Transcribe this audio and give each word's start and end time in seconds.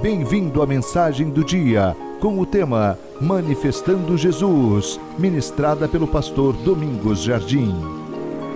Bem-vindo 0.00 0.62
à 0.62 0.66
mensagem 0.66 1.28
do 1.28 1.42
dia, 1.42 1.96
com 2.20 2.38
o 2.38 2.46
tema 2.46 2.96
Manifestando 3.20 4.16
Jesus, 4.16 5.00
ministrada 5.18 5.88
pelo 5.88 6.06
pastor 6.06 6.56
Domingos 6.58 7.20
Jardim. 7.20 7.74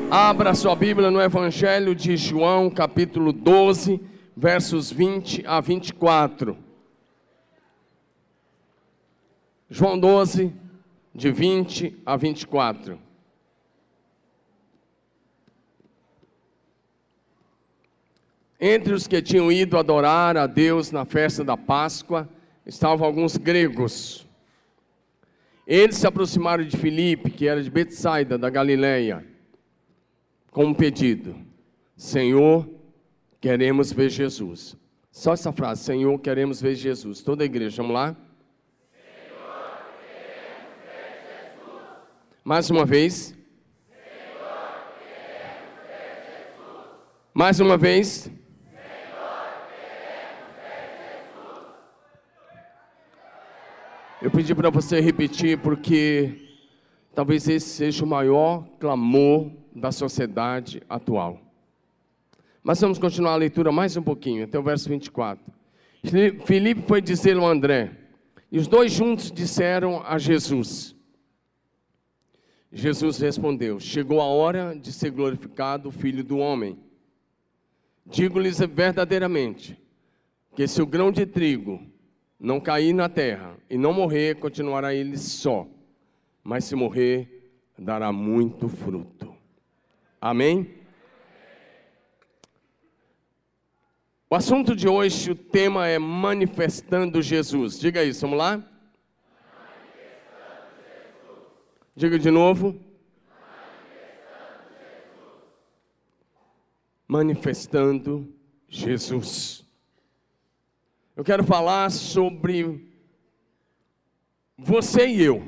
Abra 0.08 0.54
sua 0.54 0.76
Bíblia 0.76 1.10
no 1.10 1.20
Evangelho 1.20 1.96
de 1.96 2.16
João, 2.16 2.70
capítulo 2.70 3.32
12, 3.32 4.00
versos 4.36 4.92
20 4.92 5.44
a 5.44 5.60
24. 5.60 6.56
João 9.68 9.98
12, 9.98 10.52
de 11.12 11.32
20 11.32 12.02
a 12.06 12.16
24. 12.16 12.96
Entre 18.64 18.94
os 18.94 19.08
que 19.08 19.20
tinham 19.20 19.50
ido 19.50 19.76
adorar 19.76 20.36
a 20.36 20.46
Deus 20.46 20.92
na 20.92 21.04
festa 21.04 21.42
da 21.42 21.56
Páscoa, 21.56 22.28
estavam 22.64 23.04
alguns 23.04 23.36
gregos. 23.36 24.24
Eles 25.66 25.96
se 25.96 26.06
aproximaram 26.06 26.62
de 26.62 26.76
Filipe, 26.76 27.28
que 27.28 27.48
era 27.48 27.60
de 27.60 27.68
Betsaida, 27.68 28.38
da 28.38 28.48
Galileia, 28.48 29.26
com 30.52 30.66
um 30.66 30.74
pedido: 30.74 31.34
Senhor, 31.96 32.68
queremos 33.40 33.92
ver 33.92 34.10
Jesus. 34.10 34.76
Só 35.10 35.32
essa 35.32 35.50
frase: 35.50 35.82
Senhor, 35.82 36.16
queremos 36.20 36.62
ver 36.62 36.76
Jesus. 36.76 37.20
Toda 37.20 37.42
a 37.42 37.46
igreja, 37.46 37.82
vamos 37.82 37.94
lá? 37.94 38.14
Senhor, 38.92 39.88
queremos 39.98 40.84
ver 40.84 41.16
Jesus. 41.34 41.82
Mais 42.44 42.70
uma 42.70 42.86
vez. 42.86 43.14
Senhor, 43.14 43.34
queremos 45.00 45.82
ver 45.84 46.28
Jesus. 46.30 46.86
Mais 47.34 47.58
uma 47.58 47.76
vez. 47.76 48.30
Eu 54.22 54.30
pedi 54.30 54.54
para 54.54 54.70
você 54.70 55.00
repetir 55.00 55.58
porque 55.58 56.46
talvez 57.12 57.48
esse 57.48 57.68
seja 57.68 58.04
o 58.04 58.06
maior 58.06 58.64
clamor 58.78 59.50
da 59.74 59.90
sociedade 59.90 60.80
atual. 60.88 61.40
Mas 62.62 62.80
vamos 62.80 63.00
continuar 63.00 63.32
a 63.32 63.36
leitura 63.36 63.72
mais 63.72 63.96
um 63.96 64.02
pouquinho, 64.02 64.44
até 64.44 64.56
o 64.56 64.62
verso 64.62 64.88
24. 64.88 65.44
Filipe 66.46 66.82
foi 66.82 67.02
dizer 67.02 67.36
ao 67.36 67.44
André, 67.44 67.90
e 68.52 68.60
os 68.60 68.68
dois 68.68 68.92
juntos 68.92 69.28
disseram 69.28 70.00
a 70.06 70.16
Jesus. 70.18 70.94
Jesus 72.72 73.18
respondeu: 73.18 73.80
Chegou 73.80 74.20
a 74.20 74.26
hora 74.26 74.78
de 74.80 74.92
ser 74.92 75.10
glorificado 75.10 75.88
o 75.88 75.92
Filho 75.92 76.22
do 76.22 76.38
Homem. 76.38 76.78
Digo-lhes 78.06 78.60
verdadeiramente 78.60 79.76
que 80.54 80.68
se 80.68 80.80
o 80.80 80.86
grão 80.86 81.10
de 81.10 81.26
trigo 81.26 81.90
não 82.42 82.58
cair 82.58 82.92
na 82.92 83.08
terra 83.08 83.56
e 83.70 83.78
não 83.78 83.92
morrer, 83.92 84.34
continuará 84.34 84.92
ele 84.92 85.16
só. 85.16 85.64
Mas 86.42 86.64
se 86.64 86.74
morrer, 86.74 87.48
dará 87.78 88.10
muito 88.10 88.68
fruto. 88.68 89.32
Amém? 90.20 90.74
O 94.28 94.34
assunto 94.34 94.74
de 94.74 94.88
hoje, 94.88 95.30
o 95.30 95.36
tema 95.36 95.86
é 95.86 96.00
manifestando 96.00 97.22
Jesus. 97.22 97.78
Diga 97.78 98.02
isso, 98.02 98.22
vamos 98.22 98.38
lá? 98.38 98.60
Diga 101.94 102.18
de 102.18 102.30
novo. 102.30 102.76
Manifestando 107.06 108.34
Jesus. 108.66 109.64
Eu 111.14 111.22
quero 111.22 111.44
falar 111.44 111.90
sobre 111.90 112.90
você 114.56 115.06
e 115.06 115.22
eu, 115.22 115.46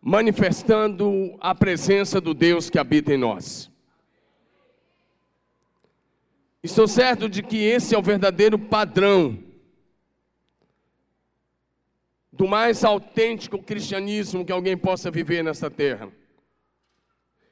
manifestando 0.00 1.36
a 1.40 1.54
presença 1.54 2.20
do 2.20 2.34
Deus 2.34 2.70
que 2.70 2.78
habita 2.78 3.12
em 3.12 3.16
nós. 3.16 3.70
Estou 6.62 6.86
certo 6.86 7.28
de 7.28 7.42
que 7.42 7.56
esse 7.56 7.94
é 7.94 7.98
o 7.98 8.02
verdadeiro 8.02 8.56
padrão 8.56 9.36
do 12.32 12.46
mais 12.46 12.84
autêntico 12.84 13.60
cristianismo 13.60 14.44
que 14.44 14.52
alguém 14.52 14.76
possa 14.76 15.10
viver 15.10 15.42
nessa 15.42 15.68
terra. 15.68 16.10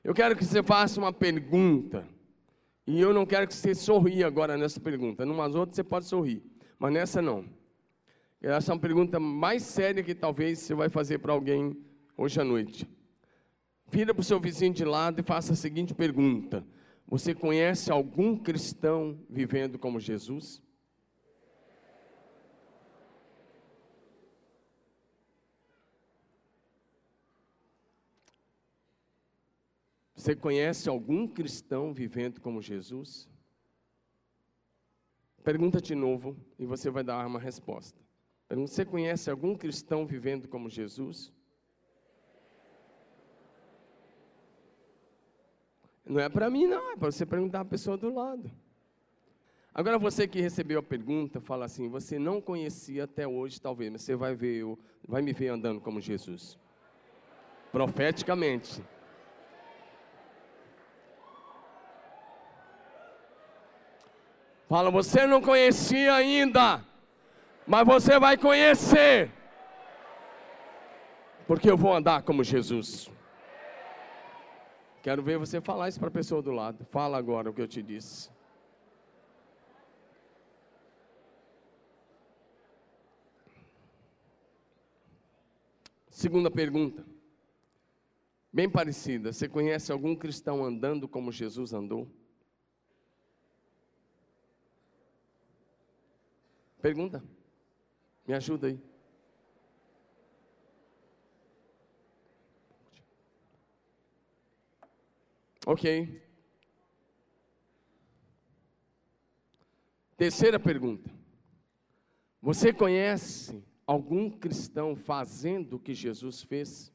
Eu 0.05 0.15
quero 0.15 0.37
que 0.37 0.45
você 0.45 0.62
faça 0.62 1.01
uma 1.01 1.12
pergunta. 1.12 2.07
E 2.87 3.01
eu 3.01 3.13
não 3.13 3.27
quero 3.27 3.47
que 3.47 3.55
você 3.55 3.75
sorria 3.75 4.27
agora 4.27 4.57
nessa 4.57 4.81
pergunta. 4.81 5.25
Numas 5.25 5.55
outras 5.55 5.77
você 5.77 5.85
pode 5.85 6.07
sorrir, 6.07 6.43
mas 6.79 6.93
nessa 6.93 7.21
não. 7.21 7.45
Essa 8.43 8.73
é 8.73 8.75
uma 8.75 8.81
pergunta 8.81 9.21
mais 9.21 9.63
séria 9.63 10.03
que 10.03 10.15
talvez 10.15 10.61
você 10.61 10.75
vai 10.75 10.89
fazer 10.89 11.19
para 11.19 11.33
alguém 11.33 11.77
hoje 12.17 12.41
à 12.41 12.45
noite. 12.45 12.89
Vira 13.91 14.15
para 14.15 14.21
o 14.21 14.25
seu 14.25 14.41
vizinho 14.41 14.73
de 14.73 14.85
lado 14.85 15.21
e 15.21 15.23
faça 15.23 15.53
a 15.53 15.57
seguinte 15.57 15.95
pergunta: 15.95 16.65
Você 17.07 17.35
conhece 17.35 17.91
algum 17.91 18.37
cristão 18.37 19.19
vivendo 19.29 19.79
como 19.79 20.01
Jesus? 20.01 20.63
Você 30.21 30.37
conhece 30.37 30.87
algum 30.87 31.27
cristão 31.27 31.95
vivendo 31.95 32.43
como 32.43 32.61
Jesus? 32.61 33.27
Pergunta 35.43 35.81
de 35.81 35.95
novo 35.95 36.37
e 36.59 36.67
você 36.67 36.91
vai 36.91 37.03
dar 37.03 37.27
uma 37.27 37.39
resposta. 37.39 37.99
Você 38.51 38.85
conhece 38.85 39.31
algum 39.31 39.57
cristão 39.57 40.07
vivendo 40.07 40.47
como 40.47 40.69
Jesus? 40.69 41.33
Não 46.05 46.21
é 46.21 46.29
para 46.29 46.51
mim, 46.51 46.67
não, 46.67 46.93
é 46.93 46.97
para 46.97 47.11
você 47.11 47.25
perguntar 47.25 47.61
a 47.61 47.65
pessoa 47.65 47.97
do 47.97 48.13
lado. 48.13 48.53
Agora 49.73 49.99
você 49.99 50.29
que 50.29 50.43
recebeu 50.43 50.81
a 50.81 50.83
pergunta, 50.83 51.41
fala 51.41 51.65
assim: 51.65 51.89
você 51.89 52.19
não 52.19 52.43
conhecia 52.43 53.05
até 53.05 53.27
hoje, 53.27 53.59
talvez, 53.59 53.91
mas 53.91 54.03
você 54.03 54.15
vai 54.15 54.35
ver, 54.35 54.67
vai 55.03 55.23
me 55.23 55.33
ver 55.33 55.49
andando 55.49 55.81
como 55.81 55.99
Jesus. 55.99 56.59
Profeticamente. 57.73 58.85
Fala, 64.71 64.89
você 64.89 65.27
não 65.27 65.43
conhecia 65.43 66.15
ainda, 66.15 66.87
mas 67.67 67.85
você 67.85 68.21
vai 68.21 68.37
conhecer. 68.37 69.29
Porque 71.45 71.69
eu 71.69 71.77
vou 71.77 71.93
andar 71.93 72.23
como 72.23 72.45
Jesus. 72.45 73.11
Quero 75.03 75.25
ver 75.25 75.39
você 75.39 75.61
falar 75.61 75.89
isso 75.89 75.99
para 75.99 76.07
a 76.07 76.13
pessoa 76.13 76.41
do 76.41 76.53
lado. 76.53 76.85
Fala 76.85 77.19
agora 77.19 77.51
o 77.51 77.53
que 77.53 77.61
eu 77.61 77.67
te 77.67 77.83
disse. 77.83 78.31
Segunda 86.09 86.49
pergunta. 86.49 87.05
Bem 88.53 88.71
parecida. 88.71 89.33
Você 89.33 89.49
conhece 89.49 89.91
algum 89.91 90.15
cristão 90.15 90.65
andando 90.65 91.09
como 91.09 91.33
Jesus 91.33 91.73
andou? 91.73 92.07
Pergunta. 96.81 97.23
Me 98.27 98.35
ajuda 98.35 98.69
aí. 98.69 98.81
Ok. 105.67 106.23
Terceira 110.16 110.59
pergunta. 110.59 111.10
Você 112.43 112.72
conhece 112.72 113.63
algum 113.87 114.31
cristão 114.31 114.97
fazendo 114.97 115.75
o 115.75 115.78
que 115.78 115.95
Jesus 115.95 116.43
fez? 116.43 116.93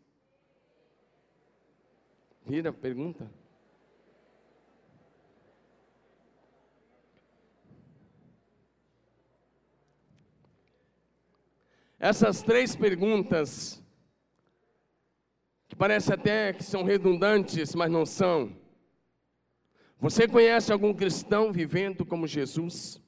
Vira, 2.44 2.74
pergunta. 2.74 3.32
Essas 12.06 12.44
três 12.44 12.76
perguntas, 12.76 13.84
que 15.68 15.76
parece 15.76 16.14
até 16.14 16.54
que 16.54 16.64
são 16.64 16.84
redundantes, 16.84 17.74
mas 17.74 17.92
não 17.92 18.06
são. 18.06 18.56
Você 20.00 20.28
conhece 20.28 20.72
algum 20.72 20.94
cristão 20.94 21.52
vivendo 21.52 22.06
como 22.06 22.28
Jesus? 22.28 23.02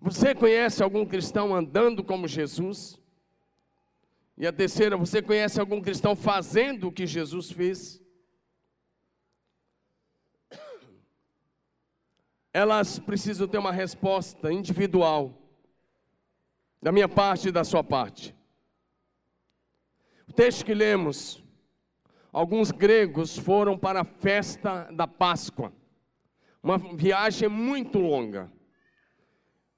Você 0.00 0.34
conhece 0.34 0.82
algum 0.82 1.06
cristão 1.06 1.54
andando 1.54 2.02
como 2.02 2.26
Jesus? 2.26 2.98
E 4.36 4.44
a 4.44 4.52
terceira, 4.52 4.96
você 4.96 5.22
conhece 5.22 5.60
algum 5.60 5.80
cristão 5.80 6.16
fazendo 6.16 6.88
o 6.88 6.92
que 6.92 7.06
Jesus 7.06 7.52
fez? 7.52 8.02
elas 12.52 12.98
precisam 12.98 13.46
ter 13.46 13.58
uma 13.58 13.70
resposta 13.70 14.52
individual, 14.52 15.39
da 16.82 16.90
minha 16.90 17.08
parte 17.08 17.48
e 17.48 17.52
da 17.52 17.64
sua 17.64 17.84
parte. 17.84 18.34
O 20.28 20.32
texto 20.32 20.64
que 20.64 20.72
lemos, 20.72 21.42
alguns 22.32 22.70
gregos 22.70 23.36
foram 23.36 23.76
para 23.76 24.02
a 24.02 24.04
festa 24.04 24.88
da 24.92 25.06
Páscoa, 25.06 25.72
uma 26.62 26.78
viagem 26.78 27.48
muito 27.48 27.98
longa. 27.98 28.50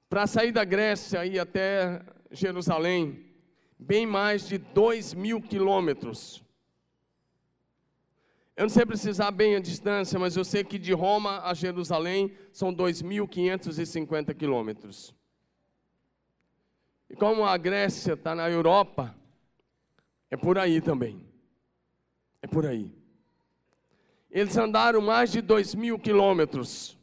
Para 0.09 0.27
sair 0.27 0.51
da 0.51 0.63
Grécia 0.63 1.25
e 1.25 1.33
ir 1.33 1.39
até 1.39 2.01
Jerusalém, 2.31 3.33
bem 3.79 4.05
mais 4.05 4.47
de 4.47 4.57
dois 4.57 5.13
mil 5.13 5.41
quilômetros. 5.41 6.43
Eu 8.55 8.63
não 8.63 8.69
sei 8.69 8.85
precisar 8.85 9.31
bem 9.31 9.55
a 9.55 9.59
distância, 9.59 10.19
mas 10.19 10.37
eu 10.37 10.45
sei 10.45 10.63
que 10.63 10.77
de 10.77 10.93
Roma 10.93 11.41
a 11.43 11.55
Jerusalém 11.55 12.31
são 12.51 12.71
2.550 12.71 14.35
quilômetros. 14.35 15.15
E 17.13 17.15
como 17.15 17.45
a 17.45 17.55
Grécia 17.57 18.13
está 18.13 18.33
na 18.33 18.49
Europa, 18.49 19.15
é 20.31 20.35
por 20.35 20.57
aí 20.57 20.81
também. 20.81 21.23
É 22.41 22.47
por 22.47 22.65
aí. 22.65 22.91
Eles 24.31 24.57
andaram 24.57 24.99
mais 24.99 25.31
de 25.31 25.39
dois 25.39 25.75
mil 25.75 25.99
quilômetros. 25.99 26.97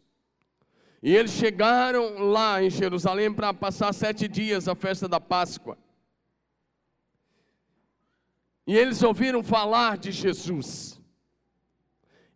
E 1.00 1.14
eles 1.14 1.30
chegaram 1.30 2.18
lá 2.18 2.60
em 2.60 2.68
Jerusalém 2.68 3.32
para 3.32 3.54
passar 3.54 3.92
sete 3.92 4.26
dias 4.26 4.66
a 4.66 4.74
festa 4.74 5.06
da 5.06 5.20
Páscoa. 5.20 5.78
E 8.66 8.76
eles 8.76 9.00
ouviram 9.04 9.44
falar 9.44 9.96
de 9.96 10.10
Jesus. 10.10 11.00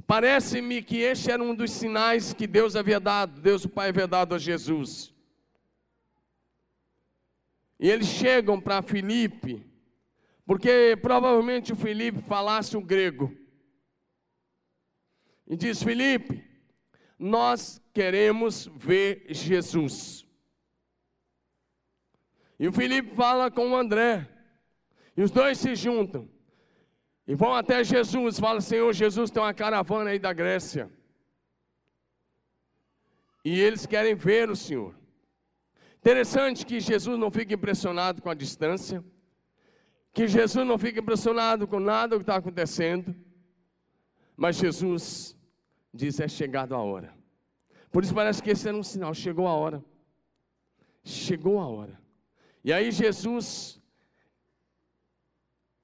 Parece-me 0.07 0.81
que 0.81 0.99
este 0.99 1.29
era 1.29 1.43
um 1.43 1.57
dos 1.57 1.73
sinais 1.73 2.33
que 2.33 2.47
Deus 2.47 2.77
havia 2.77 3.01
dado, 3.01 3.41
Deus 3.41 3.65
o 3.65 3.69
Pai 3.69 3.89
havia 3.89 4.07
dado 4.07 4.37
a 4.37 4.39
Jesus. 4.39 5.14
E 7.79 7.91
eles 7.91 8.07
chegam 8.07 8.61
para 8.61 8.83
Filipe, 8.83 9.65
porque 10.47 10.97
provavelmente 11.03 11.73
o 11.73 11.77
Filipe 11.77 12.21
falasse 12.23 12.77
o 12.77 12.81
grego. 12.81 13.37
E 15.47 15.57
diz: 15.57 15.83
Filipe, 15.83 16.43
nós 17.19 17.81
queremos 17.93 18.67
ver 18.77 19.27
Jesus. 19.29 20.27
E 22.59 22.69
o 22.69 22.73
Filipe 22.73 23.15
fala 23.15 23.51
com 23.51 23.71
o 23.71 23.77
André, 23.77 24.29
e 25.17 25.23
os 25.23 25.31
dois 25.31 25.59
se 25.59 25.75
juntam. 25.75 26.29
E 27.27 27.35
vão 27.35 27.55
até 27.55 27.83
Jesus, 27.83 28.39
fala, 28.39 28.61
Senhor 28.61 28.93
Jesus, 28.93 29.31
tem 29.31 29.43
uma 29.43 29.55
caravana 29.55 30.11
aí 30.11 30.19
da 30.19 30.33
Grécia. 30.33 30.91
E 33.45 33.59
eles 33.59 33.87
querem 33.87 34.15
ver 34.15 34.51
o 34.51 34.57
Senhor. 34.57 34.95
Interessante 36.05 36.67
que 36.67 36.81
Jesus 36.81 37.19
não 37.19 37.31
fica 37.31 37.55
impressionado 37.55 38.21
com 38.21 38.29
a 38.29 38.35
distância, 38.35 39.03
que 40.13 40.29
Jesus 40.29 40.67
não 40.67 40.77
fica 40.77 41.01
impressionado 41.01 41.67
com 41.67 41.81
nada 41.81 42.17
que 42.17 42.23
está 42.23 42.37
acontecendo, 42.37 43.17
mas 44.37 44.57
Jesus 44.57 45.35
diz: 45.95 46.21
é 46.21 46.29
chegado 46.29 46.75
a 46.75 46.79
hora. 46.79 47.17
Por 47.91 48.05
isso 48.05 48.15
parece 48.15 48.43
que 48.43 48.51
esse 48.51 48.69
era 48.69 48.77
um 48.77 48.83
sinal, 48.83 49.15
chegou 49.15 49.49
a 49.49 49.55
hora. 49.55 49.83
Chegou 51.03 51.59
a 51.59 51.67
hora. 51.67 51.99
E 52.63 52.71
aí 52.71 52.93
Jesus 52.93 53.81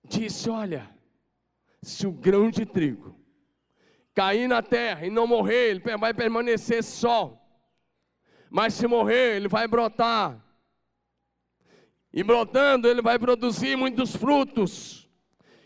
disse: 0.05 0.51
Olha, 0.51 0.87
se 1.81 2.07
o 2.07 2.13
grão 2.13 2.51
de 2.51 2.67
trigo 2.67 3.19
cair 4.15 4.47
na 4.47 4.61
terra 4.61 5.07
e 5.07 5.11
não 5.11 5.27
morrer, 5.27 5.71
ele 5.71 5.97
vai 5.97 6.13
permanecer 6.13 6.85
só. 6.85 7.40
Mas 8.51 8.75
se 8.75 8.87
morrer, 8.89 9.37
ele 9.37 9.47
vai 9.47 9.69
brotar. 9.69 10.45
E 12.13 12.25
brotando, 12.25 12.89
ele 12.89 13.01
vai 13.01 13.17
produzir 13.17 13.77
muitos 13.77 14.17
frutos. 14.17 15.09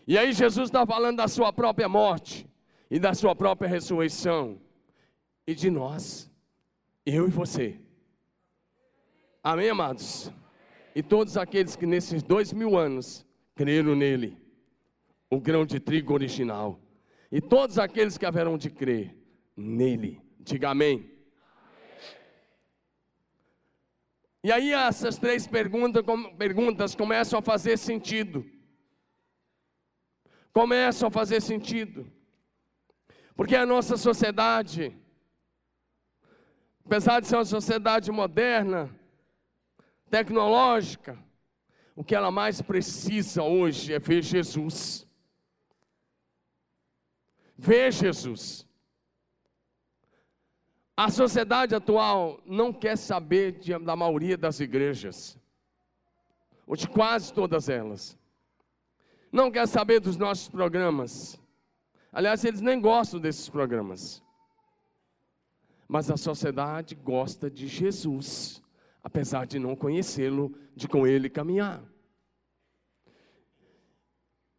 E 0.07 0.17
aí 0.17 0.31
Jesus 0.31 0.69
está 0.69 0.85
falando 0.85 1.17
da 1.17 1.27
sua 1.27 1.51
própria 1.51 1.89
morte 1.89 2.47
e 2.91 2.99
da 2.99 3.15
sua 3.15 3.35
própria 3.35 3.67
ressurreição. 3.67 4.61
E 5.47 5.55
de 5.55 5.71
nós, 5.71 6.31
eu 7.03 7.27
e 7.27 7.31
você. 7.31 7.79
Amém, 9.43 9.69
amados? 9.69 10.31
E 10.95 11.01
todos 11.01 11.37
aqueles 11.37 11.75
que 11.75 11.87
nesses 11.87 12.21
dois 12.21 12.53
mil 12.53 12.77
anos 12.77 13.25
creram 13.55 13.95
nele 13.95 14.37
o 15.29 15.39
grão 15.39 15.65
de 15.65 15.79
trigo 15.79 16.13
original. 16.13 16.79
E 17.31 17.41
todos 17.41 17.79
aqueles 17.79 18.17
que 18.17 18.25
haverão 18.25 18.57
de 18.57 18.69
crer 18.69 19.17
nele. 19.57 20.21
Diga 20.39 20.69
amém. 20.69 21.14
E 24.45 24.51
aí 24.51 24.73
essas 24.73 25.17
três 25.17 25.47
perguntas, 25.47 26.93
começam 26.93 27.39
a 27.39 27.41
fazer 27.41 27.77
sentido. 27.77 28.45
Começam 30.53 31.07
a 31.07 31.11
fazer 31.11 31.41
sentido. 31.41 32.05
Porque 33.35 33.55
a 33.55 33.65
nossa 33.65 33.97
sociedade, 33.97 34.95
apesar 36.85 37.21
de 37.21 37.27
ser 37.27 37.37
uma 37.37 37.45
sociedade 37.45 38.11
moderna, 38.11 38.95
tecnológica, 40.11 41.17
o 41.95 42.03
que 42.03 42.13
ela 42.13 42.29
mais 42.29 42.61
precisa 42.61 43.41
hoje 43.41 43.93
é 43.93 43.97
ver 43.97 44.21
Jesus 44.21 45.05
ver 47.57 47.91
Jesus. 47.91 48.64
A 50.97 51.09
sociedade 51.09 51.75
atual 51.75 52.41
não 52.45 52.71
quer 52.71 52.97
saber 52.97 53.53
de, 53.53 53.77
da 53.79 53.95
maioria 53.95 54.37
das 54.37 54.61
igrejas, 54.61 55.37
ou 56.65 56.75
de 56.75 56.87
quase 56.87 57.33
todas 57.33 57.67
elas. 57.67 58.17
Não 59.29 59.51
quer 59.51 59.67
saber 59.67 59.99
dos 59.99 60.15
nossos 60.15 60.47
programas. 60.47 61.37
Aliás, 62.13 62.45
eles 62.45 62.61
nem 62.61 62.79
gostam 62.79 63.19
desses 63.19 63.49
programas. 63.49 64.23
Mas 65.85 66.09
a 66.09 66.15
sociedade 66.15 66.95
gosta 66.95 67.51
de 67.51 67.67
Jesus, 67.67 68.63
apesar 69.03 69.45
de 69.45 69.59
não 69.59 69.75
conhecê-lo, 69.75 70.57
de 70.73 70.87
com 70.87 71.05
ele 71.05 71.29
caminhar. 71.29 71.83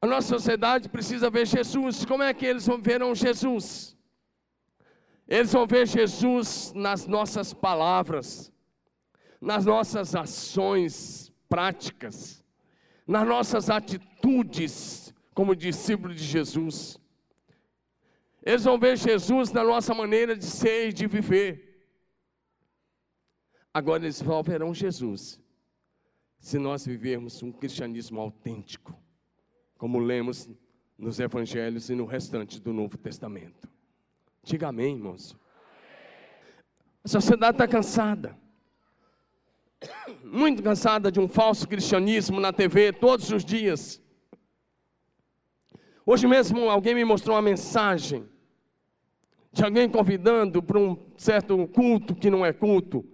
A 0.02 0.06
nossa 0.06 0.28
sociedade 0.28 0.90
precisa 0.90 1.30
ver 1.30 1.46
Jesus. 1.46 2.04
Como 2.04 2.22
é 2.22 2.34
que 2.34 2.44
eles 2.44 2.66
verão 2.82 3.14
Jesus? 3.14 3.96
Eles 5.28 5.52
vão 5.52 5.66
ver 5.66 5.86
Jesus 5.86 6.72
nas 6.74 7.06
nossas 7.06 7.52
palavras, 7.52 8.52
nas 9.40 9.64
nossas 9.64 10.14
ações 10.14 11.32
práticas, 11.48 12.44
nas 13.06 13.26
nossas 13.26 13.68
atitudes 13.68 15.12
como 15.34 15.56
discípulo 15.56 16.14
de 16.14 16.22
Jesus. 16.22 16.98
Eles 18.42 18.64
vão 18.64 18.78
ver 18.78 18.96
Jesus 18.96 19.50
na 19.50 19.64
nossa 19.64 19.92
maneira 19.92 20.36
de 20.36 20.44
ser 20.44 20.88
e 20.88 20.92
de 20.92 21.06
viver. 21.06 21.88
Agora 23.74 24.04
eles 24.04 24.22
vão 24.22 24.42
verão 24.42 24.72
Jesus 24.72 25.40
se 26.38 26.58
nós 26.58 26.86
vivermos 26.86 27.42
um 27.42 27.50
cristianismo 27.50 28.20
autêntico 28.20 28.96
como 29.76 29.98
lemos 29.98 30.48
nos 30.96 31.18
evangelhos 31.18 31.90
e 31.90 31.94
no 31.94 32.06
restante 32.06 32.60
do 32.60 32.72
Novo 32.72 32.96
Testamento. 32.96 33.68
Diga 34.46 34.68
amém, 34.68 34.94
irmãos. 34.94 35.36
A 37.02 37.08
sociedade 37.08 37.56
está 37.56 37.66
cansada. 37.66 38.38
Muito 40.22 40.62
cansada 40.62 41.10
de 41.10 41.18
um 41.18 41.26
falso 41.26 41.66
cristianismo 41.66 42.38
na 42.38 42.52
TV 42.52 42.92
todos 42.92 43.32
os 43.32 43.44
dias. 43.44 44.00
Hoje 46.06 46.28
mesmo 46.28 46.70
alguém 46.70 46.94
me 46.94 47.04
mostrou 47.04 47.34
uma 47.34 47.42
mensagem 47.42 48.24
de 49.50 49.64
alguém 49.64 49.90
convidando 49.90 50.62
para 50.62 50.78
um 50.78 50.96
certo 51.16 51.66
culto 51.66 52.14
que 52.14 52.30
não 52.30 52.46
é 52.46 52.52
culto, 52.52 53.04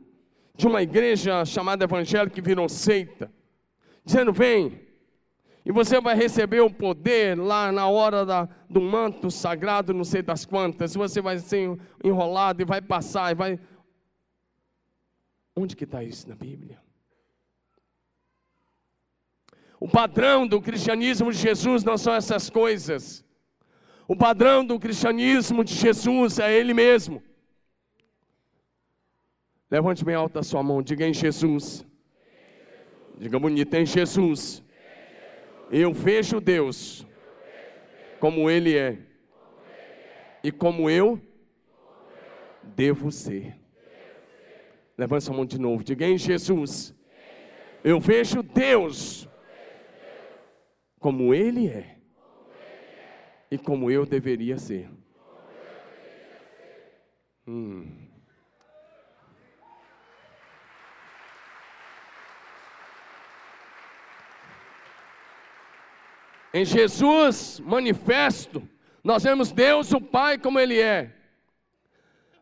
de 0.54 0.66
uma 0.66 0.82
igreja 0.82 1.46
chamada 1.46 1.84
evangélica 1.84 2.34
que 2.34 2.42
virou 2.42 2.68
seita, 2.68 3.32
dizendo: 4.04 4.34
vem, 4.34 4.86
e 5.64 5.70
você 5.70 6.00
vai 6.00 6.16
receber 6.16 6.60
o 6.60 6.70
poder 6.70 7.38
lá 7.38 7.70
na 7.70 7.86
hora 7.86 8.26
da, 8.26 8.48
do 8.68 8.80
manto 8.80 9.30
sagrado, 9.30 9.94
não 9.94 10.04
sei 10.04 10.20
das 10.20 10.44
quantas. 10.44 10.94
Você 10.94 11.20
vai 11.20 11.38
ser 11.38 11.78
enrolado 12.02 12.60
e 12.60 12.64
vai 12.64 12.82
passar 12.82 13.30
e 13.30 13.34
vai. 13.34 13.60
Onde 15.54 15.76
que 15.76 15.84
está 15.84 16.02
isso 16.02 16.28
na 16.28 16.34
Bíblia? 16.34 16.80
O 19.78 19.88
padrão 19.88 20.46
do 20.46 20.60
cristianismo 20.60 21.30
de 21.30 21.38
Jesus 21.38 21.84
não 21.84 21.96
são 21.96 22.14
essas 22.14 22.50
coisas. 22.50 23.24
O 24.08 24.16
padrão 24.16 24.64
do 24.64 24.80
cristianismo 24.80 25.64
de 25.64 25.74
Jesus 25.74 26.40
é 26.40 26.52
Ele 26.52 26.74
mesmo. 26.74 27.22
Levante 29.70 30.04
bem 30.04 30.16
alta 30.16 30.40
a 30.40 30.42
sua 30.42 30.62
mão, 30.62 30.82
diga 30.82 31.06
em 31.06 31.14
Jesus. 31.14 31.86
Diga 33.16 33.38
bonito, 33.38 33.72
em 33.74 33.86
Jesus. 33.86 34.62
Eu 35.72 35.90
vejo 35.90 36.38
Deus 36.38 37.06
como 38.20 38.50
Ele 38.50 38.76
é 38.76 38.98
e 40.44 40.52
como 40.52 40.90
eu 40.90 41.18
devo 42.62 43.10
ser. 43.10 43.56
Levanta 44.98 45.22
sua 45.22 45.34
mão 45.34 45.46
de 45.46 45.58
novo. 45.58 45.82
Diga 45.82 46.06
em 46.06 46.18
Jesus. 46.18 46.94
Eu 47.82 47.98
vejo 47.98 48.42
Deus 48.42 49.26
como 51.00 51.32
Ele 51.32 51.68
é 51.68 51.96
e 53.50 53.56
como 53.56 53.90
eu 53.90 54.04
deveria 54.04 54.58
ser. 54.58 54.90
Hum. 57.48 58.11
Em 66.52 66.64
Jesus 66.64 67.60
manifesto, 67.60 68.68
nós 69.02 69.22
vemos 69.22 69.50
Deus 69.50 69.92
o 69.92 70.00
Pai 70.00 70.38
como 70.38 70.60
Ele 70.60 70.78
é. 70.78 71.14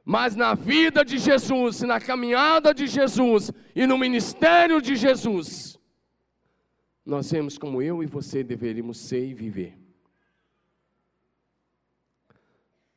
Mas 0.05 0.35
na 0.35 0.55
vida 0.55 1.05
de 1.05 1.19
Jesus, 1.19 1.83
na 1.83 2.01
caminhada 2.01 2.75
de 2.75 2.87
Jesus 2.87 3.53
e 3.77 3.87
no 3.87 3.97
ministério 3.97 4.83
de 4.83 4.97
Jesus, 4.97 5.79
nós 7.07 7.31
vemos 7.31 7.57
como 7.57 7.81
eu 7.81 8.03
e 8.03 8.07
você 8.07 8.43
deveríamos 8.43 8.99
ser 8.99 9.25
e 9.25 9.35
viver. 9.35 9.79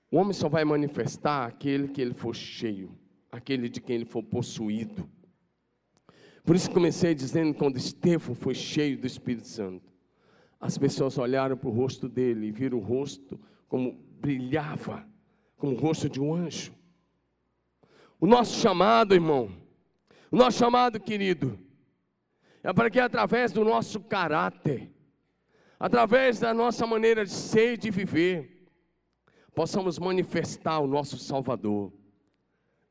O 0.09 0.17
homem 0.17 0.33
só 0.33 0.49
vai 0.49 0.65
manifestar 0.65 1.45
aquele 1.45 1.87
que 1.87 2.01
ele 2.01 2.13
for 2.13 2.35
cheio, 2.35 2.97
aquele 3.31 3.69
de 3.69 3.81
quem 3.81 3.97
ele 3.97 4.05
for 4.05 4.23
possuído. 4.23 5.09
Por 6.43 6.55
isso 6.55 6.69
comecei 6.71 7.15
dizendo 7.15 7.53
quando 7.53 7.77
Estevão 7.77 8.35
foi 8.35 8.53
cheio 8.55 8.97
do 8.97 9.07
Espírito 9.07 9.47
Santo. 9.47 9.92
As 10.63 10.77
pessoas 10.77 11.17
olharam 11.17 11.57
para 11.57 11.67
o 11.67 11.73
rosto 11.73 12.07
dele 12.07 12.47
e 12.47 12.51
viram 12.51 12.77
o 12.77 12.81
rosto 12.81 13.37
como 13.67 13.91
brilhava, 14.21 15.05
como 15.57 15.73
o 15.73 15.77
rosto 15.77 16.07
de 16.07 16.21
um 16.21 16.33
anjo. 16.33 16.73
O 18.17 18.25
nosso 18.25 18.57
chamado, 18.61 19.13
irmão, 19.13 19.51
o 20.31 20.37
nosso 20.37 20.57
chamado, 20.57 21.01
querido, 21.01 21.59
é 22.63 22.71
para 22.71 22.89
que 22.89 22.97
através 22.97 23.51
do 23.51 23.65
nosso 23.65 23.99
caráter, 23.99 24.89
através 25.77 26.39
da 26.39 26.53
nossa 26.53 26.87
maneira 26.87 27.25
de 27.25 27.33
ser 27.33 27.73
e 27.73 27.77
de 27.77 27.91
viver, 27.91 28.65
possamos 29.53 29.99
manifestar 29.99 30.79
o 30.79 30.87
nosso 30.87 31.17
Salvador 31.17 31.91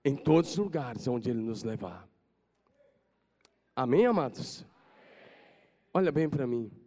em 0.05 0.14
todos 0.14 0.50
os 0.50 0.59
lugares 0.59 1.09
onde 1.09 1.31
Ele 1.31 1.41
nos 1.41 1.62
levar. 1.62 2.07
Amém, 3.75 4.05
amados? 4.05 4.62
Olha 5.95 6.12
bem 6.12 6.29
para 6.29 6.47
mim. 6.47 6.82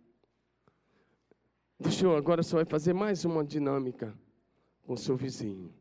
Eu, 2.04 2.16
agora 2.16 2.42
você 2.42 2.56
vai 2.56 2.66
fazer 2.66 2.94
mais 2.94 3.26
uma 3.26 3.44
dinâmica 3.44 4.18
com 4.86 4.94
o 4.94 4.98
seu 4.98 5.16
vizinho. 5.16 5.74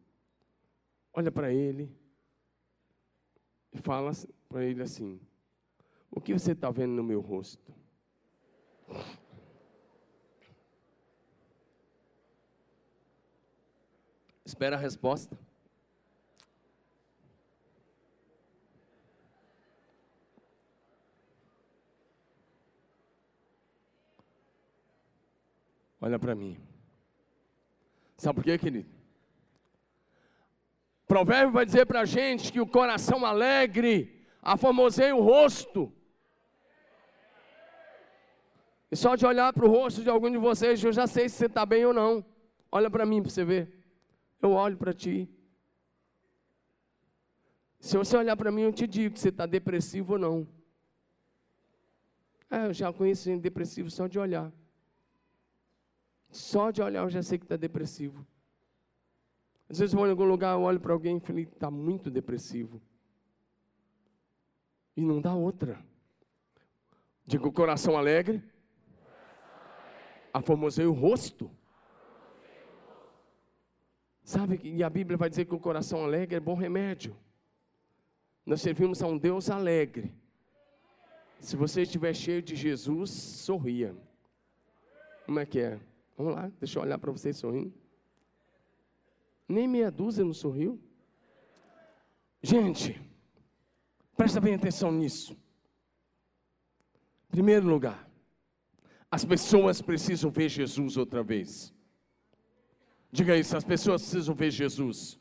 Olha 1.13 1.33
para 1.33 1.53
ele 1.53 1.91
e 3.73 3.79
fala 3.79 4.13
para 4.49 4.65
ele 4.65 4.83
assim: 4.83 5.19
O 6.11 6.21
que 6.21 6.33
você 6.33 6.53
está 6.53 6.71
vendo 6.71 6.93
no 6.93 7.03
meu 7.03 7.21
rosto? 7.21 7.75
Espera 14.45 14.77
a 14.77 14.79
resposta. 14.79 15.39
Olha 26.05 26.19
para 26.19 26.35
mim. 26.35 26.59
Sabe 28.19 28.35
por 28.35 28.45
quê, 28.45 28.59
querido? 28.59 28.91
Provérbio 31.07 31.51
vai 31.51 31.65
dizer 31.65 31.87
para 31.87 32.01
a 32.01 32.05
gente 32.05 32.53
que 32.53 32.61
o 32.61 32.67
coração 32.67 33.25
alegre 33.25 34.23
afamoseia 34.43 35.17
o 35.17 35.23
rosto. 35.23 35.91
E 38.91 38.95
só 38.95 39.17
de 39.17 39.25
olhar 39.25 39.51
para 39.55 39.65
o 39.65 39.71
rosto 39.71 40.03
de 40.03 40.11
algum 40.11 40.31
de 40.31 40.37
vocês, 40.37 40.85
eu 40.85 40.93
já 40.93 41.07
sei 41.07 41.27
se 41.27 41.37
você 41.37 41.47
está 41.47 41.65
bem 41.65 41.87
ou 41.87 41.95
não. 41.95 42.23
Olha 42.71 42.91
para 42.91 43.07
mim 43.07 43.23
para 43.23 43.31
você 43.31 43.43
ver. 43.43 43.73
Eu 44.43 44.51
olho 44.51 44.77
para 44.77 44.93
ti. 44.93 45.27
Se 47.81 47.97
você 47.97 48.15
olhar 48.15 48.37
para 48.37 48.53
mim, 48.53 48.61
eu 48.61 48.75
te 48.75 48.87
digo 48.87 49.15
que 49.15 49.21
você 49.21 49.31
está 49.31 49.47
depressivo 49.47 50.13
ou 50.13 50.19
não. 50.19 50.47
É, 52.51 52.67
eu 52.67 52.75
já 52.75 52.93
conheço 52.93 53.25
gente 53.25 53.41
depressivo 53.41 53.91
só 53.91 54.07
de 54.07 54.19
olhar. 54.19 54.53
Só 56.35 56.73
de 56.73 56.83
olhar 56.83 57.05
eu 57.05 57.09
já 57.09 57.23
sei 57.23 57.39
que 57.39 57.45
está 57.45 57.55
depressivo. 57.55 58.27
Às 59.69 59.79
vezes 59.79 59.93
eu 59.93 59.99
vou 59.99 60.09
em 60.09 60.11
algum 60.11 60.25
lugar, 60.25 60.55
eu 60.55 60.63
olho 60.63 60.81
para 60.81 60.93
alguém 60.93 61.17
e 61.17 61.21
falo, 61.21 61.39
está 61.39 61.71
muito 61.71 62.11
depressivo. 62.11 62.83
E 64.97 65.01
não 65.01 65.21
dá 65.21 65.33
outra. 65.33 65.81
Digo, 67.25 67.53
coração 67.53 67.97
alegre, 67.97 68.43
aformosei 70.33 70.87
o 70.87 70.93
rosto. 70.93 71.49
Sabe, 74.25 74.61
e 74.65 74.83
a 74.83 74.91
Bíblia 74.91 75.17
vai 75.17 75.31
dizer 75.31 75.45
que 75.45 75.55
o 75.55 75.61
coração 75.61 76.03
alegre 76.03 76.35
é 76.35 76.41
bom 76.41 76.55
remédio. 76.55 77.17
Nós 78.45 78.61
servimos 78.61 79.05
a 79.05 79.07
um 79.07 79.17
Deus 79.17 79.49
alegre. 79.51 80.13
Se 81.39 81.55
você 81.55 81.83
estiver 81.83 82.13
cheio 82.13 82.43
de 82.43 82.57
Jesus, 82.57 83.11
sorria. 83.11 83.95
Como 85.27 85.39
é 85.39 85.47
que 85.47 85.61
é? 85.61 85.94
Vamos 86.17 86.35
lá, 86.35 86.51
deixa 86.59 86.79
eu 86.79 86.83
olhar 86.83 86.99
para 86.99 87.11
vocês 87.11 87.37
sorrindo. 87.37 87.75
Nem 89.49 89.69
meia 89.69 89.91
dúzia 89.91 90.25
não 90.25 90.33
sorriu. 90.33 90.81
Gente, 92.43 93.01
presta 94.17 94.41
bem 94.41 94.55
atenção 94.55 94.93
nisso. 94.93 95.37
Primeiro 97.29 97.67
lugar, 97.67 98.09
as 99.11 99.25
pessoas 99.25 99.83
precisam 99.83 100.31
ver 100.31 100.49
Jesus 100.49 100.97
outra 100.97 101.23
vez. 101.23 101.75
Diga 103.11 103.37
isso, 103.37 103.57
as 103.57 103.65
pessoas 103.65 104.03
precisam 104.03 104.35
ver 104.35 104.51
Jesus. 104.51 105.19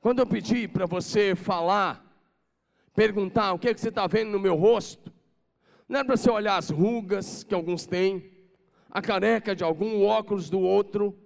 Quando 0.00 0.20
eu 0.20 0.26
pedi 0.26 0.68
para 0.68 0.86
você 0.86 1.34
falar, 1.34 2.04
perguntar 2.94 3.52
o 3.52 3.58
que, 3.58 3.68
é 3.68 3.74
que 3.74 3.80
você 3.80 3.88
está 3.88 4.06
vendo 4.06 4.30
no 4.30 4.38
meu 4.38 4.54
rosto, 4.54 5.12
não 5.88 6.00
é 6.00 6.04
para 6.04 6.16
você 6.16 6.30
olhar 6.30 6.56
as 6.56 6.68
rugas 6.68 7.42
que 7.42 7.54
alguns 7.54 7.86
têm, 7.86 8.30
a 8.90 9.00
careca 9.00 9.56
de 9.56 9.64
algum, 9.64 9.96
o 9.96 10.04
óculos 10.04 10.50
do 10.50 10.60
outro, 10.60 11.16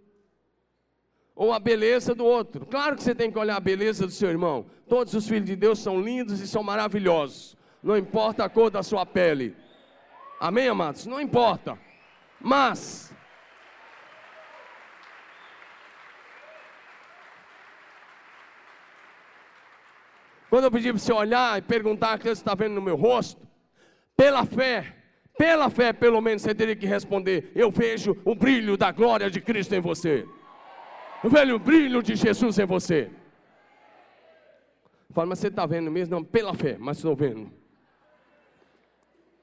ou 1.35 1.52
a 1.52 1.59
beleza 1.59 2.14
do 2.14 2.25
outro. 2.25 2.66
Claro 2.66 2.95
que 2.95 3.02
você 3.02 3.14
tem 3.14 3.31
que 3.31 3.38
olhar 3.38 3.57
a 3.57 3.61
beleza 3.61 4.07
do 4.07 4.12
seu 4.12 4.28
irmão. 4.28 4.66
Todos 4.88 5.14
os 5.14 5.26
filhos 5.26 5.47
de 5.47 5.57
Deus 5.57 5.78
são 5.78 6.00
lindos 6.00 6.40
e 6.40 6.47
são 6.47 6.62
maravilhosos. 6.62 7.57
Não 7.83 7.97
importa 7.97 8.45
a 8.45 8.49
cor 8.49 8.71
da 8.71 8.83
sua 8.83 9.04
pele. 9.04 9.57
Amém, 10.38 10.69
amados? 10.69 11.07
Não 11.07 11.21
importa. 11.21 11.78
Mas 12.40 13.12
Quando 20.52 20.64
eu 20.64 20.71
pedi 20.71 20.90
para 20.90 20.99
você 20.99 21.12
olhar 21.14 21.59
e 21.59 21.62
perguntar 21.62 22.14
o 22.14 22.19
que 22.19 22.25
você 22.25 22.33
está 22.33 22.54
vendo 22.54 22.75
no 22.75 22.83
meu 22.83 22.95
rosto, 22.95 23.40
pela 24.16 24.45
fé, 24.45 24.95
pela 25.38 25.71
fé, 25.71 25.92
pelo 25.92 26.21
menos 26.21 26.42
você 26.42 26.54
teria 26.54 26.76
que 26.76 26.87
responder: 26.87 27.50
Eu 27.54 27.71
vejo 27.71 28.16
o 28.25 28.35
brilho 28.35 28.76
da 28.76 28.92
glória 28.92 29.31
de 29.31 29.40
Cristo 29.40 29.75
em 29.75 29.81
você. 29.81 30.26
Eu 31.23 31.31
vejo 31.31 31.54
o 31.54 31.59
brilho 31.59 32.02
de 32.02 32.16
Jesus 32.16 32.59
em 32.59 32.66
você. 32.66 33.11
Fala, 35.12 35.26
mas 35.26 35.38
você 35.38 35.49
está 35.49 35.66
vendo 35.66 35.90
mesmo? 35.90 36.14
Não, 36.14 36.25
pela 36.25 36.54
fé, 36.54 36.76
mas 36.78 36.97
estou 36.97 37.14
vendo. 37.14 37.52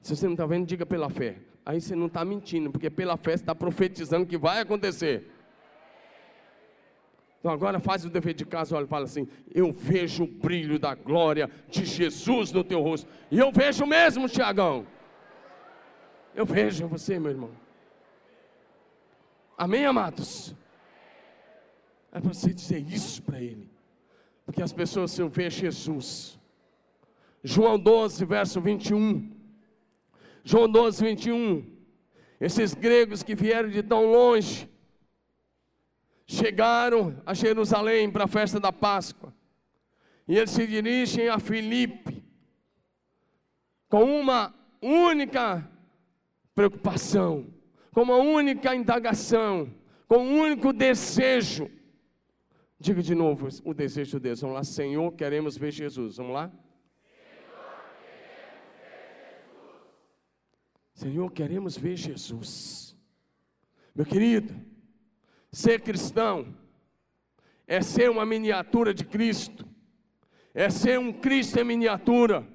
Se 0.02 0.16
você 0.16 0.26
não 0.26 0.34
está 0.34 0.46
vendo, 0.46 0.66
diga 0.66 0.84
pela 0.84 1.08
fé. 1.08 1.36
Aí 1.64 1.80
você 1.80 1.94
não 1.94 2.06
está 2.06 2.24
mentindo, 2.24 2.70
porque 2.70 2.90
pela 2.90 3.16
fé 3.16 3.36
você 3.36 3.42
está 3.42 3.54
profetizando 3.54 4.26
que 4.26 4.36
vai 4.36 4.60
acontecer. 4.60 5.30
Então 7.40 7.50
agora 7.50 7.80
faz 7.80 8.04
o 8.04 8.10
dever 8.10 8.34
de 8.34 8.44
casa, 8.44 8.76
olha, 8.76 8.86
fala 8.86 9.06
assim: 9.06 9.26
Eu 9.52 9.72
vejo 9.72 10.24
o 10.24 10.26
brilho 10.26 10.78
da 10.78 10.94
glória 10.94 11.50
de 11.68 11.86
Jesus 11.86 12.52
no 12.52 12.62
teu 12.62 12.82
rosto. 12.82 13.08
E 13.30 13.38
eu 13.38 13.50
vejo 13.50 13.86
mesmo, 13.86 14.28
Tiagão. 14.28 14.86
Eu 16.34 16.44
vejo 16.44 16.86
você, 16.86 17.18
meu 17.18 17.30
irmão. 17.30 17.50
Amém, 19.56 19.86
amados? 19.86 20.54
É 22.12 22.20
você 22.20 22.52
dizer 22.52 22.78
isso 22.78 23.22
para 23.22 23.40
ele. 23.40 23.70
Porque 24.44 24.62
as 24.62 24.72
pessoas 24.72 25.10
se 25.10 25.26
ver 25.28 25.50
Jesus. 25.50 26.38
João 27.42 27.78
12, 27.78 28.24
verso 28.24 28.60
21. 28.60 29.30
João 30.44 30.68
12, 30.68 31.02
21. 31.04 31.66
Esses 32.40 32.74
gregos 32.74 33.22
que 33.22 33.34
vieram 33.34 33.68
de 33.68 33.82
tão 33.82 34.10
longe, 34.10 34.68
chegaram 36.30 37.20
a 37.26 37.34
Jerusalém 37.34 38.10
para 38.10 38.24
a 38.24 38.28
festa 38.28 38.60
da 38.60 38.72
Páscoa. 38.72 39.34
E 40.28 40.36
eles 40.36 40.50
se 40.50 40.66
dirigem 40.66 41.28
a 41.28 41.38
Filipe, 41.38 42.22
com 43.88 44.04
uma 44.04 44.54
única 44.80 45.68
preocupação, 46.54 47.46
com 47.92 48.02
uma 48.02 48.16
única 48.16 48.74
indagação, 48.74 49.74
com 50.06 50.18
um 50.18 50.40
único 50.40 50.72
desejo 50.72 51.70
Diga 52.82 53.02
de 53.02 53.14
novo 53.14 53.46
o 53.62 53.74
desejo 53.74 54.12
de 54.12 54.20
Deus. 54.20 54.40
Vamos 54.40 54.56
lá, 54.56 54.64
Senhor, 54.64 55.12
queremos 55.12 55.54
ver 55.54 55.70
Jesus. 55.70 56.16
Vamos 56.16 56.32
lá? 56.32 56.50
Senhor, 60.94 61.30
queremos 61.30 61.76
ver 61.76 61.94
Jesus. 61.94 62.96
Meu 63.94 64.06
querido, 64.06 64.54
ser 65.52 65.80
cristão 65.80 66.54
é 67.66 67.80
ser 67.82 68.10
uma 68.10 68.26
miniatura 68.26 68.92
de 68.92 69.04
Cristo, 69.04 69.64
é 70.52 70.68
ser 70.70 70.98
um 70.98 71.12
Cristo 71.12 71.58
em 71.60 71.64
miniatura, 71.64 72.46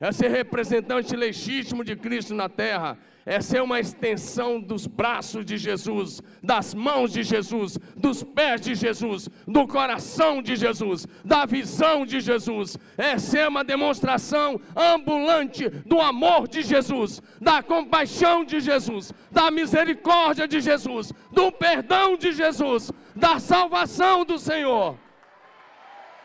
é 0.00 0.12
ser 0.12 0.28
representante 0.28 1.16
legítimo 1.16 1.84
de 1.84 1.96
Cristo 1.96 2.32
na 2.34 2.48
terra, 2.48 2.96
é 3.26 3.40
ser 3.40 3.60
uma 3.60 3.78
extensão 3.78 4.58
dos 4.58 4.86
braços 4.86 5.44
de 5.44 5.58
Jesus, 5.58 6.22
das 6.42 6.72
mãos 6.72 7.12
de 7.12 7.22
Jesus, 7.22 7.76
dos 7.96 8.22
pés 8.22 8.60
de 8.60 8.74
Jesus, 8.74 9.28
do 9.46 9.66
coração 9.66 10.40
de 10.40 10.56
Jesus, 10.56 11.06
da 11.24 11.44
visão 11.44 12.06
de 12.06 12.20
Jesus, 12.20 12.78
é 12.96 13.18
ser 13.18 13.48
uma 13.48 13.62
demonstração 13.62 14.58
ambulante 14.74 15.68
do 15.68 16.00
amor 16.00 16.48
de 16.48 16.62
Jesus, 16.62 17.20
da 17.40 17.62
compaixão 17.62 18.44
de 18.44 18.60
Jesus, 18.60 19.12
da 19.30 19.50
misericórdia 19.50 20.48
de 20.48 20.60
Jesus, 20.60 21.12
do 21.30 21.52
perdão 21.52 22.16
de 22.16 22.32
Jesus, 22.32 22.90
da 23.14 23.38
salvação 23.38 24.24
do 24.24 24.38
Senhor. 24.38 24.96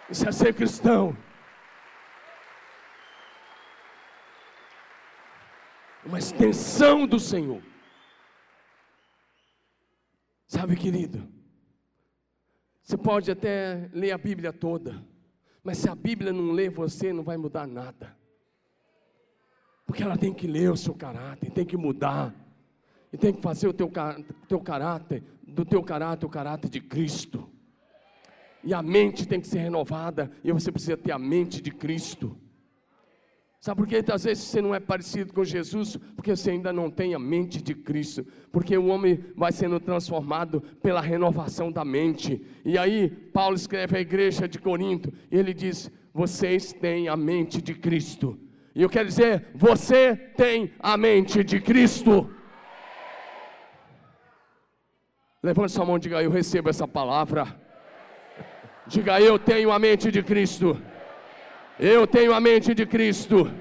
Isso 0.09 0.29
é 0.29 0.31
ser 0.31 0.53
cristão. 0.53 1.17
Uma 6.05 6.19
extensão 6.19 7.07
do 7.07 7.19
Senhor. 7.19 7.61
Sabe, 10.47 10.75
querido, 10.75 11.27
você 12.81 12.97
pode 12.97 13.31
até 13.31 13.89
ler 13.93 14.11
a 14.11 14.17
Bíblia 14.17 14.51
toda, 14.51 15.03
mas 15.63 15.77
se 15.77 15.89
a 15.89 15.95
Bíblia 15.95 16.33
não 16.33 16.51
lê 16.51 16.69
você, 16.69 17.13
não 17.13 17.23
vai 17.23 17.37
mudar 17.37 17.65
nada. 17.65 18.15
Porque 19.85 20.03
ela 20.03 20.17
tem 20.17 20.33
que 20.33 20.47
ler 20.47 20.71
o 20.71 20.77
seu 20.77 20.93
caráter, 20.93 21.51
tem 21.51 21.65
que 21.65 21.77
mudar. 21.77 22.33
E 23.11 23.17
tem 23.17 23.31
que 23.31 23.41
fazer 23.41 23.67
o 23.67 23.73
teu, 23.73 23.91
teu 24.47 24.59
caráter, 24.59 25.23
do 25.47 25.63
teu 25.63 25.83
caráter, 25.83 26.25
o 26.25 26.29
caráter 26.29 26.69
de 26.69 26.81
Cristo. 26.81 27.49
E 28.63 28.73
a 28.73 28.81
mente 28.81 29.27
tem 29.27 29.39
que 29.39 29.47
ser 29.47 29.59
renovada, 29.59 30.31
e 30.43 30.51
você 30.51 30.71
precisa 30.71 30.97
ter 30.97 31.11
a 31.11 31.19
mente 31.19 31.61
de 31.61 31.71
Cristo. 31.71 32.35
Sabe 33.63 33.77
por 33.77 33.87
que 33.87 34.03
às 34.11 34.25
vezes 34.25 34.43
você 34.43 34.61
não 34.61 34.75
é 34.75 34.79
parecido 34.81 35.31
com 35.31 35.41
Jesus? 35.41 35.95
Porque 36.17 36.35
você 36.35 36.51
ainda 36.51 36.73
não 36.73 36.91
tem 36.91 37.13
a 37.13 37.17
mente 37.17 37.61
de 37.61 37.73
Cristo. 37.73 38.27
Porque 38.51 38.77
o 38.77 38.87
homem 38.87 39.23
vai 39.37 39.53
sendo 39.53 39.79
transformado 39.79 40.59
pela 40.81 40.99
renovação 40.99 41.71
da 41.71 41.85
mente. 41.85 42.45
E 42.65 42.77
aí, 42.77 43.09
Paulo 43.09 43.55
escreve 43.55 43.95
à 43.95 44.01
igreja 44.01 44.49
de 44.49 44.59
Corinto, 44.59 45.13
e 45.31 45.37
ele 45.37 45.53
diz: 45.53 45.89
Vocês 46.13 46.73
têm 46.73 47.07
a 47.07 47.15
mente 47.15 47.61
de 47.61 47.73
Cristo. 47.73 48.37
E 48.75 48.81
eu 48.81 48.89
quero 48.89 49.07
dizer, 49.07 49.47
você 49.55 50.13
tem 50.13 50.73
a 50.77 50.97
mente 50.97 51.41
de 51.41 51.61
Cristo. 51.61 52.29
Levante 55.41 55.71
sua 55.71 55.85
mão 55.85 55.95
e 55.95 56.01
diga: 56.01 56.21
Eu 56.21 56.31
recebo 56.31 56.69
essa 56.69 56.85
palavra. 56.85 57.57
Diga: 58.87 59.21
Eu 59.21 59.39
tenho 59.39 59.71
a 59.71 59.79
mente 59.79 60.11
de 60.11 60.21
Cristo. 60.21 60.77
Eu 61.79 62.05
tenho 62.05 62.33
a 62.33 62.39
mente 62.39 62.73
de 62.73 62.85
Cristo, 62.85 63.51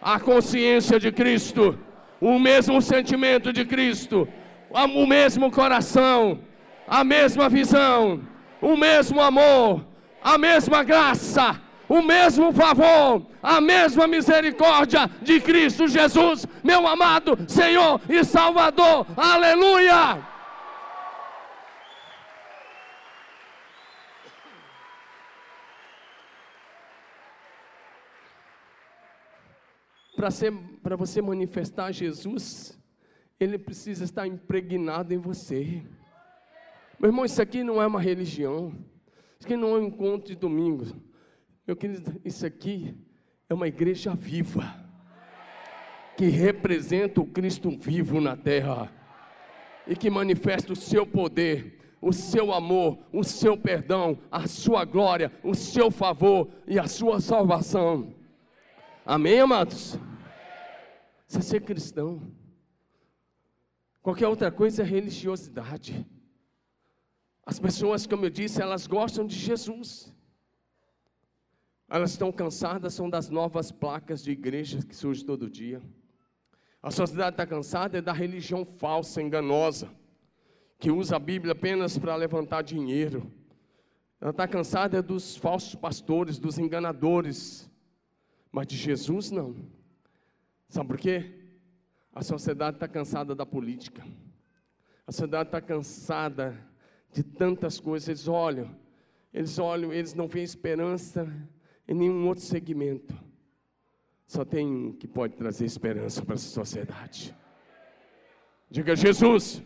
a 0.00 0.18
consciência 0.18 0.98
de 0.98 1.12
Cristo, 1.12 1.78
o 2.20 2.38
mesmo 2.38 2.80
sentimento 2.80 3.52
de 3.52 3.64
Cristo, 3.64 4.26
o 4.70 5.06
mesmo 5.06 5.50
coração, 5.50 6.40
a 6.86 7.04
mesma 7.04 7.48
visão, 7.48 8.20
o 8.60 8.76
mesmo 8.76 9.20
amor, 9.20 9.84
a 10.22 10.38
mesma 10.38 10.82
graça, 10.82 11.60
o 11.88 12.02
mesmo 12.02 12.52
favor, 12.52 13.26
a 13.42 13.60
mesma 13.60 14.06
misericórdia 14.06 15.10
de 15.22 15.40
Cristo 15.40 15.86
Jesus, 15.86 16.46
meu 16.64 16.86
amado 16.86 17.38
Senhor 17.46 18.00
e 18.08 18.24
Salvador. 18.24 19.06
Aleluia! 19.16 20.37
Para 30.82 30.96
você 30.96 31.22
manifestar 31.22 31.92
Jesus, 31.92 32.76
ele 33.38 33.56
precisa 33.56 34.02
estar 34.02 34.26
impregnado 34.26 35.14
em 35.14 35.18
você. 35.18 35.82
Meu 36.98 37.10
irmão, 37.10 37.24
isso 37.24 37.40
aqui 37.40 37.62
não 37.62 37.80
é 37.80 37.86
uma 37.86 38.00
religião, 38.00 38.74
isso 39.38 39.46
aqui 39.46 39.56
não 39.56 39.76
é 39.76 39.78
um 39.78 39.86
encontro 39.86 40.26
de 40.26 40.34
domingo. 40.34 40.86
Meu 41.64 41.76
querido, 41.76 42.20
isso 42.24 42.44
aqui 42.44 42.96
é 43.48 43.54
uma 43.54 43.68
igreja 43.68 44.12
viva, 44.12 44.74
que 46.16 46.26
representa 46.26 47.20
o 47.20 47.26
Cristo 47.26 47.70
vivo 47.70 48.20
na 48.20 48.36
terra, 48.36 48.92
e 49.86 49.94
que 49.94 50.10
manifesta 50.10 50.72
o 50.72 50.76
seu 50.76 51.06
poder, 51.06 51.78
o 52.00 52.12
seu 52.12 52.52
amor, 52.52 52.98
o 53.12 53.22
seu 53.22 53.56
perdão, 53.56 54.18
a 54.30 54.48
sua 54.48 54.84
glória, 54.84 55.30
o 55.44 55.54
seu 55.54 55.92
favor 55.92 56.48
e 56.66 56.76
a 56.78 56.88
sua 56.88 57.20
salvação. 57.20 58.12
Amém, 59.06 59.40
amados? 59.40 59.98
Isso 61.28 61.42
ser 61.42 61.60
cristão. 61.60 62.32
Qualquer 64.00 64.26
outra 64.28 64.50
coisa 64.50 64.82
é 64.82 64.84
religiosidade. 64.86 66.06
As 67.44 67.58
pessoas, 67.58 68.06
como 68.06 68.24
eu 68.24 68.30
disse, 68.30 68.62
elas 68.62 68.86
gostam 68.86 69.26
de 69.26 69.36
Jesus. 69.36 70.12
Elas 71.88 72.12
estão 72.12 72.32
cansadas, 72.32 72.94
são 72.94 73.08
das 73.08 73.28
novas 73.28 73.70
placas 73.70 74.22
de 74.22 74.30
igrejas 74.30 74.84
que 74.84 74.96
surgem 74.96 75.26
todo 75.26 75.50
dia. 75.50 75.82
A 76.82 76.90
sociedade 76.90 77.34
está 77.34 77.46
cansada 77.46 77.98
é 77.98 78.02
da 78.02 78.12
religião 78.12 78.64
falsa, 78.64 79.20
enganosa, 79.20 79.90
que 80.78 80.90
usa 80.90 81.16
a 81.16 81.18
Bíblia 81.18 81.52
apenas 81.52 81.98
para 81.98 82.16
levantar 82.16 82.62
dinheiro. 82.62 83.30
Ela 84.20 84.30
está 84.30 84.48
cansada 84.48 85.02
dos 85.02 85.36
falsos 85.36 85.74
pastores, 85.74 86.38
dos 86.38 86.58
enganadores, 86.58 87.70
mas 88.50 88.66
de 88.66 88.76
Jesus 88.76 89.30
não. 89.30 89.56
Sabe 90.68 90.88
por 90.88 90.98
quê? 90.98 91.24
A 92.14 92.22
sociedade 92.22 92.76
está 92.76 92.86
cansada 92.86 93.34
da 93.34 93.46
política. 93.46 94.04
A 95.06 95.12
sociedade 95.12 95.48
está 95.48 95.60
cansada 95.60 96.58
de 97.12 97.22
tantas 97.22 97.80
coisas. 97.80 98.08
Eles 98.08 98.28
olham, 98.28 98.76
eles 99.32 99.58
olham, 99.58 99.92
eles 99.92 100.14
não 100.14 100.26
veem 100.26 100.44
esperança 100.44 101.26
em 101.86 101.94
nenhum 101.94 102.26
outro 102.26 102.44
segmento. 102.44 103.14
Só 104.26 104.44
tem 104.44 104.66
um 104.66 104.92
que 104.92 105.08
pode 105.08 105.36
trazer 105.36 105.64
esperança 105.64 106.22
para 106.22 106.34
essa 106.34 106.48
sociedade. 106.48 107.34
Diga 108.70 108.94
Jesus. 108.94 109.62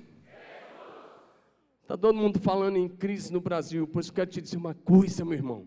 Está 1.83 1.99
todo 1.99 2.15
mundo 2.15 2.39
falando 2.39 2.77
em 2.77 2.89
crise 2.89 3.33
no 3.33 3.41
Brasil, 3.41 3.89
por 3.89 4.01
isso 4.01 4.13
quero 4.13 4.31
te 4.31 4.41
dizer 4.41 4.57
uma 4.57 4.75
coisa, 4.75 5.25
meu 5.25 5.35
irmão. 5.35 5.67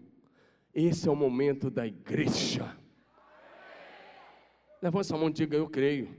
Esse 0.73 1.09
é 1.09 1.11
o 1.11 1.15
momento 1.15 1.69
da 1.69 1.85
igreja. 1.85 2.75
Levanta 4.85 5.05
sua 5.05 5.17
mão 5.17 5.29
e 5.29 5.33
diga: 5.33 5.57
Eu 5.57 5.67
creio. 5.67 6.09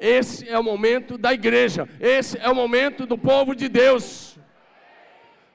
Esse 0.00 0.48
é 0.48 0.58
o 0.58 0.64
momento 0.64 1.16
da 1.16 1.32
igreja, 1.32 1.88
esse 2.00 2.36
é 2.38 2.50
o 2.50 2.54
momento 2.56 3.06
do 3.06 3.16
povo 3.16 3.54
de 3.54 3.68
Deus. 3.68 4.36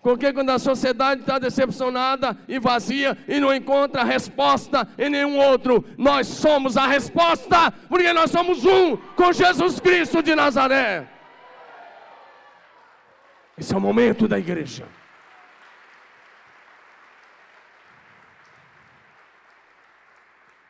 Porque 0.01 0.31
quando 0.31 0.51
a 0.51 0.57
sociedade 0.57 1.19
está 1.19 1.37
decepcionada 1.37 2.37
e 2.47 2.57
vazia 2.59 3.17
e 3.27 3.41
não 3.41 3.53
encontra 3.53 4.05
resposta 4.05 4.87
em 4.97 5.09
nenhum 5.09 5.37
outro, 5.37 5.83
nós 5.97 6.27
somos 6.27 6.77
a 6.77 6.87
resposta, 6.87 7.69
porque 7.89 8.13
nós 8.13 8.31
somos 8.31 8.63
um 8.63 8.95
com 8.95 9.33
Jesus 9.33 9.81
Cristo 9.81 10.23
de 10.23 10.33
Nazaré. 10.35 11.09
Esse 13.57 13.73
é 13.73 13.77
o 13.77 13.81
momento 13.81 14.29
da 14.29 14.39
igreja. 14.39 14.85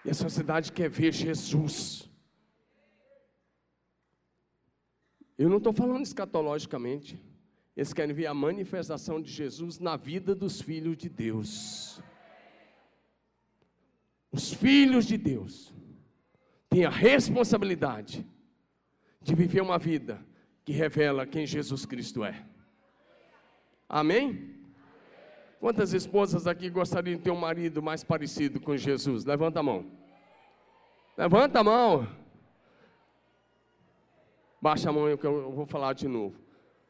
E 0.10 0.12
a 0.12 0.16
sociedade 0.16 0.72
quer 0.72 0.90
ver 0.90 1.14
Jesus. 1.14 2.10
Eu 5.38 5.48
não 5.48 5.58
estou 5.58 5.72
falando 5.72 6.02
escatologicamente. 6.02 7.24
Eles 7.78 7.94
querem 7.94 8.16
ver 8.16 8.26
a 8.26 8.34
manifestação 8.34 9.22
de 9.22 9.32
Jesus 9.32 9.78
na 9.78 9.96
vida 9.96 10.34
dos 10.34 10.60
filhos 10.60 10.98
de 10.98 11.10
Deus. 11.10 12.02
Os 14.32 14.52
filhos 14.52 15.06
de 15.06 15.16
Deus 15.16 15.72
têm 16.72 16.86
a 16.86 16.90
responsabilidade 16.90 18.26
de 19.22 19.36
viver 19.36 19.62
uma 19.62 19.78
vida 19.78 20.26
que 20.66 20.74
revela 20.74 21.28
quem 21.28 21.46
Jesus 21.46 21.86
Cristo 21.86 22.24
é. 22.24 22.48
Amém? 23.88 24.56
Quantas 25.60 25.94
esposas 25.94 26.48
aqui 26.48 26.68
gostariam 26.68 27.16
de 27.16 27.24
ter 27.24 27.30
um 27.30 27.40
marido 27.40 27.80
mais 27.80 28.04
parecido 28.04 28.60
com 28.60 28.76
Jesus? 28.76 29.24
Levanta 29.24 29.60
a 29.60 29.64
mão. 29.64 29.99
Levanta 31.20 31.60
a 31.60 31.64
mão. 31.66 32.08
Baixa 34.62 34.90
a 34.90 34.94
mão 34.94 35.18
que 35.18 35.28
eu 35.28 35.52
vou 35.52 35.66
falar 35.66 35.92
de 35.92 36.08
novo. 36.08 36.40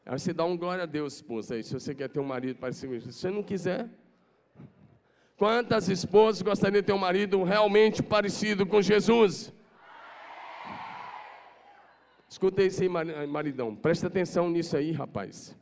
Aí 0.06 0.16
você 0.16 0.32
dá 0.32 0.44
um 0.44 0.56
glória 0.56 0.84
a 0.84 0.86
Deus, 0.86 1.14
esposa, 1.14 1.56
aí, 1.56 1.64
se 1.64 1.74
você 1.74 1.92
quer 1.92 2.08
ter 2.08 2.20
um 2.20 2.24
marido 2.24 2.56
parecido 2.60 2.92
com 2.92 2.94
isso. 2.96 3.10
Se 3.10 3.18
você 3.18 3.28
não 3.28 3.42
quiser. 3.42 3.88
Quantas 5.36 5.88
esposas 5.88 6.42
gostariam 6.42 6.80
de 6.80 6.86
ter 6.86 6.92
um 6.92 6.98
marido 6.98 7.42
realmente 7.42 8.04
parecido 8.04 8.64
com 8.64 8.80
Jesus? 8.80 9.52
Escuta 12.28 12.62
isso 12.62 12.84
aí, 12.84 12.88
maridão. 12.88 13.74
Presta 13.74 14.06
atenção 14.06 14.48
nisso 14.48 14.76
aí, 14.76 14.92
rapaz. 14.92 15.58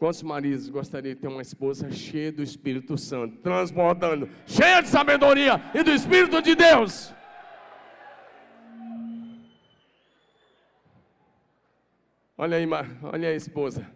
Quantos 0.00 0.22
maridos 0.22 0.70
gostariam 0.70 1.14
de 1.14 1.20
ter 1.20 1.28
uma 1.28 1.42
esposa 1.42 1.90
cheia 1.90 2.32
do 2.32 2.42
Espírito 2.42 2.96
Santo, 2.96 3.36
transbordando, 3.42 4.30
cheia 4.46 4.80
de 4.80 4.88
sabedoria 4.88 5.60
e 5.74 5.82
do 5.82 5.90
Espírito 5.90 6.40
de 6.40 6.54
Deus? 6.54 7.12
Olha 12.38 12.56
aí, 12.56 12.66
olha 12.66 13.28
aí 13.28 13.34
a 13.34 13.36
esposa. 13.36 13.86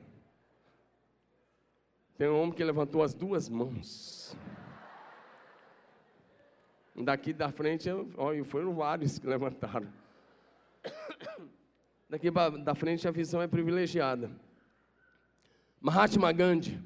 Tem 2.19 2.29
um 2.29 2.39
homem 2.39 2.53
que 2.53 2.63
levantou 2.63 3.03
as 3.03 3.15
duas 3.15 3.49
mãos. 3.49 4.37
Daqui 6.95 7.33
da 7.33 7.51
frente, 7.51 7.89
olha, 8.19 8.45
foram 8.45 8.75
vários 8.75 9.19
que 9.19 9.27
levantaram. 9.27 9.91
Daqui 12.11 12.31
da 12.31 12.75
frente 12.75 13.09
a 13.09 13.11
visão 13.11 13.41
é 13.41 13.49
privilegiada. 13.49 14.44
Mahatma 15.85 16.33
Gandhi 16.33 16.83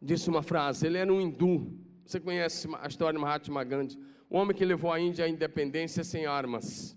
disse 0.00 0.30
uma 0.30 0.42
frase, 0.42 0.86
ele 0.86 0.96
era 0.96 1.12
um 1.12 1.20
hindu. 1.20 1.78
Você 2.02 2.18
conhece 2.18 2.66
a 2.80 2.88
história 2.88 3.18
de 3.18 3.22
Mahatma 3.22 3.62
Gandhi? 3.62 3.98
O 4.30 4.38
homem 4.38 4.56
que 4.56 4.64
levou 4.64 4.90
a 4.90 4.98
Índia 4.98 5.26
à 5.26 5.28
independência 5.28 6.02
sem 6.02 6.24
armas. 6.24 6.96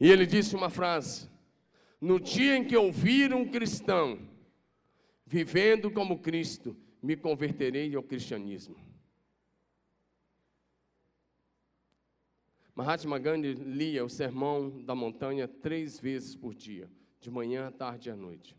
E 0.00 0.10
ele 0.10 0.24
disse 0.24 0.56
uma 0.56 0.70
frase: 0.70 1.28
No 2.00 2.18
dia 2.18 2.56
em 2.56 2.64
que 2.64 2.74
ouvir 2.74 3.34
um 3.34 3.46
cristão 3.46 4.18
vivendo 5.26 5.90
como 5.90 6.20
Cristo, 6.20 6.74
me 7.02 7.14
converterei 7.14 7.94
ao 7.94 8.02
cristianismo. 8.02 8.76
Mahatma 12.74 13.18
Gandhi 13.18 13.52
lia 13.52 14.02
o 14.02 14.08
Sermão 14.08 14.82
da 14.82 14.94
Montanha 14.94 15.46
três 15.46 16.00
vezes 16.00 16.34
por 16.34 16.54
dia, 16.54 16.90
de 17.20 17.30
manhã, 17.30 17.70
tarde 17.70 18.08
e 18.08 18.12
à 18.12 18.16
noite. 18.16 18.56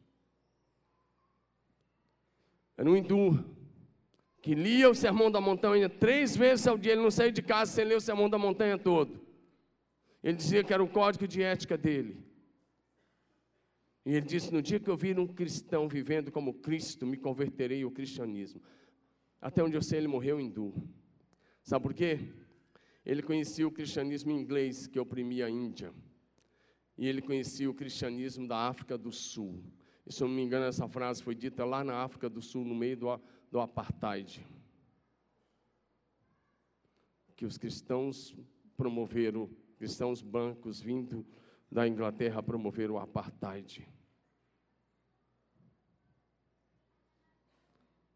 Era 2.77 2.89
um 2.89 2.95
hindu 2.95 3.43
que 4.41 4.53
lia 4.53 4.89
o 4.89 4.95
Sermão 4.95 5.31
da 5.31 5.41
Montanha 5.41 5.89
três 5.89 6.37
vezes 6.37 6.67
ao 6.67 6.77
dia, 6.77 6.93
ele 6.93 7.01
não 7.01 7.11
saía 7.11 7.31
de 7.31 7.41
casa 7.41 7.73
sem 7.73 7.83
ler 7.83 7.97
o 7.97 8.01
Sermão 8.01 8.29
da 8.29 8.37
Montanha 8.37 8.77
todo. 8.77 9.19
Ele 10.23 10.37
dizia 10.37 10.63
que 10.63 10.73
era 10.73 10.83
o 10.83 10.87
código 10.87 11.27
de 11.27 11.41
ética 11.41 11.77
dele. 11.77 12.17
E 14.05 14.11
ele 14.11 14.25
disse: 14.25 14.53
No 14.53 14.61
dia 14.61 14.79
que 14.79 14.89
eu 14.89 14.95
vir 14.95 15.19
um 15.19 15.27
cristão 15.27 15.87
vivendo 15.87 16.31
como 16.31 16.53
Cristo, 16.53 17.05
me 17.05 17.17
converterei 17.17 17.83
ao 17.83 17.91
cristianismo. 17.91 18.61
Até 19.41 19.63
onde 19.63 19.75
eu 19.75 19.81
sei, 19.81 19.99
ele 19.99 20.07
morreu 20.07 20.39
hindu. 20.39 20.73
Sabe 21.61 21.83
por 21.83 21.93
quê? 21.93 22.19
Ele 23.05 23.21
conhecia 23.21 23.67
o 23.67 23.71
cristianismo 23.71 24.31
inglês 24.31 24.87
que 24.87 24.99
oprimia 24.99 25.47
a 25.47 25.49
Índia. 25.49 25.93
E 26.97 27.07
ele 27.07 27.21
conhecia 27.21 27.69
o 27.69 27.73
cristianismo 27.73 28.47
da 28.47 28.57
África 28.57 28.97
do 28.97 29.11
Sul. 29.11 29.61
E, 30.07 30.13
se 30.13 30.23
eu 30.23 30.27
não 30.29 30.35
me 30.35 30.41
engano, 30.41 30.65
essa 30.65 30.87
frase 30.87 31.21
foi 31.21 31.35
dita 31.35 31.65
lá 31.65 31.83
na 31.83 32.01
África 32.01 32.29
do 32.29 32.41
Sul, 32.41 32.63
no 32.63 32.73
meio 32.73 32.95
do, 32.95 33.21
do 33.51 33.59
apartheid. 33.59 34.45
Que 37.35 37.45
os 37.45 37.57
cristãos 37.57 38.33
promoveram, 38.77 39.49
cristãos 39.77 40.21
bancos 40.21 40.79
vindo 40.79 41.25
da 41.69 41.85
Inglaterra 41.85 42.41
promoveram 42.41 42.95
o 42.95 42.99
apartheid. 42.99 43.85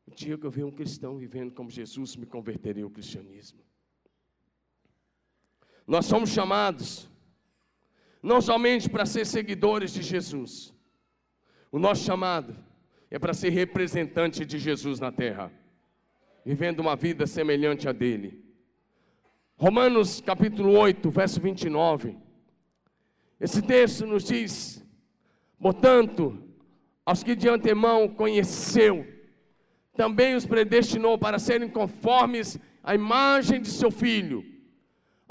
O 0.08 0.12
dia 0.12 0.38
que 0.38 0.46
eu 0.46 0.52
vi 0.52 0.64
um 0.64 0.72
cristão 0.72 1.18
vivendo 1.18 1.54
como 1.54 1.70
Jesus, 1.70 2.16
me 2.16 2.26
converterei 2.26 2.84
ao 2.84 2.90
cristianismo. 2.90 3.60
Nós 5.86 6.06
somos 6.06 6.30
chamados 6.30 7.10
não 8.24 8.40
somente 8.40 8.90
para 8.90 9.06
ser 9.06 9.26
seguidores 9.26 9.92
de 9.92 10.02
Jesus, 10.02 10.74
o 11.72 11.80
nosso 11.80 12.04
chamado 12.04 12.56
é 13.10 13.18
para 13.18 13.34
ser 13.34 13.50
representante 13.50 14.46
de 14.46 14.60
Jesus 14.60 15.00
na 15.00 15.12
terra, 15.12 15.52
vivendo 16.46 16.80
uma 16.80 16.96
vida 16.96 17.26
semelhante 17.26 17.88
a 17.88 17.92
dele. 17.92 18.44
Romanos 19.56 20.22
capítulo 20.22 20.72
8, 20.78 21.10
verso 21.10 21.40
29. 21.40 22.18
Esse 23.40 23.62
texto 23.62 24.06
nos 24.06 24.24
diz: 24.24 24.84
portanto, 25.60 26.38
aos 27.06 27.24
que 27.24 27.36
de 27.36 27.48
antemão 27.48 28.08
conheceu, 28.08 29.08
também 29.94 30.36
os 30.36 30.46
predestinou 30.46 31.18
para 31.18 31.40
serem 31.40 31.70
conformes 31.70 32.60
à 32.84 32.96
imagem 32.96 33.62
de 33.62 33.70
seu 33.70 33.92
filho 33.92 34.52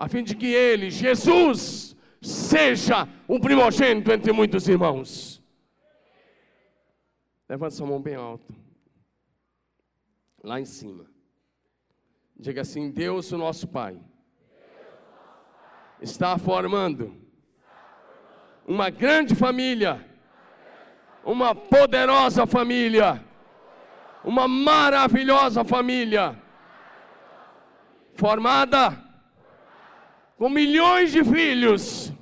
a 0.00 0.08
fim 0.08 0.24
de 0.24 0.34
que 0.34 0.46
ele, 0.46 0.88
Jesus, 0.88 1.94
seja 2.22 3.06
o 3.28 3.38
primogênito 3.38 4.10
entre 4.10 4.32
muitos 4.32 4.66
irmãos. 4.66 5.39
Levanta 7.50 7.74
sua 7.74 7.86
mão 7.88 8.00
bem 8.00 8.14
alto. 8.14 8.54
Lá 10.40 10.60
em 10.60 10.64
cima. 10.64 11.04
Diga 12.38 12.60
assim: 12.60 12.92
Deus, 12.92 13.32
o 13.32 13.36
nosso 13.36 13.66
Pai, 13.66 14.00
está 16.00 16.38
formando 16.38 17.12
uma 18.64 18.88
grande 18.88 19.34
família, 19.34 20.08
uma 21.24 21.52
poderosa 21.52 22.46
família, 22.46 23.20
uma 24.22 24.46
maravilhosa 24.46 25.64
família, 25.64 26.40
formada 28.12 28.96
com 30.36 30.48
milhões 30.48 31.10
de 31.10 31.24
filhos 31.24 32.12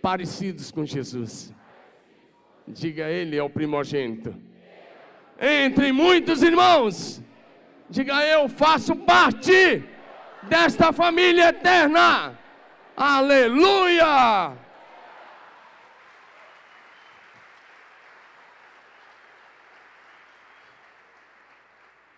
parecidos 0.00 0.70
com 0.70 0.86
Jesus. 0.86 1.54
Diga, 2.66 3.08
Ele 3.08 3.36
é 3.36 3.42
o 3.42 3.50
primogênito. 3.50 4.34
Entre 5.38 5.92
muitos 5.92 6.42
irmãos, 6.42 7.22
diga, 7.90 8.24
eu 8.26 8.48
faço 8.48 8.96
parte 8.96 9.84
desta 10.44 10.92
família 10.92 11.50
eterna. 11.50 12.38
Aleluia! 12.96 14.56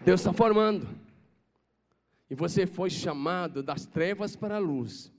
Deus 0.01 0.21
está 0.21 0.33
formando. 0.33 0.89
E 2.31 2.35
você 2.35 2.67
foi 2.67 2.89
chamado 2.89 3.63
das 3.63 3.85
trevas 3.85 4.37
para 4.37 4.57
a 4.57 4.61
luz, 4.61 5.13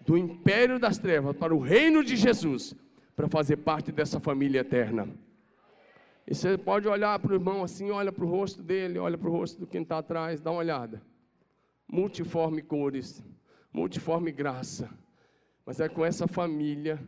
do 0.00 0.18
império 0.18 0.78
das 0.78 0.98
trevas 0.98 1.36
para 1.36 1.54
o 1.54 1.60
reino 1.60 2.04
de 2.04 2.14
Jesus, 2.14 2.74
para 3.18 3.28
fazer 3.28 3.56
parte 3.56 3.90
dessa 3.90 4.20
família 4.20 4.60
eterna. 4.60 5.08
E 6.24 6.32
você 6.32 6.56
pode 6.56 6.86
olhar 6.86 7.18
para 7.18 7.32
o 7.32 7.34
irmão 7.34 7.64
assim, 7.64 7.90
olha 7.90 8.12
para 8.12 8.24
o 8.24 8.28
rosto 8.28 8.62
dele, 8.62 8.96
olha 8.96 9.18
para 9.18 9.28
o 9.28 9.32
rosto 9.32 9.58
do 9.58 9.66
quem 9.66 9.82
está 9.82 9.98
atrás, 9.98 10.40
dá 10.40 10.52
uma 10.52 10.60
olhada. 10.60 11.02
Multiforme 11.88 12.62
cores, 12.62 13.20
multiforme 13.72 14.30
graça. 14.30 14.88
Mas 15.66 15.80
é 15.80 15.88
com 15.88 16.04
essa 16.04 16.28
família 16.28 17.00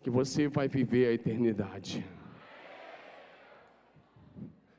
que 0.00 0.08
você 0.08 0.46
vai 0.46 0.68
viver 0.68 1.08
a 1.08 1.12
eternidade. 1.12 2.06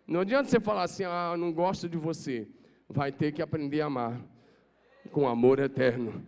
Não 0.07 0.21
adianta 0.21 0.47
você 0.47 0.61
falar 0.61 0.83
assim, 0.83 1.03
ah, 1.03 1.35
não 1.37 1.51
gosto 1.51 1.89
de 1.89 1.97
você 1.97 2.47
vai 2.87 3.11
ter 3.11 3.33
que 3.33 3.41
aprender 3.41 3.81
a 3.81 3.87
amar 3.87 4.21
com 5.11 5.27
amor 5.27 5.59
eterno, 5.59 6.25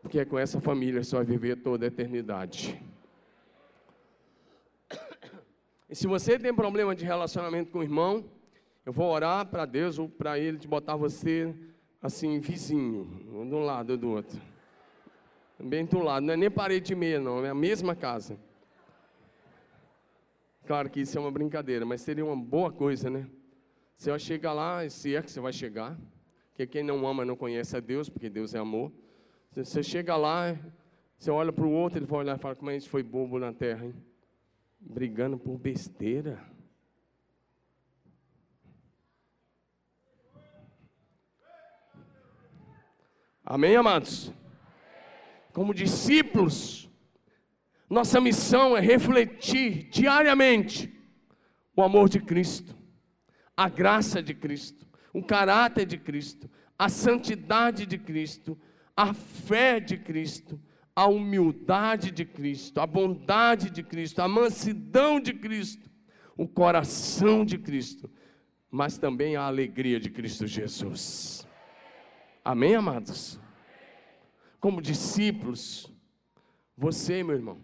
porque 0.00 0.18
é 0.18 0.24
com 0.24 0.36
essa 0.36 0.60
família 0.60 1.04
você 1.04 1.14
vai 1.14 1.24
viver 1.24 1.62
toda 1.62 1.86
a 1.86 1.86
eternidade. 1.86 2.82
E 5.92 5.94
se 5.94 6.06
você 6.06 6.38
tem 6.38 6.54
problema 6.54 6.96
de 6.96 7.04
relacionamento 7.04 7.70
com 7.70 7.80
o 7.80 7.82
irmão, 7.82 8.24
eu 8.82 8.90
vou 8.90 9.10
orar 9.10 9.44
para 9.44 9.66
Deus 9.66 9.98
ou 9.98 10.08
para 10.08 10.38
Ele 10.38 10.56
de 10.56 10.66
botar 10.66 10.96
você 10.96 11.54
assim, 12.00 12.40
vizinho, 12.40 13.04
de 13.46 13.54
um 13.54 13.62
lado 13.62 13.90
ou 13.90 13.96
do 13.98 14.08
outro. 14.08 14.40
Bem 15.60 15.84
do 15.84 15.98
lado, 15.98 16.24
não 16.24 16.32
é 16.32 16.36
nem 16.38 16.50
parede 16.50 16.86
de 16.86 16.94
meia, 16.94 17.20
não, 17.20 17.44
é 17.44 17.50
a 17.50 17.54
mesma 17.54 17.94
casa. 17.94 18.38
Claro 20.66 20.88
que 20.88 21.02
isso 21.02 21.18
é 21.18 21.20
uma 21.20 21.30
brincadeira, 21.30 21.84
mas 21.84 22.00
seria 22.00 22.24
uma 22.24 22.36
boa 22.36 22.72
coisa, 22.72 23.10
né? 23.10 23.28
Você 23.94 24.08
vai 24.08 24.18
chegar 24.18 24.54
lá, 24.54 24.88
se 24.88 25.14
é 25.14 25.20
que 25.20 25.30
você 25.30 25.40
vai 25.40 25.52
chegar, 25.52 25.94
porque 26.48 26.66
quem 26.66 26.82
não 26.82 27.06
ama 27.06 27.22
não 27.22 27.36
conhece 27.36 27.76
a 27.76 27.80
Deus, 27.80 28.08
porque 28.08 28.30
Deus 28.30 28.54
é 28.54 28.58
amor. 28.58 28.90
Você 29.54 29.82
chega 29.82 30.16
lá, 30.16 30.56
você 31.18 31.30
olha 31.30 31.52
para 31.52 31.66
o 31.66 31.70
outro, 31.70 31.98
ele 31.98 32.06
vai 32.06 32.20
olhar 32.20 32.38
e 32.38 32.40
fala, 32.40 32.54
como 32.54 32.70
a 32.70 32.72
gente 32.72 32.88
foi 32.88 33.02
bobo 33.02 33.38
na 33.38 33.52
terra, 33.52 33.84
hein? 33.84 33.94
Brigando 34.84 35.38
por 35.38 35.56
besteira. 35.58 36.44
Amém, 43.44 43.76
amados? 43.76 44.32
Como 45.52 45.74
discípulos, 45.74 46.90
Nossa 47.92 48.22
missão 48.22 48.74
é 48.74 48.80
refletir 48.80 49.90
diariamente 49.90 50.90
o 51.76 51.82
amor 51.82 52.08
de 52.08 52.20
Cristo, 52.20 52.74
a 53.54 53.68
graça 53.68 54.22
de 54.22 54.32
Cristo, 54.32 54.88
o 55.12 55.22
caráter 55.22 55.84
de 55.84 55.98
Cristo, 55.98 56.50
a 56.78 56.88
santidade 56.88 57.84
de 57.84 57.98
Cristo, 57.98 58.58
a 58.96 59.12
fé 59.12 59.78
de 59.78 59.98
Cristo, 59.98 60.58
a 60.94 61.06
humildade 61.06 62.10
de 62.10 62.24
Cristo, 62.24 62.80
a 62.80 62.86
bondade 62.86 63.70
de 63.70 63.82
Cristo, 63.82 64.20
a 64.20 64.28
mansidão 64.28 65.18
de 65.18 65.32
Cristo, 65.32 65.90
o 66.36 66.46
coração 66.46 67.44
de 67.44 67.58
Cristo, 67.58 68.10
mas 68.70 68.98
também 68.98 69.36
a 69.36 69.42
alegria 69.42 69.98
de 69.98 70.10
Cristo 70.10 70.46
Jesus. 70.46 71.46
Amém, 72.44 72.74
amados? 72.74 73.40
Como 74.60 74.82
discípulos, 74.82 75.90
você, 76.76 77.22
meu 77.22 77.36
irmão, 77.36 77.60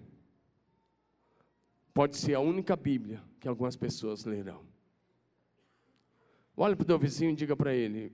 pode 1.92 2.16
ser 2.16 2.34
a 2.34 2.40
única 2.40 2.76
Bíblia 2.76 3.22
que 3.40 3.48
algumas 3.48 3.76
pessoas 3.76 4.24
lerão. 4.24 4.64
Olha 6.56 6.74
para 6.74 6.82
o 6.82 6.86
teu 6.86 6.98
vizinho 6.98 7.32
e 7.32 7.36
diga 7.36 7.56
para 7.56 7.74
ele: 7.74 8.12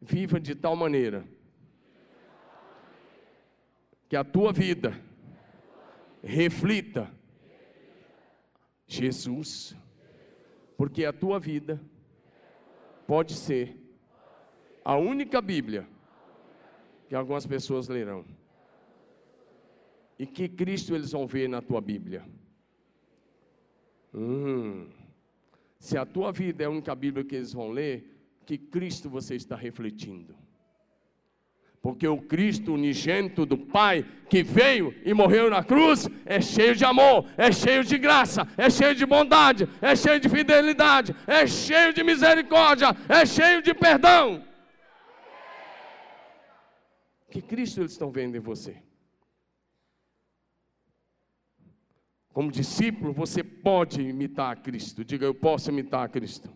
viva 0.00 0.40
de 0.40 0.54
tal 0.54 0.74
maneira 0.74 1.26
que 4.08 4.16
a 4.16 4.24
tua 4.24 4.52
vida 4.52 5.00
reflita 6.22 7.12
Jesus, 8.86 9.76
porque 10.76 11.04
a 11.04 11.12
tua 11.12 11.40
vida 11.40 11.80
pode 13.06 13.34
ser 13.34 13.76
a 14.84 14.96
única 14.96 15.40
Bíblia 15.40 15.88
que 17.08 17.14
algumas 17.14 17.46
pessoas 17.46 17.88
lerão. 17.88 18.24
E 20.18 20.26
que 20.26 20.48
Cristo 20.48 20.94
eles 20.94 21.12
vão 21.12 21.26
ver 21.26 21.48
na 21.48 21.60
tua 21.60 21.80
Bíblia. 21.80 22.24
Hum, 24.14 24.88
se 25.78 25.98
a 25.98 26.06
tua 26.06 26.32
vida 26.32 26.62
é 26.62 26.66
a 26.66 26.70
única 26.70 26.94
Bíblia 26.94 27.24
que 27.24 27.34
eles 27.36 27.52
vão 27.52 27.70
ler, 27.70 28.16
que 28.46 28.56
Cristo 28.56 29.10
você 29.10 29.34
está 29.34 29.56
refletindo. 29.56 30.34
Porque 31.86 32.08
o 32.08 32.20
Cristo 32.20 32.74
unigênito 32.74 33.46
do 33.46 33.56
Pai, 33.56 34.04
que 34.28 34.42
veio 34.42 34.92
e 35.04 35.14
morreu 35.14 35.48
na 35.48 35.62
cruz, 35.62 36.08
é 36.24 36.40
cheio 36.40 36.74
de 36.74 36.84
amor, 36.84 37.30
é 37.36 37.52
cheio 37.52 37.84
de 37.84 37.96
graça, 37.96 38.44
é 38.56 38.68
cheio 38.68 38.92
de 38.92 39.06
bondade, 39.06 39.68
é 39.80 39.94
cheio 39.94 40.18
de 40.18 40.28
fidelidade, 40.28 41.14
é 41.28 41.46
cheio 41.46 41.92
de 41.92 42.02
misericórdia, 42.02 42.88
é 43.08 43.24
cheio 43.24 43.62
de 43.62 43.72
perdão. 43.72 44.44
Que 47.30 47.40
Cristo 47.40 47.82
eles 47.82 47.92
estão 47.92 48.10
vendo 48.10 48.36
em 48.36 48.40
você? 48.40 48.82
Como 52.32 52.50
discípulo, 52.50 53.12
você 53.12 53.44
pode 53.44 54.02
imitar 54.02 54.50
a 54.50 54.56
Cristo. 54.56 55.04
Diga, 55.04 55.24
eu 55.24 55.34
posso 55.36 55.70
imitar 55.70 56.04
a 56.04 56.08
Cristo. 56.08 56.52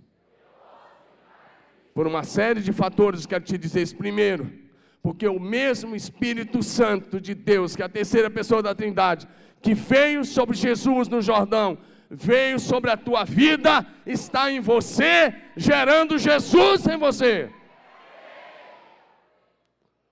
Por 1.95 2.09
uma 2.09 2.25
série 2.25 2.61
de 2.61 2.73
fatores, 2.73 3.27
quero 3.27 3.45
te 3.45 3.57
dizer 3.57 3.83
isso. 3.83 3.97
Primeiro, 3.97 4.60
porque 5.03 5.27
o 5.27 5.41
mesmo 5.41 5.97
Espírito 5.97 6.63
Santo 6.63 7.21
de 7.21 7.35
Deus, 7.35 7.75
que 7.75 7.83
é 7.83 7.87
a 7.87 7.89
terceira 7.89 8.31
pessoa 8.31 8.63
da 8.63 8.75
Trindade, 8.75 9.27
que 9.63 9.75
veio 9.75 10.25
sobre 10.25 10.57
Jesus 10.57 11.09
no 11.09 11.23
Jordão, 11.23 11.79
veio 12.11 12.59
sobre 12.59 12.91
a 12.91 12.97
tua 12.97 13.25
vida, 13.25 13.87
está 14.05 14.51
em 14.51 14.61
você, 14.61 15.35
gerando 15.57 16.19
Jesus 16.19 16.87
em 16.87 16.99
você. 16.99 17.51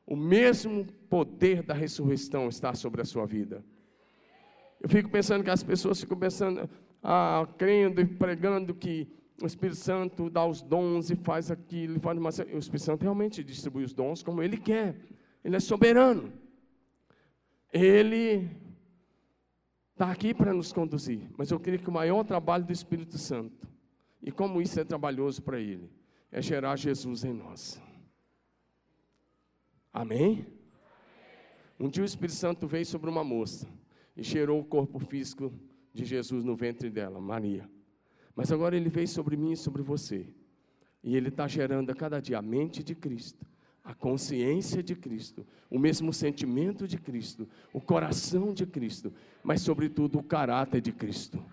O 0.07 0.17
mesmo 0.17 0.87
poder 1.11 1.63
da 1.63 1.75
ressurreição 1.75 2.49
está 2.49 2.73
sobre 2.73 3.03
a 3.03 3.05
sua 3.05 3.27
vida. 3.27 3.63
Eu 4.81 4.89
fico 4.89 5.11
pensando 5.11 5.45
que 5.45 5.51
as 5.51 5.63
pessoas 5.63 6.01
ficam 6.01 6.17
pensando, 6.17 6.71
ah, 7.03 7.47
crendo 7.59 8.01
e 8.01 8.07
pregando 8.07 8.75
que 8.75 9.09
o 9.41 9.47
Espírito 9.47 9.77
Santo 9.77 10.29
dá 10.29 10.45
os 10.45 10.63
dons 10.63 11.11
e 11.11 11.17
faz 11.17 11.51
aquilo, 11.51 12.01
faz 12.01 12.19
uma... 12.19 12.29
o 12.29 12.59
Espírito 12.59 12.85
Santo 12.85 13.03
realmente 13.03 13.45
distribui 13.45 13.85
os 13.85 13.93
dons 13.93 14.23
como 14.23 14.43
Ele 14.43 14.57
quer, 14.57 14.97
Ele 15.45 15.57
é 15.57 15.61
soberano. 15.61 16.33
Ele 17.73 18.51
está 19.93 20.11
aqui 20.11 20.35
para 20.35 20.53
nos 20.53 20.73
conduzir, 20.73 21.29
mas 21.37 21.51
eu 21.51 21.61
creio 21.61 21.79
que 21.79 21.89
o 21.89 21.93
maior 21.93 22.25
trabalho 22.25 22.65
do 22.65 22.73
Espírito 22.73 23.19
Santo, 23.19 23.69
e 24.23 24.33
como 24.33 24.61
isso 24.61 24.81
é 24.81 24.85
trabalhoso 24.85 25.43
para 25.43 25.61
Ele, 25.61 25.89
é 26.33 26.43
gerar 26.43 26.77
Jesus 26.77 27.25
em 27.25 27.33
nós. 27.33 27.81
Amém? 29.93 30.47
Um 31.79 31.89
dia 31.89 32.03
o 32.03 32.07
Espírito 32.07 32.37
Santo 32.37 32.67
veio 32.67 32.87
sobre 32.87 33.09
uma 33.09 33.23
moça 33.23 33.69
e 34.17 34.25
cheirou 34.25 34.61
o 34.61 34.65
corpo 34.65 34.99
físico 34.99 35.53
de 35.95 36.05
Jesus 36.05 36.45
no 36.45 36.57
ventre 36.57 36.91
dela, 36.91 37.21
Maria. 37.21 37.69
Mas 38.39 38.53
agora 38.53 38.77
ele 38.77 38.89
veio 38.89 39.09
sobre 39.09 39.37
mim 39.37 39.51
e 39.51 39.57
sobre 39.57 39.83
você. 39.83 40.25
E 41.03 41.17
ele 41.17 41.27
está 41.27 41.49
gerando 41.49 41.91
a 41.91 41.95
cada 41.95 42.21
dia 42.21 42.39
a 42.39 42.43
mente 42.43 42.85
de 42.85 42.95
Cristo, 42.95 43.45
a 43.83 43.93
consciência 43.93 44.81
de 44.81 44.95
Cristo, 44.95 45.45
o 45.69 45.77
mesmo 45.77 46.13
sentimento 46.13 46.87
de 46.87 46.99
Cristo, 46.99 47.49
o 47.73 47.81
coração 47.81 48.55
de 48.55 48.65
Cristo, 48.65 49.13
mas 49.43 49.63
sobretudo 49.63 50.21
o 50.21 50.23
caráter 50.23 50.81
de 50.81 50.93
Cristo. 50.93 51.45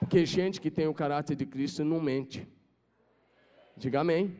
Porque 0.00 0.26
gente 0.26 0.60
que 0.60 0.68
tem 0.68 0.88
o 0.88 0.92
caráter 0.92 1.36
de 1.36 1.46
Cristo 1.46 1.84
não 1.84 2.00
mente. 2.00 2.44
Diga 3.76 4.00
amém. 4.00 4.36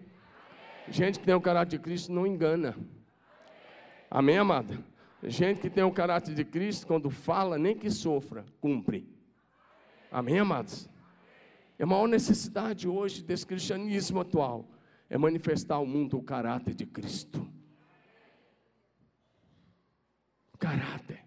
Gente 0.88 1.20
que 1.20 1.24
tem 1.24 1.36
o 1.36 1.40
caráter 1.40 1.78
de 1.78 1.84
Cristo 1.84 2.12
não 2.12 2.26
engana. 2.26 2.76
Amém, 4.10 4.38
amada? 4.38 4.76
Gente 5.22 5.60
que 5.60 5.70
tem 5.70 5.84
o 5.84 5.92
caráter 5.92 6.34
de 6.34 6.44
Cristo, 6.44 6.84
quando 6.84 7.08
fala, 7.10 7.56
nem 7.56 7.76
que 7.76 7.92
sofra, 7.92 8.44
cumpre. 8.60 9.08
Amém, 10.10 10.40
amados? 10.40 10.90
É 11.78 11.84
a 11.84 11.86
maior 11.86 12.08
necessidade 12.08 12.88
hoje 12.88 13.22
desse 13.22 13.46
cristianismo 13.46 14.20
atual 14.20 14.68
é 15.08 15.16
manifestar 15.16 15.76
ao 15.76 15.86
mundo 15.86 16.18
o 16.18 16.22
caráter 16.22 16.74
de 16.74 16.84
Cristo. 16.84 17.48
Caráter. 20.58 21.24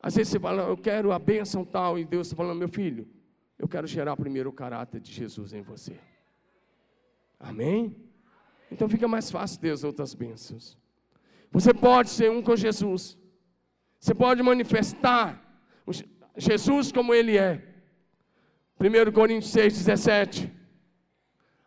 Às 0.00 0.14
vezes 0.14 0.32
você 0.32 0.38
fala, 0.38 0.62
eu 0.62 0.76
quero 0.76 1.12
a 1.12 1.18
bênção 1.18 1.64
tal, 1.64 1.98
e 1.98 2.04
Deus 2.04 2.26
está 2.26 2.36
falando, 2.36 2.58
meu 2.58 2.68
filho, 2.68 3.08
eu 3.58 3.66
quero 3.66 3.86
gerar 3.86 4.16
primeiro 4.16 4.50
o 4.50 4.52
caráter 4.52 5.00
de 5.00 5.12
Jesus 5.12 5.52
em 5.52 5.62
você. 5.62 5.98
Amém? 7.40 7.96
Então 8.70 8.88
fica 8.88 9.08
mais 9.08 9.30
fácil 9.30 9.60
ter 9.60 9.70
as 9.70 9.82
outras 9.82 10.14
bênçãos. 10.14 10.78
Você 11.50 11.72
pode 11.72 12.10
ser 12.10 12.30
um 12.30 12.42
com 12.42 12.54
Jesus. 12.54 13.18
Você 13.98 14.14
pode 14.14 14.42
manifestar 14.42 15.42
Jesus 16.36 16.92
como 16.92 17.14
Ele 17.14 17.36
é. 17.36 17.77
1 18.80 19.12
Coríntios 19.12 19.50
6, 19.50 19.84
17. 19.84 20.52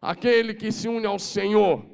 Aquele 0.02 0.54
que 0.54 0.72
se 0.72 0.88
une 0.88 1.06
ao 1.06 1.20
Senhor 1.20 1.86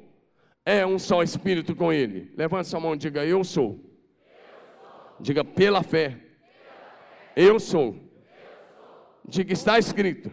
é 0.64 0.86
um 0.86 0.98
só 0.98 1.22
espírito 1.24 1.74
com 1.74 1.92
Ele. 1.92 2.32
Levante 2.36 2.68
sua 2.68 2.78
mão 2.78 2.94
e 2.94 2.98
diga: 2.98 3.24
Eu 3.24 3.42
sou. 3.42 3.64
Eu 3.64 3.74
sou. 3.74 5.18
Diga 5.20 5.44
pela 5.44 5.82
fé. 5.82 6.20
Eu, 7.34 7.58
sou. 7.58 7.86
Eu 7.86 7.92
sou. 7.92 8.08
Diga: 9.26 9.52
Está 9.52 9.76
escrito. 9.76 10.30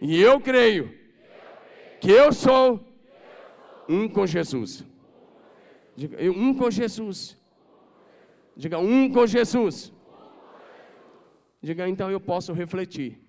E 0.00 0.20
eu 0.20 0.40
creio, 0.40 0.94
que 2.00 2.10
eu 2.10 2.32
sou 2.32 2.82
um 3.86 4.08
com 4.08 4.26
Jesus. 4.26 4.84
Diga: 5.94 6.16
Um 6.30 6.54
com 6.54 6.70
Jesus. 6.70 7.36
Diga: 8.56 8.78
Um 8.78 9.10
com 9.10 9.26
Jesus. 9.26 9.92
Diga: 11.60 11.86
Então 11.86 12.10
eu 12.10 12.20
posso 12.20 12.54
refletir 12.54 13.25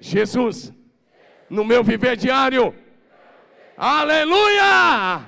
Jesus 0.00 0.72
no 1.48 1.64
meu 1.64 1.84
viver 1.84 2.16
diário. 2.16 2.74
Aleluia! 3.76 5.26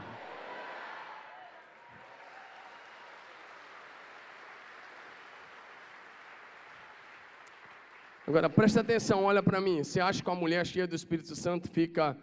Agora 8.26 8.48
presta 8.48 8.80
atenção, 8.80 9.24
olha 9.24 9.42
para 9.42 9.60
mim. 9.60 9.84
Você 9.84 10.00
acha 10.00 10.22
que 10.22 10.28
uma 10.30 10.36
mulher 10.36 10.64
cheia 10.66 10.86
do 10.86 10.94
Espírito 10.94 11.36
Santo 11.36 11.68
fica 11.68 12.16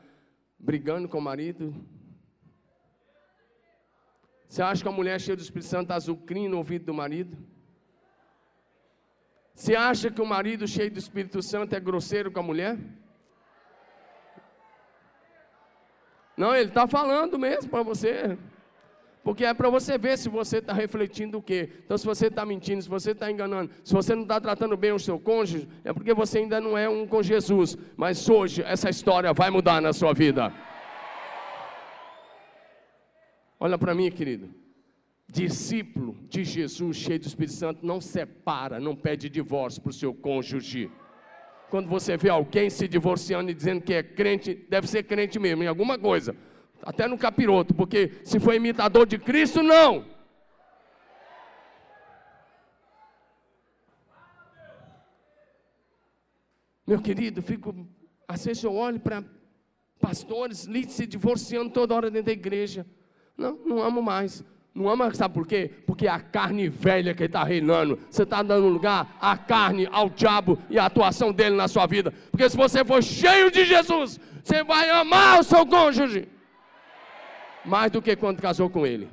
brigando 0.58 1.08
com 1.08 1.20
o 1.20 1.22
marido? 1.22 1.76
Você 4.48 4.64
acha 4.64 4.82
que 4.82 4.90
uma 4.90 4.96
mulher 4.96 5.22
cheia 5.22 5.36
do 5.36 5.44
Espírito 5.44 5.68
Santo 5.68 5.84
está 5.84 5.96
azucrindo 5.96 6.50
no 6.50 6.58
ouvido 6.58 6.86
do 6.86 6.94
marido? 6.94 7.38
Você 9.60 9.76
acha 9.76 10.10
que 10.10 10.22
o 10.22 10.26
marido 10.26 10.66
cheio 10.66 10.90
do 10.90 10.98
Espírito 10.98 11.42
Santo 11.42 11.76
é 11.76 11.82
grosseiro 11.82 12.32
com 12.32 12.40
a 12.40 12.44
mulher? 12.44 12.78
Não, 16.38 16.56
ele 16.56 16.70
está 16.70 16.88
falando 16.88 17.38
mesmo 17.38 17.70
para 17.70 17.84
você. 17.84 18.38
Porque 19.22 19.44
é 19.44 19.54
para 19.54 19.70
você 19.70 19.98
ver 19.98 20.18
se 20.18 20.30
você 20.30 20.60
está 20.60 20.72
refletindo 20.72 21.40
o 21.40 21.42
quê. 21.42 21.74
Então, 21.84 21.98
se 21.98 22.06
você 22.06 22.28
está 22.28 22.46
mentindo, 22.46 22.82
se 22.82 22.88
você 22.88 23.12
está 23.12 23.30
enganando, 23.30 23.70
se 23.84 23.94
você 23.94 24.16
não 24.16 24.22
está 24.22 24.40
tratando 24.40 24.78
bem 24.78 24.94
o 24.94 25.00
seu 25.00 25.20
cônjuge, 25.20 25.68
é 25.84 25.92
porque 25.92 26.14
você 26.14 26.38
ainda 26.38 26.62
não 26.62 26.78
é 26.78 26.88
um 26.88 27.06
com 27.06 27.22
Jesus. 27.22 27.78
Mas 27.98 28.30
hoje, 28.30 28.64
essa 28.64 28.90
história 28.90 29.34
vai 29.34 29.50
mudar 29.50 29.82
na 29.82 29.92
sua 29.92 30.14
vida. 30.14 30.54
Olha 33.60 33.78
para 33.78 33.94
mim, 33.94 34.10
querido. 34.10 34.59
Discípulo 35.32 36.18
de 36.28 36.44
Jesus, 36.44 36.98
cheio 36.98 37.20
do 37.20 37.28
Espírito 37.28 37.54
Santo, 37.54 37.86
não 37.86 38.02
separa, 38.02 38.80
não 38.80 38.96
pede 38.96 39.30
divórcio 39.30 39.82
para 39.82 39.92
o 39.92 39.94
seu 39.94 40.14
cônjuge. 40.14 40.90
Quando 41.70 41.88
você 41.88 42.18
vê 42.18 42.30
alguém 42.30 42.70
se 42.70 42.88
divorciando 42.88 43.52
e 43.52 43.54
dizendo 43.54 43.82
que 43.82 43.94
é 43.94 44.02
crente, 44.02 44.56
deve 44.70 44.88
ser 44.88 45.04
crente 45.04 45.38
mesmo, 45.38 45.64
em 45.64 45.68
alguma 45.68 46.00
coisa. 46.00 46.36
Até 46.82 47.08
no 47.08 47.18
capiroto, 47.18 47.76
porque 47.76 48.14
se 48.24 48.40
for 48.40 48.56
imitador 48.56 49.06
de 49.06 49.20
Cristo, 49.20 49.62
não. 49.62 50.06
Meu 56.88 57.00
querido, 57.00 57.40
fico. 57.44 57.88
Às 58.28 58.46
vezes 58.46 58.64
eu 58.64 58.74
olho 58.74 59.00
para 59.00 59.24
pastores 60.00 60.68
se 60.88 61.06
divorciando 61.06 61.70
toda 61.70 61.94
hora 61.94 62.10
dentro 62.10 62.28
da 62.28 62.32
igreja. 62.32 62.84
Não, 63.38 63.56
não 63.64 63.80
amo 63.80 64.02
mais. 64.02 64.44
Não 64.80 64.88
ama, 64.88 65.14
sabe 65.14 65.34
por 65.34 65.46
quê? 65.46 65.70
Porque 65.86 66.08
é 66.08 66.10
a 66.10 66.22
carne 66.22 66.70
velha 66.70 67.14
que 67.14 67.26
está 67.26 67.44
reinando. 67.44 68.00
Você 68.10 68.24
está 68.24 68.42
dando 68.42 68.70
lugar 68.70 69.18
à 69.20 69.38
carne, 69.38 69.90
ao 69.92 70.10
diabo 70.10 70.58
e 70.70 70.80
à 70.80 70.86
atuação 70.86 71.34
dele 71.34 71.54
na 71.58 71.68
sua 71.68 71.86
vida. 71.86 72.14
Porque 72.32 72.50
se 72.50 72.56
você 72.56 72.86
for 72.86 73.04
cheio 73.04 73.52
de 73.52 73.66
Jesus, 73.66 74.18
você 74.42 74.64
vai 74.64 74.90
amar 74.90 75.42
o 75.42 75.44
seu 75.44 75.66
cônjuge. 75.66 76.30
Mais 77.66 77.92
do 77.92 78.02
que 78.02 78.16
quando 78.16 78.42
casou 78.42 78.70
com 78.70 78.88
ele. 78.88 79.10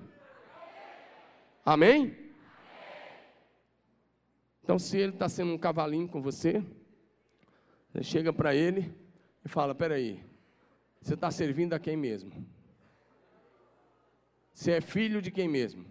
Amém? 1.64 2.16
Então, 4.62 4.79
se 4.79 4.96
ele 4.96 5.14
está 5.14 5.29
sendo 5.29 5.52
um 5.52 5.59
cavalinho 5.59 6.07
com 6.07 6.22
você, 6.22 6.62
você 7.92 8.05
chega 8.05 8.33
para 8.33 8.55
ele 8.55 8.94
e 9.44 9.48
fala: 9.48 9.74
Peraí, 9.74 10.22
você 11.00 11.14
está 11.14 11.29
servindo 11.33 11.72
a 11.72 11.81
quem 11.81 11.96
mesmo? 11.96 12.31
Você 14.57 14.73
é 14.73 14.81
filho 14.81 15.21
de 15.21 15.31
quem 15.31 15.47
mesmo? 15.47 15.85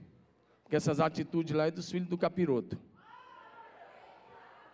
Porque 0.64 0.76
essas 0.76 1.00
atitudes 1.00 1.56
lá 1.56 1.68
é 1.68 1.72
dos 1.72 1.92
filhos 1.92 2.10
do 2.10 2.18
capiroto. 2.18 2.80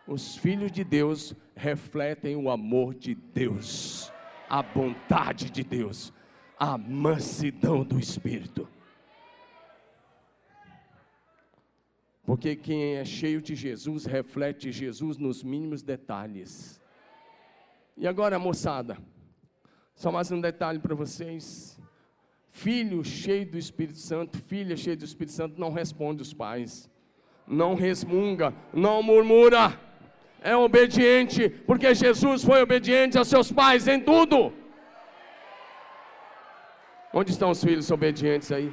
Os 0.07 0.37
filhos 0.37 0.71
de 0.71 0.81
Deus 0.81 1.35
refletem 1.53 2.37
o 2.37 2.49
amor 2.49 2.95
de 2.95 3.13
Deus, 3.13 4.09
a 4.49 4.63
bondade 4.63 5.49
de 5.49 5.61
Deus, 5.61 6.13
a 6.57 6.77
mansidão 6.77 7.83
do 7.83 7.99
Espírito. 7.99 8.65
Porque 12.23 12.55
quem 12.55 12.95
é 12.95 13.03
cheio 13.03 13.41
de 13.41 13.55
Jesus 13.55 14.05
reflete 14.05 14.71
Jesus 14.71 15.17
nos 15.17 15.43
mínimos 15.43 15.83
detalhes. 15.83 16.79
E 17.97 18.07
agora, 18.07 18.39
moçada, 18.39 18.97
só 19.93 20.13
mais 20.13 20.31
um 20.31 20.39
detalhe 20.39 20.79
para 20.79 20.95
vocês. 20.95 21.80
Filho 22.51 23.03
cheio 23.03 23.45
do 23.45 23.57
Espírito 23.57 23.97
Santo, 23.97 24.37
filha 24.37 24.75
cheia 24.75 24.95
do 24.95 25.05
Espírito 25.05 25.31
Santo, 25.31 25.59
não 25.59 25.71
responde 25.71 26.21
os 26.21 26.33
pais, 26.33 26.91
não 27.47 27.75
resmunga, 27.75 28.53
não 28.73 29.01
murmura, 29.01 29.79
é 30.41 30.55
obediente, 30.55 31.49
porque 31.49 31.95
Jesus 31.95 32.43
foi 32.43 32.61
obediente 32.61 33.17
aos 33.17 33.29
seus 33.29 33.51
pais 33.51 33.87
em 33.87 34.01
tudo. 34.01 34.53
Onde 37.13 37.31
estão 37.31 37.51
os 37.51 37.63
filhos 37.63 37.89
obedientes 37.89 38.51
aí? 38.51 38.71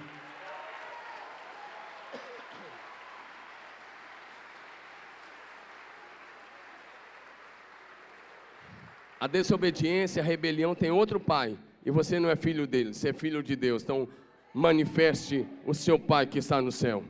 A 9.20 9.26
desobediência, 9.28 10.20
a 10.20 10.26
rebelião 10.26 10.74
tem 10.74 10.90
outro 10.90 11.20
pai 11.20 11.56
e 11.88 11.90
você 11.90 12.20
não 12.20 12.28
é 12.28 12.36
filho 12.36 12.66
dele, 12.66 12.92
você 12.92 13.08
é 13.08 13.12
filho 13.14 13.42
de 13.42 13.56
Deus. 13.56 13.82
Então, 13.82 14.06
manifeste 14.52 15.48
o 15.64 15.72
seu 15.72 15.98
Pai 15.98 16.26
que 16.26 16.38
está 16.38 16.60
no 16.60 16.70
céu. 16.70 17.02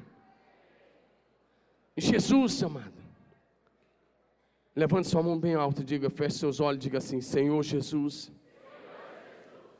Jesus, 1.96 2.62
amado, 2.62 2.94
levante 4.76 5.08
sua 5.08 5.20
mão 5.20 5.36
bem 5.36 5.56
alta 5.56 5.82
diga, 5.82 6.08
feche 6.08 6.38
seus 6.38 6.60
olhos 6.60 6.76
e 6.76 6.82
diga 6.82 6.98
assim: 6.98 7.20
Senhor 7.20 7.60
Jesus, 7.60 8.30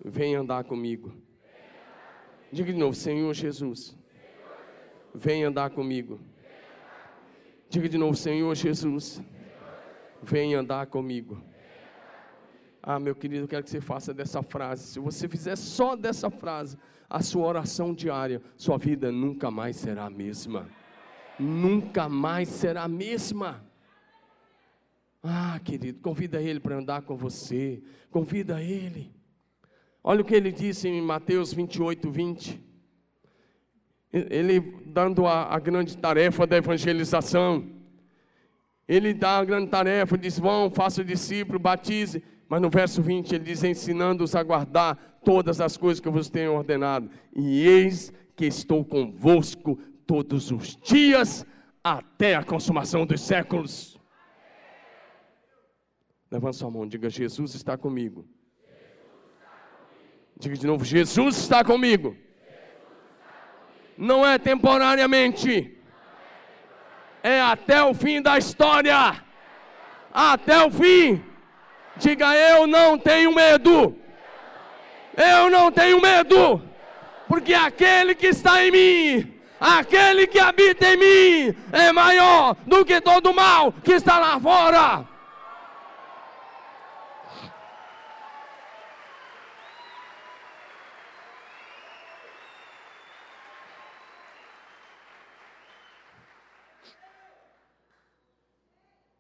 vem 0.05 0.35
andar 0.35 0.65
comigo. 0.65 1.15
Diga 2.51 2.73
de 2.73 2.79
novo, 2.81 2.97
Senhor 2.97 3.33
Jesus, 3.33 3.97
vem 5.15 5.45
andar 5.45 5.71
comigo. 5.71 6.19
Diga 7.71 7.89
de 7.89 7.99
novo, 7.99 8.17
Senhor 8.17 8.53
Jesus, 8.57 9.23
vem 10.21 10.57
andar 10.57 10.89
comigo. 10.89 11.41
Ah, 12.91 12.99
meu 12.99 13.15
querido, 13.15 13.45
eu 13.45 13.49
quero 13.49 13.63
que 13.63 13.69
você 13.69 13.83
faça 13.83 14.15
dessa 14.15 14.43
frase. 14.43 14.95
Se 14.95 14.99
você 14.99 15.29
fizer 15.29 15.57
só 15.57 15.95
dessa 15.95 16.31
frase, 16.31 16.79
a 17.07 17.21
sua 17.21 17.47
oração 17.47 17.93
diária, 17.93 18.41
sua 18.57 18.79
vida 18.79 19.13
nunca 19.13 19.51
mais 19.51 19.77
será 19.77 20.07
a 20.07 20.11
mesma. 20.11 20.67
Nunca 21.39 22.09
mais 22.09 22.49
será 22.49 22.85
a 22.85 22.89
mesma. 22.89 23.63
Ah, 25.23 25.61
querido, 25.63 26.01
convida 26.01 26.41
ele 26.41 26.61
para 26.61 26.79
andar 26.79 27.03
com 27.03 27.15
você. 27.15 27.83
Convida 28.11 28.63
ele. 28.63 29.15
Olha 30.03 30.23
o 30.23 30.25
que 30.25 30.35
ele 30.35 30.51
disse 30.51 30.89
em 30.89 31.03
Mateus 31.03 31.53
28, 31.53 32.11
20. 32.11 32.59
Ele 34.11 34.61
dando 34.87 35.27
a, 35.27 35.55
a 35.55 35.59
grande 35.59 35.95
tarefa 35.95 36.47
da 36.47 36.57
evangelização. 36.57 37.69
Ele 38.89 39.13
dá 39.13 39.37
a 39.37 39.45
grande 39.45 39.71
tarefa, 39.71 40.17
diz: 40.17 40.39
vão, 40.39 40.71
faça 40.71 41.05
discípulo, 41.05 41.59
batize. 41.59 42.25
Mas 42.49 42.63
no 42.63 42.71
verso 42.71 43.03
20 43.03 43.35
ele 43.35 43.45
diz: 43.45 43.63
ensinando-os 43.63 44.35
a 44.35 44.43
guardar 44.43 44.97
todas 45.23 45.61
as 45.61 45.77
coisas 45.77 46.01
que 46.01 46.09
eu 46.09 46.13
vos 46.13 46.31
tenho 46.31 46.55
ordenado. 46.55 47.11
E 47.35 47.67
eis 47.67 48.13
que 48.35 48.47
estou 48.47 48.85
convosco 48.85 49.77
todos 50.07 50.51
os 50.51 50.77
dias 50.77 51.47
até 51.85 52.35
a 52.35 52.43
consumação 52.43 53.05
dos 53.05 53.21
séculos. 53.21 53.99
Levanta 56.31 56.55
sua 56.55 56.71
mão, 56.71 56.87
diga: 56.87 57.11
Jesus 57.11 57.55
está 57.55 57.77
comigo. 57.77 58.27
Diga 60.39 60.57
de 60.57 60.67
novo: 60.67 60.85
Jesus 60.85 61.37
está 61.37 61.63
comigo. 61.63 62.17
Não 63.97 64.25
é 64.25 64.39
temporariamente, 64.39 65.77
é 67.23 67.41
até 67.41 67.83
o 67.83 67.93
fim 67.93 68.23
da 68.23 68.39
história. 68.39 69.25
Até 70.13 70.65
o 70.65 70.71
fim. 70.71 71.28
Diga: 71.99 72.35
Eu 72.35 72.67
não 72.67 72.99
tenho 72.99 73.35
medo. 73.35 73.97
Eu 75.17 75.51
não 75.51 75.71
tenho 75.71 76.01
medo. 76.01 76.63
Porque 77.27 77.53
aquele 77.53 78.15
que 78.15 78.29
está 78.29 78.65
em 78.65 78.71
mim, 78.71 79.35
aquele 79.61 80.27
que 80.27 80.39
habita 80.39 80.87
em 80.87 80.97
mim, 80.97 81.57
é 81.73 81.93
maior 81.93 82.57
do 82.67 82.85
que 82.85 83.01
todo 83.01 83.35
mal 83.35 83.73
que 83.73 83.93
está 83.93 84.19
lá 84.19 84.41
fora. 84.41 85.07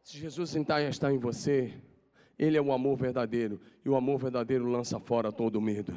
Se 0.02 0.16
Jesus 0.16 0.56
então 0.56 0.78
está 0.78 1.12
em 1.12 1.18
você, 1.18 1.74
ele 2.38 2.56
é 2.56 2.62
o 2.62 2.72
amor 2.72 2.96
verdadeiro. 2.96 3.60
E 3.84 3.88
o 3.88 3.96
amor 3.96 4.18
verdadeiro 4.18 4.66
lança 4.66 5.00
fora 5.00 5.32
todo 5.32 5.60
medo. 5.60 5.94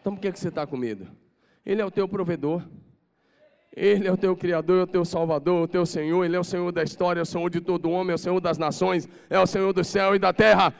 Então 0.00 0.14
por 0.14 0.20
que, 0.20 0.30
que 0.30 0.38
você 0.38 0.48
está 0.48 0.66
com 0.66 0.76
medo? 0.76 1.06
Ele 1.64 1.80
é 1.80 1.84
o 1.84 1.90
teu 1.90 2.06
provedor. 2.06 2.62
Ele 3.76 4.06
é 4.06 4.12
o 4.12 4.16
teu 4.16 4.36
Criador, 4.36 4.80
é 4.80 4.82
o 4.82 4.86
teu 4.86 5.04
Salvador, 5.04 5.62
o 5.62 5.68
teu 5.68 5.86
Senhor. 5.86 6.24
Ele 6.24 6.36
é 6.36 6.40
o 6.40 6.44
Senhor 6.44 6.70
da 6.70 6.82
história, 6.82 7.20
é 7.20 7.22
o 7.22 7.26
Senhor 7.26 7.48
de 7.48 7.60
todo 7.60 7.90
homem, 7.90 8.12
é 8.12 8.14
o 8.14 8.18
Senhor 8.18 8.40
das 8.40 8.58
nações, 8.58 9.08
é 9.30 9.40
o 9.40 9.46
Senhor 9.46 9.72
do 9.72 9.82
céu 9.82 10.14
e 10.14 10.18
da 10.18 10.32
terra. 10.32 10.72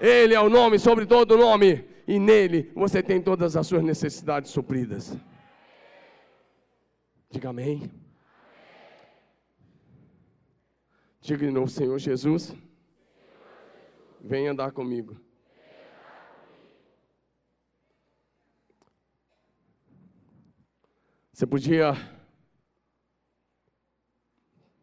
Ele 0.00 0.34
é 0.34 0.40
o 0.40 0.48
nome 0.48 0.78
sobre 0.78 1.04
todo 1.04 1.36
nome. 1.36 1.84
E 2.06 2.18
nele 2.18 2.70
você 2.74 3.02
tem 3.02 3.20
todas 3.20 3.56
as 3.56 3.66
suas 3.66 3.82
necessidades 3.82 4.50
supridas. 4.50 5.14
Diga 7.30 7.50
amém. 7.50 7.90
Diga 11.20 11.44
de 11.44 11.52
novo, 11.52 11.68
Senhor 11.68 11.98
Jesus. 11.98 12.54
Vem 14.28 14.46
andar 14.46 14.72
comigo. 14.72 15.18
Você 21.32 21.46
podia 21.46 21.94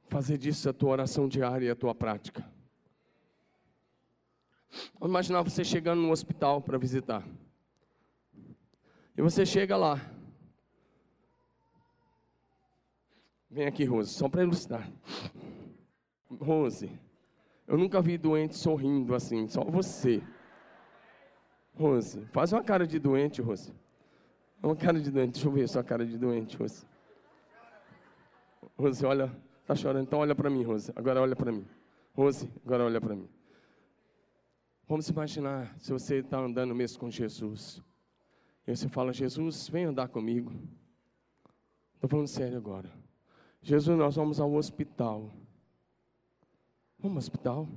fazer 0.07 0.39
disso 0.39 0.67
a 0.67 0.73
tua 0.73 0.89
oração 0.89 1.27
diária 1.27 1.67
e 1.67 1.69
a 1.69 1.75
tua 1.75 1.93
prática. 1.93 2.41
Vamos 4.95 5.09
imaginar 5.09 5.43
você 5.43 5.63
chegando 5.63 6.01
no 6.01 6.09
hospital 6.09 6.59
para 6.59 6.79
visitar. 6.79 7.23
E 9.15 9.21
você 9.21 9.45
chega 9.45 9.77
lá. 9.77 10.01
Vem 13.47 13.67
aqui, 13.67 13.85
Rose, 13.85 14.11
só 14.11 14.27
para 14.27 14.41
ilustrar. 14.41 14.91
Rose, 16.31 16.89
eu 17.68 17.78
nunca 17.78 18.01
vi 18.01 18.18
doente 18.18 18.55
sorrindo 18.55 19.16
assim, 19.16 19.47
só 19.47 19.63
você. 19.63 20.22
Rose, 21.76 22.26
faz 22.28 22.53
uma 22.53 22.63
cara 22.63 22.86
de 22.88 22.99
doente, 22.99 23.41
Rose. 23.41 23.74
Uma 24.61 24.76
cara 24.76 24.99
de 24.99 25.11
doente, 25.11 25.34
deixa 25.34 25.47
eu 25.47 25.51
ver 25.51 25.68
sua 25.68 25.84
cara 25.84 26.05
de 26.05 26.18
doente, 26.18 26.55
Rose. 26.57 26.86
Rose, 28.78 29.05
olha, 29.05 29.36
tá 29.66 29.76
chorando, 29.76 30.03
então 30.03 30.20
olha 30.20 30.36
para 30.36 30.49
mim, 30.49 30.63
Rose. 30.63 30.91
Agora 30.95 31.22
olha 31.22 31.36
para 31.36 31.51
mim. 31.51 31.66
Rose, 32.13 32.49
agora 32.66 32.86
olha 32.86 33.01
para 33.01 33.16
mim. 33.16 33.28
Vamos 34.88 35.09
imaginar 35.09 35.76
se 35.80 35.91
você 35.91 36.18
está 36.18 36.38
andando 36.38 36.76
mesmo 36.76 36.99
com 36.99 37.09
Jesus. 37.09 37.82
E 38.68 38.76
você 38.76 38.88
fala, 38.88 39.11
Jesus, 39.11 39.68
vem 39.68 39.86
andar 39.86 40.07
comigo. 40.07 40.51
Estou 41.95 42.09
falando 42.09 42.28
sério 42.28 42.57
agora. 42.57 42.91
Jesus, 43.61 43.97
nós 43.97 44.16
vamos 44.16 44.39
ao 44.39 44.53
hospital. 44.53 45.34
Vamos 46.99 47.15
ao 47.15 47.19
hospital? 47.19 47.69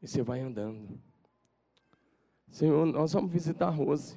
E 0.00 0.08
você 0.08 0.22
vai 0.22 0.40
andando. 0.40 1.00
Senhor, 2.50 2.86
nós 2.86 3.12
vamos 3.12 3.32
visitar 3.32 3.68
a 3.68 3.70
Rose. 3.70 4.16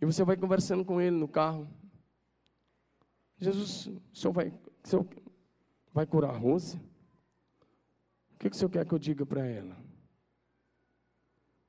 E 0.00 0.04
você 0.04 0.24
vai 0.24 0.36
conversando 0.36 0.84
com 0.84 1.00
ele 1.00 1.16
no 1.16 1.28
carro. 1.28 1.68
Jesus, 3.38 3.86
o 3.86 4.16
senhor 4.16 4.32
vai, 4.32 4.48
o 4.48 4.88
senhor 4.88 5.06
vai 5.92 6.06
curar 6.06 6.34
a 6.34 6.36
Rose? 6.36 6.76
O 8.34 8.38
que, 8.38 8.50
que 8.50 8.56
o 8.56 8.58
senhor 8.58 8.70
quer 8.70 8.86
que 8.86 8.92
eu 8.92 8.98
diga 8.98 9.24
para 9.24 9.46
ela? 9.46 9.76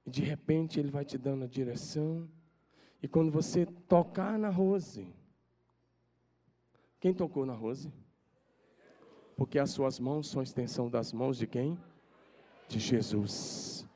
E 0.05 0.09
de 0.09 0.21
repente 0.21 0.79
ele 0.79 0.89
vai 0.89 1.05
te 1.05 1.17
dando 1.17 1.43
a 1.43 1.47
direção. 1.47 2.29
E 3.01 3.07
quando 3.07 3.31
você 3.31 3.65
tocar 3.65 4.39
na 4.39 4.49
Rose, 4.49 5.13
quem 6.99 7.13
tocou 7.13 7.45
na 7.45 7.53
Rose? 7.53 7.91
Porque 9.37 9.59
as 9.59 9.69
suas 9.69 9.99
mãos 9.99 10.29
são 10.29 10.41
a 10.41 10.43
extensão 10.43 10.89
das 10.89 11.13
mãos 11.13 11.37
de 11.37 11.47
quem? 11.47 11.77
De 12.67 12.79
Jesus. 12.79 13.87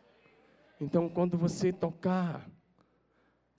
Então, 0.79 1.09
quando 1.09 1.37
você 1.37 1.73
tocar, 1.73 2.47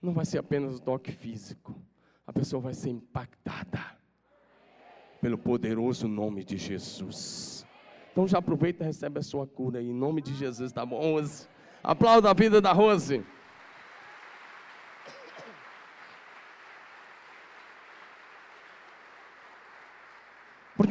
não 0.00 0.14
vai 0.14 0.24
ser 0.24 0.38
apenas 0.38 0.76
o 0.76 0.80
toque 0.80 1.12
físico, 1.12 1.74
a 2.26 2.32
pessoa 2.32 2.62
vai 2.62 2.72
ser 2.72 2.90
impactada 2.90 3.80
pelo 5.20 5.36
poderoso 5.36 6.08
nome 6.08 6.44
de 6.44 6.56
Jesus. 6.56 7.66
Então 8.10 8.26
já 8.26 8.38
aproveita 8.38 8.82
e 8.82 8.86
recebe 8.86 9.20
a 9.20 9.22
sua 9.22 9.46
cura 9.46 9.80
em 9.80 9.92
nome 9.92 10.20
de 10.20 10.34
Jesus, 10.34 10.72
tá 10.72 10.84
bom? 10.84 11.00
Rose? 11.00 11.48
Aplauda 11.82 12.30
a 12.30 12.34
vida 12.34 12.60
da 12.60 12.72
Rose. 12.72 13.24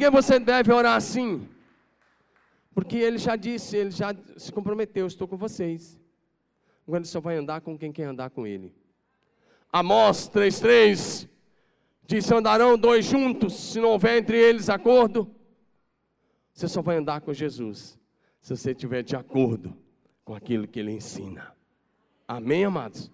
Que 0.02 0.10
você 0.10 0.40
deve 0.40 0.72
orar 0.72 0.96
assim? 0.96 1.48
Porque 2.74 2.96
ele 2.96 3.18
já 3.18 3.36
disse, 3.36 3.76
ele 3.76 3.92
já 3.92 4.14
se 4.36 4.50
comprometeu, 4.50 5.06
estou 5.06 5.28
com 5.28 5.36
vocês. 5.36 5.96
Agora 6.84 7.00
ele 7.00 7.08
só 7.08 7.20
vai 7.20 7.36
andar 7.36 7.60
com 7.60 7.78
quem 7.78 7.92
quer 7.92 8.04
andar 8.04 8.30
com 8.30 8.44
ele. 8.44 8.74
Amós 9.72 10.28
3,3 10.28 11.28
diz: 12.04 12.30
andarão 12.32 12.76
dois 12.76 13.04
juntos, 13.04 13.54
se 13.54 13.80
não 13.80 13.90
houver 13.90 14.18
entre 14.18 14.36
eles 14.36 14.68
acordo. 14.68 15.30
Você 16.52 16.66
só 16.66 16.82
vai 16.82 16.96
andar 16.96 17.20
com 17.20 17.32
Jesus 17.32 17.98
se 18.40 18.56
você 18.56 18.72
estiver 18.72 19.02
de 19.02 19.14
acordo 19.14 19.76
com 20.24 20.34
aquilo 20.34 20.66
que 20.66 20.80
ele 20.80 20.90
ensina. 20.90 21.54
Amém, 22.26 22.64
amados? 22.64 23.10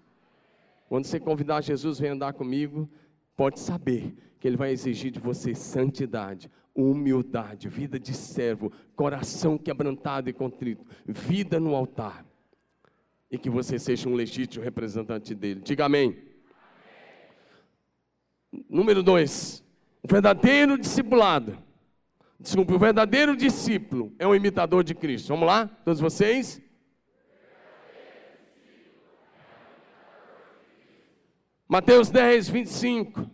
Quando 0.87 1.05
você 1.05 1.19
convidar 1.19 1.61
Jesus, 1.61 1.99
vem 1.99 2.09
andar 2.09 2.33
comigo, 2.33 2.89
pode 3.37 3.59
saber 3.59 4.15
que 4.39 4.47
ele 4.47 4.57
vai 4.57 4.71
exigir 4.71 5.11
de 5.11 5.19
você 5.19 5.53
santidade, 5.53 6.49
humildade, 6.81 7.67
vida 7.67 7.99
de 7.99 8.13
servo, 8.13 8.71
coração 8.95 9.57
quebrantado 9.57 10.29
e 10.29 10.33
contrito, 10.33 10.85
vida 11.05 11.59
no 11.59 11.75
altar. 11.75 12.25
E 13.29 13.37
que 13.37 13.49
você 13.49 13.77
seja 13.77 14.09
um 14.09 14.15
legítimo 14.15 14.63
representante 14.63 15.35
dele. 15.35 15.61
Diga 15.63 15.85
amém. 15.85 16.17
amém. 18.51 18.63
Número 18.69 19.03
dois, 19.03 19.63
o 20.01 20.07
verdadeiro 20.07 20.77
discipulado. 20.77 21.57
Desculpe, 22.39 22.73
o 22.73 22.79
verdadeiro 22.79 23.35
discípulo 23.35 24.13
é 24.17 24.25
um 24.25 24.33
imitador 24.33 24.83
de 24.83 24.95
Cristo. 24.95 25.27
Vamos 25.27 25.45
lá, 25.45 25.67
todos 25.83 25.99
vocês? 25.99 26.61
Mateus 31.67 32.09
10, 32.09 32.49
25. 32.49 33.29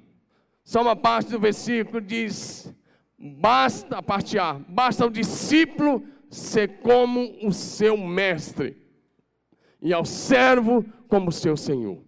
Só 0.63 0.81
uma 0.81 0.95
parte 0.95 1.29
do 1.29 1.39
versículo 1.39 2.01
diz: 2.01 2.73
basta, 3.17 3.97
a 3.97 4.03
parte 4.03 4.37
A, 4.37 4.53
basta 4.53 5.05
o 5.05 5.09
discípulo 5.09 6.05
ser 6.29 6.79
como 6.79 7.37
o 7.45 7.53
seu 7.53 7.97
mestre, 7.97 8.77
e 9.81 9.93
ao 9.93 10.05
servo 10.05 10.85
como 11.07 11.31
seu 11.31 11.55
senhor. 11.55 12.03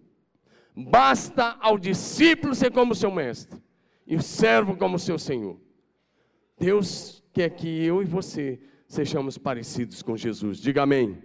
Basta 0.76 1.56
ao 1.60 1.78
discípulo 1.78 2.54
ser 2.54 2.70
como 2.70 2.92
o 2.92 2.96
seu 2.96 3.10
mestre, 3.10 3.60
e 4.06 4.16
o 4.16 4.22
servo 4.22 4.76
como 4.76 4.98
seu 4.98 5.18
senhor. 5.18 5.58
Deus 6.58 7.22
quer 7.32 7.50
que 7.50 7.68
eu 7.84 8.02
e 8.02 8.04
você 8.04 8.60
sejamos 8.86 9.38
parecidos 9.38 10.02
com 10.02 10.16
Jesus. 10.16 10.58
Diga 10.58 10.82
amém. 10.82 11.04
amém. 11.04 11.22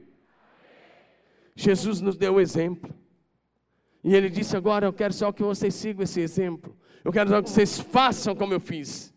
Jesus 1.55 2.01
nos 2.01 2.17
deu 2.17 2.35
o 2.35 2.41
exemplo. 2.41 2.93
E 4.03 4.15
ele 4.15 4.29
disse: 4.29 4.55
Agora 4.55 4.85
eu 4.85 4.93
quero 4.93 5.13
só 5.13 5.31
que 5.31 5.41
vocês 5.41 5.73
sigam 5.73 6.03
esse 6.03 6.19
exemplo. 6.19 6.75
Eu 7.03 7.11
quero 7.11 7.29
só 7.29 7.41
que 7.41 7.49
vocês 7.49 7.79
façam 7.79 8.35
como 8.35 8.53
eu 8.53 8.59
fiz. 8.59 9.12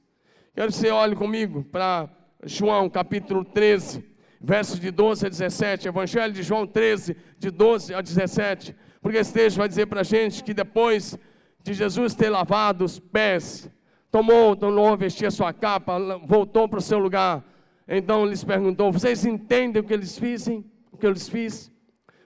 Quero 0.57 0.69
que 0.73 0.79
você 0.79 0.89
olhe 0.89 1.15
comigo 1.15 1.63
para 1.65 2.09
João 2.43 2.89
capítulo 2.89 3.45
13, 3.45 4.03
versos 4.41 4.81
de 4.81 4.91
12 4.91 5.27
a 5.27 5.29
17. 5.29 5.87
Evangelho 5.87 6.33
de 6.33 6.43
João 6.43 6.67
13, 6.67 7.15
de 7.39 7.51
12 7.51 7.93
a 7.93 8.01
17. 8.01 8.75
Porque 9.03 9.19
esse 9.19 9.35
texto 9.35 9.59
vai 9.59 9.69
dizer 9.69 9.85
para 9.85 10.01
a 10.01 10.03
gente 10.03 10.43
que 10.43 10.55
depois 10.55 11.19
de 11.63 11.75
Jesus 11.75 12.15
ter 12.15 12.31
lavado 12.31 12.87
os 12.87 12.99
pés, 12.99 13.71
tomou, 14.11 14.57
tomou, 14.57 14.97
vestia 14.97 15.31
sua 15.31 15.53
capa, 15.53 15.99
voltou 16.25 16.67
para 16.67 16.79
o 16.79 16.83
seu 16.83 16.99
lugar. 16.99 17.45
Então 17.87 18.25
lhes 18.25 18.43
perguntou: 18.43 18.91
Vocês 18.91 19.27
entendem 19.27 19.83
o 19.83 19.85
que 19.85 19.93
eles 19.93 20.19
fizem? 20.19 20.65
O 20.91 20.97
que 20.97 21.05
eu 21.05 21.11
lhes 21.11 21.29
fiz? 21.29 21.71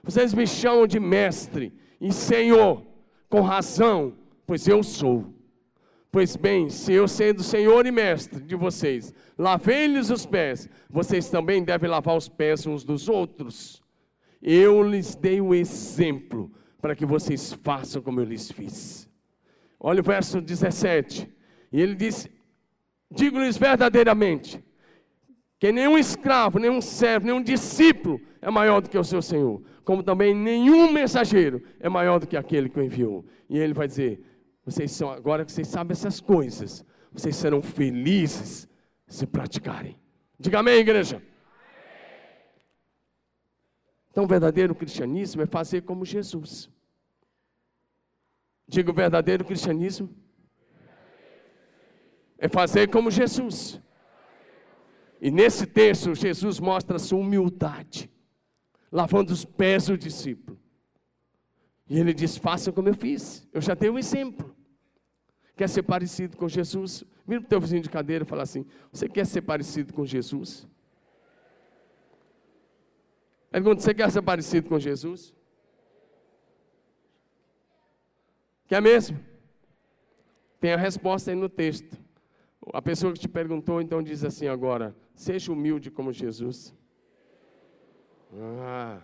Vocês 0.01 0.33
me 0.33 0.47
chamam 0.47 0.87
de 0.87 1.01
mestre 1.01 1.73
e 1.99 2.13
Senhor, 2.13 2.81
com 3.27 3.41
razão, 3.41 4.13
pois 4.47 4.69
eu 4.69 4.81
sou. 4.83 5.40
Pois 6.11 6.35
bem, 6.35 6.69
se 6.69 6.91
eu 6.91 7.07
sendo 7.07 7.41
Senhor 7.41 7.85
e 7.85 7.91
Mestre 7.91 8.41
de 8.41 8.53
vocês, 8.53 9.13
lavei-lhes 9.37 10.09
os 10.09 10.25
pés, 10.25 10.67
vocês 10.89 11.29
também 11.29 11.63
devem 11.63 11.89
lavar 11.89 12.17
os 12.17 12.27
pés 12.27 12.67
uns 12.67 12.83
dos 12.83 13.07
outros. 13.07 13.81
Eu 14.41 14.83
lhes 14.83 15.15
dei 15.15 15.39
o 15.39 15.53
exemplo 15.55 16.51
para 16.81 16.95
que 16.95 17.05
vocês 17.05 17.53
façam 17.53 18.01
como 18.01 18.19
eu 18.19 18.25
lhes 18.25 18.51
fiz. 18.51 19.09
Olha 19.79 20.01
o 20.01 20.03
verso 20.03 20.41
17. 20.41 21.31
E 21.71 21.79
ele 21.79 21.95
disse: 21.95 22.29
Digo-lhes 23.09 23.57
verdadeiramente, 23.57 24.61
que 25.57 25.71
nenhum 25.71 25.97
escravo, 25.97 26.59
nenhum 26.59 26.81
servo, 26.81 27.25
nenhum 27.25 27.41
discípulo 27.41 28.19
é 28.41 28.51
maior 28.51 28.81
do 28.81 28.89
que 28.89 28.97
o 28.97 29.03
seu 29.03 29.21
Senhor, 29.21 29.61
como 29.85 30.03
também 30.03 30.35
nenhum 30.35 30.91
mensageiro 30.91 31.63
é 31.79 31.87
maior 31.87 32.19
do 32.19 32.27
que 32.27 32.35
aquele 32.35 32.67
que 32.67 32.79
o 32.79 32.83
enviou. 32.83 33.25
E 33.49 33.57
ele 33.57 33.73
vai 33.73 33.87
dizer: 33.87 34.21
vocês 34.65 34.91
são, 34.91 35.09
agora 35.11 35.43
que 35.45 35.51
vocês 35.51 35.67
sabem 35.67 35.93
essas 35.93 36.19
coisas, 36.19 36.85
vocês 37.11 37.35
serão 37.35 37.61
felizes 37.61 38.67
se 39.07 39.25
praticarem. 39.25 39.99
Diga 40.39 40.59
amém, 40.59 40.79
igreja. 40.79 41.21
Então, 44.09 44.25
o 44.25 44.27
verdadeiro 44.27 44.75
cristianismo 44.75 45.41
é 45.41 45.45
fazer 45.45 45.81
como 45.81 46.05
Jesus. 46.05 46.69
Diga 48.67 48.91
o 48.91 48.93
verdadeiro 48.93 49.43
cristianismo 49.43 50.09
é 52.41 52.47
fazer 52.47 52.89
como 52.89 53.11
Jesus. 53.11 53.79
E 55.21 55.29
nesse 55.29 55.67
texto, 55.67 56.15
Jesus 56.15 56.59
mostra 56.59 56.97
sua 56.97 57.19
humildade, 57.19 58.11
lavando 58.91 59.31
os 59.31 59.45
pés 59.45 59.85
do 59.85 59.95
discípulo. 59.95 60.59
E 61.87 61.99
ele 61.99 62.15
diz: 62.15 62.35
faça 62.35 62.71
como 62.71 62.89
eu 62.89 62.95
fiz, 62.95 63.47
eu 63.53 63.61
já 63.61 63.75
dei 63.75 63.91
um 63.91 63.99
exemplo. 63.99 64.50
Quer 65.61 65.69
ser 65.69 65.83
parecido 65.83 66.35
com 66.35 66.49
Jesus? 66.49 67.03
Vira 67.23 67.39
para 67.39 67.45
o 67.45 67.49
teu 67.49 67.61
vizinho 67.61 67.83
de 67.83 67.89
cadeira 67.91 68.23
e 68.23 68.27
fala 68.27 68.41
assim: 68.41 68.65
Você 68.91 69.07
quer 69.07 69.27
ser 69.27 69.43
parecido 69.43 69.93
com 69.93 70.03
Jesus? 70.03 70.67
Pergunta: 73.51 73.79
Você 73.79 73.93
quer 73.93 74.09
ser 74.09 74.23
parecido 74.23 74.67
com 74.67 74.79
Jesus? 74.79 75.35
Quer 78.65 78.81
mesmo? 78.81 79.19
Tem 80.59 80.73
a 80.73 80.77
resposta 80.77 81.29
aí 81.29 81.37
no 81.37 81.47
texto. 81.47 81.95
A 82.73 82.81
pessoa 82.81 83.13
que 83.13 83.19
te 83.19 83.29
perguntou, 83.29 83.79
então, 83.79 84.01
diz 84.01 84.23
assim 84.23 84.47
agora: 84.47 84.95
seja 85.13 85.51
humilde 85.51 85.91
como 85.91 86.11
Jesus. 86.11 86.73
Ah. 88.35 88.99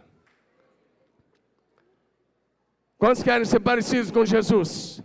Quantos 2.98 3.22
querem 3.22 3.46
ser 3.46 3.60
parecidos 3.60 4.10
com 4.10 4.26
Jesus? 4.26 5.04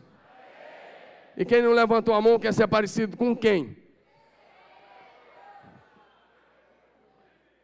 E 1.37 1.45
quem 1.45 1.63
não 1.63 1.73
levantou 1.73 2.15
a 2.15 2.21
mão 2.21 2.39
quer 2.39 2.53
ser 2.53 2.67
parecido 2.69 3.17
com 3.17 3.35
quem? 3.35 3.77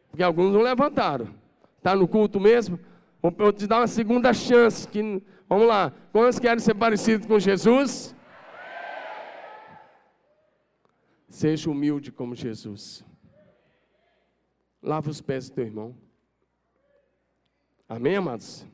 Porque 0.09 0.23
alguns 0.23 0.51
não 0.51 0.61
levantaram. 0.61 1.33
Está 1.77 1.95
no 1.95 2.07
culto 2.07 2.39
mesmo? 2.39 2.79
Vou 3.21 3.53
te 3.53 3.67
dar 3.67 3.79
uma 3.79 3.87
segunda 3.87 4.33
chance. 4.33 4.87
Que, 4.87 5.21
vamos 5.47 5.67
lá. 5.67 5.93
Quantos 6.11 6.39
querem 6.39 6.59
ser 6.59 6.73
parecidos 6.73 7.27
com 7.27 7.39
Jesus? 7.39 8.15
Seja 11.29 11.69
humilde 11.69 12.11
como 12.11 12.35
Jesus. 12.35 13.05
Lava 14.81 15.09
os 15.09 15.21
pés 15.21 15.49
do 15.49 15.55
teu 15.55 15.65
irmão. 15.65 15.95
Amém, 17.87 18.15
amados? 18.15 18.65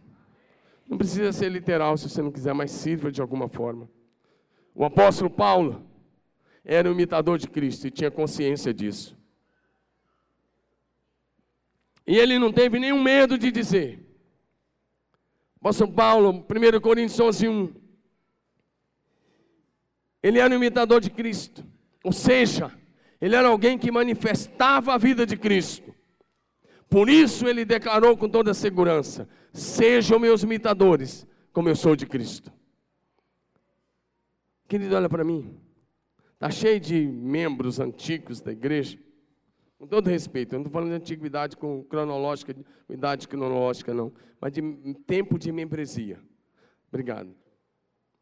Não 0.88 0.98
precisa 0.98 1.32
ser 1.32 1.50
literal 1.50 1.98
se 1.98 2.10
você 2.10 2.22
não 2.22 2.32
quiser, 2.32 2.54
mas 2.54 2.72
sirva 2.72 3.12
de 3.12 3.22
alguma 3.22 3.48
forma. 3.48 3.90
O 4.76 4.84
apóstolo 4.84 5.30
Paulo 5.30 5.90
era 6.64 6.90
um 6.90 6.92
imitador 6.92 7.38
de 7.38 7.48
Cristo 7.48 7.88
e 7.88 7.92
tinha 7.92 8.12
consciência 8.12 8.74
disso. 8.74 9.18
E 12.06 12.18
ele 12.18 12.38
não 12.38 12.52
teve 12.52 12.78
nenhum 12.78 13.02
medo 13.02 13.38
de 13.38 13.50
dizer. 13.52 14.06
Apóstolo 15.62 15.94
Paulo, 15.94 16.46
1 16.48 16.82
Coríntios 16.82 17.20
11, 17.20 17.48
1. 17.48 17.74
Ele 20.22 20.40
era 20.40 20.54
um 20.54 20.58
imitador 20.58 21.00
de 21.00 21.10
Cristo. 21.10 21.66
Ou 22.04 22.12
seja, 22.12 22.72
ele 23.22 23.36
era 23.36 23.48
alguém 23.48 23.78
que 23.78 23.90
manifestava 23.90 24.94
a 24.94 24.98
vida 24.98 25.26
de 25.26 25.38
Cristo. 25.38 25.96
Por 26.90 27.10
isso 27.10 27.48
ele 27.48 27.64
declarou 27.64 28.16
com 28.18 28.28
toda 28.28 28.54
segurança: 28.54 29.28
Sejam 29.54 30.20
meus 30.20 30.44
imitadores, 30.44 31.26
como 31.54 31.70
eu 31.70 31.76
sou 31.76 31.96
de 31.96 32.06
Cristo. 32.06 32.52
Querido, 34.68 34.96
olha 34.96 35.08
para 35.08 35.24
mim. 35.24 35.60
Está 36.34 36.50
cheio 36.50 36.80
de 36.80 37.06
membros 37.06 37.80
antigos 37.80 38.42
da 38.42 38.52
igreja. 38.52 39.00
Com 39.78 39.88
todo 39.88 40.10
respeito, 40.10 40.54
eu 40.54 40.60
não 40.60 40.66
estou 40.66 40.74
falando 40.74 40.90
de 40.90 40.96
antiguidade 40.96 41.56
com 41.58 41.84
cronológica, 41.84 42.56
idade 42.90 43.28
cronológica, 43.28 43.94
não. 43.94 44.12
Mas 44.40 44.54
de 44.54 44.62
tempo 45.06 45.38
de 45.38 45.52
membresia. 45.52 46.20
Obrigado. 46.88 47.36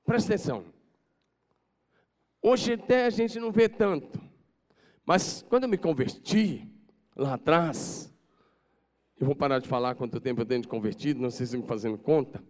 Presta 0.05 0.33
atenção. 0.33 0.65
Hoje 2.41 2.73
até 2.73 3.05
a 3.05 3.09
gente 3.09 3.39
não 3.39 3.51
vê 3.51 3.69
tanto. 3.69 4.19
Mas 5.05 5.43
quando 5.47 5.63
eu 5.63 5.69
me 5.69 5.77
converti, 5.77 6.69
lá 7.15 7.35
atrás, 7.35 8.13
eu 9.17 9.25
vou 9.25 9.35
parar 9.35 9.59
de 9.59 9.67
falar 9.67 9.95
quanto 9.95 10.19
tempo 10.19 10.41
eu 10.41 10.45
tenho 10.45 10.61
de 10.61 10.67
convertido, 10.67 11.21
não 11.21 11.29
sei 11.29 11.45
se 11.45 11.57
me 11.57 11.63
fazendo 11.63 11.97
conta. 11.97 12.43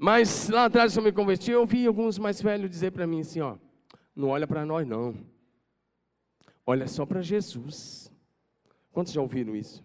Mas 0.00 0.48
lá 0.48 0.66
atrás, 0.66 0.96
eu 0.96 1.02
me 1.02 1.10
converti, 1.10 1.50
eu 1.50 1.60
ouvi 1.60 1.84
alguns 1.84 2.18
mais 2.18 2.40
velhos 2.40 2.70
dizer 2.70 2.92
para 2.92 3.04
mim 3.04 3.20
assim: 3.20 3.40
ó, 3.40 3.56
não 4.14 4.28
olha 4.28 4.46
para 4.46 4.64
nós 4.64 4.86
não, 4.86 5.12
olha 6.64 6.86
só 6.86 7.04
para 7.04 7.20
Jesus. 7.20 8.12
Quantos 8.92 9.12
já 9.12 9.20
ouviram 9.20 9.56
isso? 9.56 9.84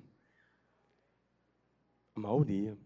A 2.15 2.19
maioria. 2.19 2.77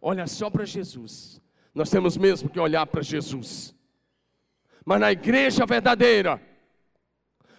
Olha 0.00 0.26
só 0.26 0.48
para 0.48 0.64
Jesus. 0.64 1.40
Nós 1.74 1.90
temos 1.90 2.16
mesmo 2.16 2.48
que 2.48 2.58
olhar 2.58 2.86
para 2.86 3.02
Jesus. 3.02 3.74
Mas 4.84 5.00
na 5.00 5.12
igreja 5.12 5.66
verdadeira, 5.66 6.40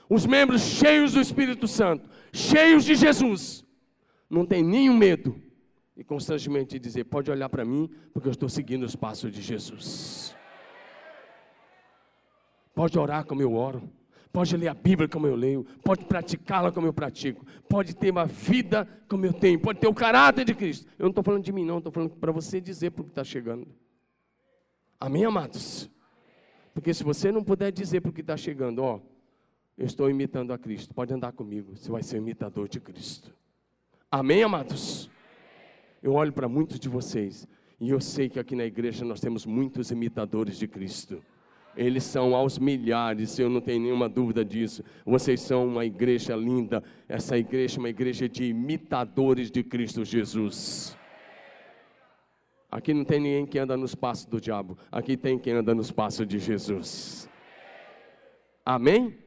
os 0.10 0.26
membros 0.26 0.62
cheios 0.62 1.14
do 1.14 1.22
Espírito 1.22 1.68
Santo, 1.68 2.10
cheios 2.32 2.84
de 2.84 2.96
Jesus, 2.96 3.64
não 4.30 4.46
tem 4.46 4.64
nenhum 4.64 4.98
medo 4.98 5.42
e 5.96 6.04
constantemente 6.04 6.80
dizer: 6.80 7.06
pode 7.06 7.30
olhar 7.30 7.50
para 7.50 7.66
mim, 7.66 7.90
porque 8.14 8.28
eu 8.28 8.32
estou 8.32 8.50
seguindo 8.50 8.84
os 8.84 8.96
passos 8.96 9.32
de 9.32 9.42
Jesus. 9.42 10.36
Pode 12.74 12.98
orar 12.98 13.26
como 13.26 13.42
eu 13.42 13.54
oro, 13.54 13.88
pode 14.32 14.58
ler 14.58 14.68
a 14.68 14.74
Bíblia 14.74 15.08
como 15.08 15.28
eu 15.28 15.36
leio, 15.36 15.64
pode 15.84 16.06
praticá-la 16.06 16.72
como 16.72 16.88
eu 16.88 16.94
pratico, 16.94 17.46
pode 17.70 17.96
ter 17.96 18.10
uma 18.10 18.26
vida 18.26 18.88
como 19.08 19.26
eu 19.26 19.34
tenho, 19.34 19.60
pode 19.60 19.80
ter 19.80 19.88
o 19.88 19.94
caráter 19.94 20.44
de 20.44 20.56
Cristo. 20.56 20.88
Eu 20.98 21.04
não 21.04 21.10
estou 21.10 21.24
falando 21.24 21.44
de 21.44 21.52
mim, 21.52 21.64
não, 21.64 21.78
estou 21.78 21.92
falando 21.92 22.16
para 22.16 22.32
você 22.32 22.60
dizer 22.60 22.92
para 22.92 23.02
o 23.02 23.06
que 23.06 23.12
está 23.12 23.24
chegando. 23.24 23.68
Amém, 25.00 25.26
amados? 25.26 25.90
Porque 26.74 26.94
se 26.94 27.04
você 27.04 27.32
não 27.32 27.44
puder 27.44 27.72
dizer 27.72 28.02
para 28.02 28.10
o 28.10 28.14
que 28.14 28.22
está 28.22 28.36
chegando, 28.36 28.80
ó, 28.80 29.00
eu 29.78 29.86
estou 29.86 30.10
imitando 30.10 30.52
a 30.52 30.58
Cristo, 30.58 30.94
pode 30.96 31.14
andar 31.14 31.32
comigo, 31.34 31.76
você 31.76 31.92
vai 31.92 32.02
ser 32.02 32.18
imitador 32.18 32.68
de 32.68 32.80
Cristo. 32.80 33.36
Amém, 34.10 34.44
amados? 34.44 35.10
Eu 36.04 36.16
olho 36.16 36.34
para 36.34 36.50
muitos 36.50 36.78
de 36.82 36.90
vocês 36.90 37.48
e 37.80 37.90
eu 37.90 38.02
sei 38.02 38.28
que 38.28 38.38
aqui 38.38 38.58
na 38.58 38.66
igreja 38.66 39.06
nós 39.06 39.22
temos 39.22 39.46
muitos 39.46 39.90
imitadores 39.90 40.60
de 40.60 40.68
Cristo. 40.68 41.24
Eles 41.78 42.04
são 42.04 42.36
aos 42.36 42.60
milhares, 42.60 43.40
eu 43.40 43.50
não 43.50 43.62
tenho 43.62 43.82
nenhuma 43.82 44.10
dúvida 44.10 44.44
disso. 44.44 44.84
Vocês 45.06 45.40
são 45.40 45.66
uma 45.66 45.86
igreja 45.86 46.36
linda. 46.36 46.84
Essa 47.08 47.38
igreja 47.38 47.78
é 47.78 47.80
uma 47.80 47.90
igreja 47.90 48.28
de 48.28 48.44
imitadores 48.44 49.50
de 49.50 49.64
Cristo 49.64 50.04
Jesus. 50.04 50.96
Aqui 52.70 52.94
não 52.94 53.06
tem 53.06 53.22
ninguém 53.22 53.46
que 53.46 53.58
anda 53.58 53.78
nos 53.78 53.96
passos 53.96 54.26
do 54.26 54.42
diabo. 54.42 54.78
Aqui 54.92 55.16
tem 55.16 55.40
quem 55.40 55.54
anda 55.54 55.74
nos 55.74 55.90
passos 55.90 56.28
de 56.28 56.38
Jesus. 56.38 57.30
Amém? 58.66 59.18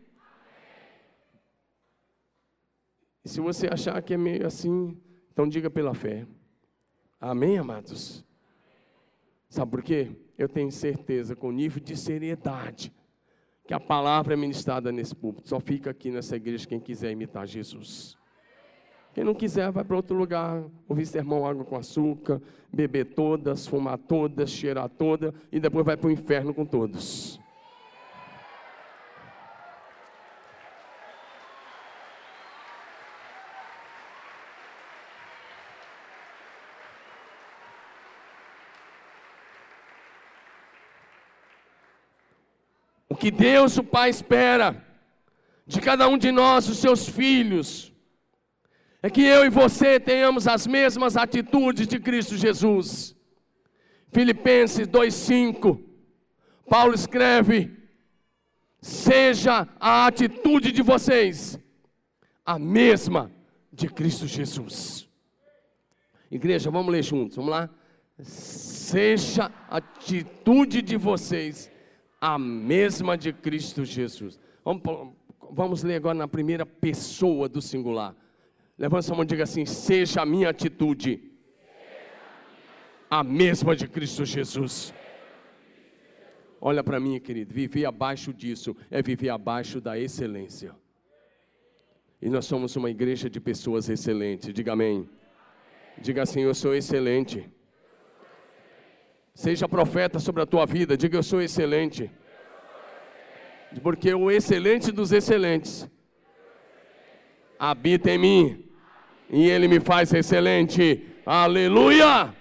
E 3.24 3.28
se 3.30 3.40
você 3.40 3.66
achar 3.66 4.00
que 4.02 4.12
é 4.12 4.18
meio 4.18 4.46
assim, 4.46 4.94
então 5.32 5.48
diga 5.48 5.70
pela 5.70 5.94
fé. 5.94 6.26
Amém, 7.20 7.58
amados? 7.58 8.24
Sabe 9.48 9.70
por 9.70 9.82
quê? 9.82 10.10
Eu 10.36 10.48
tenho 10.48 10.70
certeza, 10.70 11.34
com 11.34 11.48
o 11.48 11.52
nível 11.52 11.82
de 11.82 11.96
seriedade, 11.96 12.92
que 13.66 13.72
a 13.72 13.80
palavra 13.80 14.34
é 14.34 14.36
ministrada 14.36 14.92
nesse 14.92 15.14
púlpito. 15.14 15.48
Só 15.48 15.58
fica 15.58 15.90
aqui 15.90 16.10
nessa 16.10 16.36
igreja 16.36 16.66
quem 16.66 16.78
quiser 16.78 17.10
imitar 17.10 17.46
Jesus. 17.46 18.18
Quem 19.14 19.24
não 19.24 19.34
quiser, 19.34 19.70
vai 19.70 19.82
para 19.82 19.96
outro 19.96 20.14
lugar, 20.14 20.62
ouvir 20.86 21.06
sermão 21.06 21.46
água 21.46 21.64
com 21.64 21.76
açúcar, 21.76 22.40
beber 22.70 23.14
todas, 23.14 23.66
fumar 23.66 23.96
todas, 23.96 24.50
cheirar 24.50 24.90
todas, 24.90 25.32
e 25.50 25.58
depois 25.58 25.86
vai 25.86 25.96
para 25.96 26.08
o 26.08 26.12
inferno 26.12 26.52
com 26.52 26.66
todos. 26.66 27.40
Que 43.26 43.30
Deus, 43.32 43.76
o 43.76 43.82
Pai, 43.82 44.08
espera 44.08 44.84
de 45.66 45.80
cada 45.80 46.06
um 46.06 46.16
de 46.16 46.30
nós, 46.30 46.68
os 46.68 46.78
seus 46.78 47.08
filhos, 47.08 47.92
é 49.02 49.10
que 49.10 49.20
eu 49.20 49.44
e 49.44 49.48
você 49.48 49.98
tenhamos 49.98 50.46
as 50.46 50.64
mesmas 50.64 51.16
atitudes 51.16 51.88
de 51.88 51.98
Cristo 51.98 52.36
Jesus. 52.36 53.16
Filipenses 54.12 54.86
2,5, 54.86 55.82
Paulo 56.70 56.94
escreve: 56.94 57.76
seja 58.80 59.66
a 59.80 60.06
atitude 60.06 60.70
de 60.70 60.82
vocês 60.82 61.58
a 62.44 62.60
mesma 62.60 63.32
de 63.72 63.88
Cristo 63.88 64.28
Jesus. 64.28 65.08
Igreja, 66.30 66.70
vamos 66.70 66.92
ler 66.92 67.02
juntos, 67.02 67.34
vamos 67.34 67.50
lá? 67.50 67.68
Seja 68.20 69.50
a 69.68 69.78
atitude 69.78 70.80
de 70.80 70.96
vocês 70.96 71.74
a 72.26 72.36
mesma 72.40 73.16
de 73.16 73.32
Cristo 73.32 73.84
Jesus. 73.84 74.36
Vamos, 74.64 74.82
vamos 75.48 75.84
ler 75.84 75.94
agora 75.94 76.18
na 76.18 76.26
primeira 76.26 76.66
pessoa 76.66 77.48
do 77.48 77.62
singular. 77.62 78.16
Levanta 78.76 79.12
a 79.12 79.14
mão 79.14 79.22
e 79.22 79.26
diga 79.26 79.44
assim: 79.44 79.64
seja 79.64 80.22
a 80.22 80.26
minha 80.26 80.50
atitude 80.50 81.30
a 83.08 83.22
mesma 83.22 83.76
de 83.76 83.86
Cristo 83.86 84.24
Jesus. 84.24 84.92
Olha 86.60 86.82
para 86.82 86.98
mim, 86.98 87.20
querido, 87.20 87.54
viver 87.54 87.84
abaixo 87.84 88.34
disso 88.34 88.76
é 88.90 89.00
viver 89.00 89.28
abaixo 89.28 89.80
da 89.80 89.96
excelência. 89.96 90.74
E 92.20 92.28
nós 92.28 92.44
somos 92.44 92.74
uma 92.74 92.90
igreja 92.90 93.30
de 93.30 93.38
pessoas 93.38 93.88
excelentes. 93.88 94.52
Diga 94.52 94.72
amém. 94.72 95.08
Diga 96.02 96.24
assim: 96.24 96.40
Eu 96.40 96.56
sou 96.56 96.74
excelente. 96.74 97.48
Seja 99.36 99.68
profeta 99.68 100.18
sobre 100.18 100.40
a 100.40 100.46
tua 100.46 100.64
vida, 100.64 100.96
diga 100.96 101.18
eu 101.18 101.22
sou 101.22 101.42
excelente. 101.42 102.10
Porque 103.82 104.14
o 104.14 104.30
excelente 104.30 104.90
dos 104.90 105.12
excelentes 105.12 105.86
habita 107.58 108.10
em 108.10 108.16
mim 108.16 108.64
e 109.28 109.46
ele 109.50 109.68
me 109.68 109.78
faz 109.78 110.10
excelente. 110.14 111.06
Aleluia! 111.26 112.34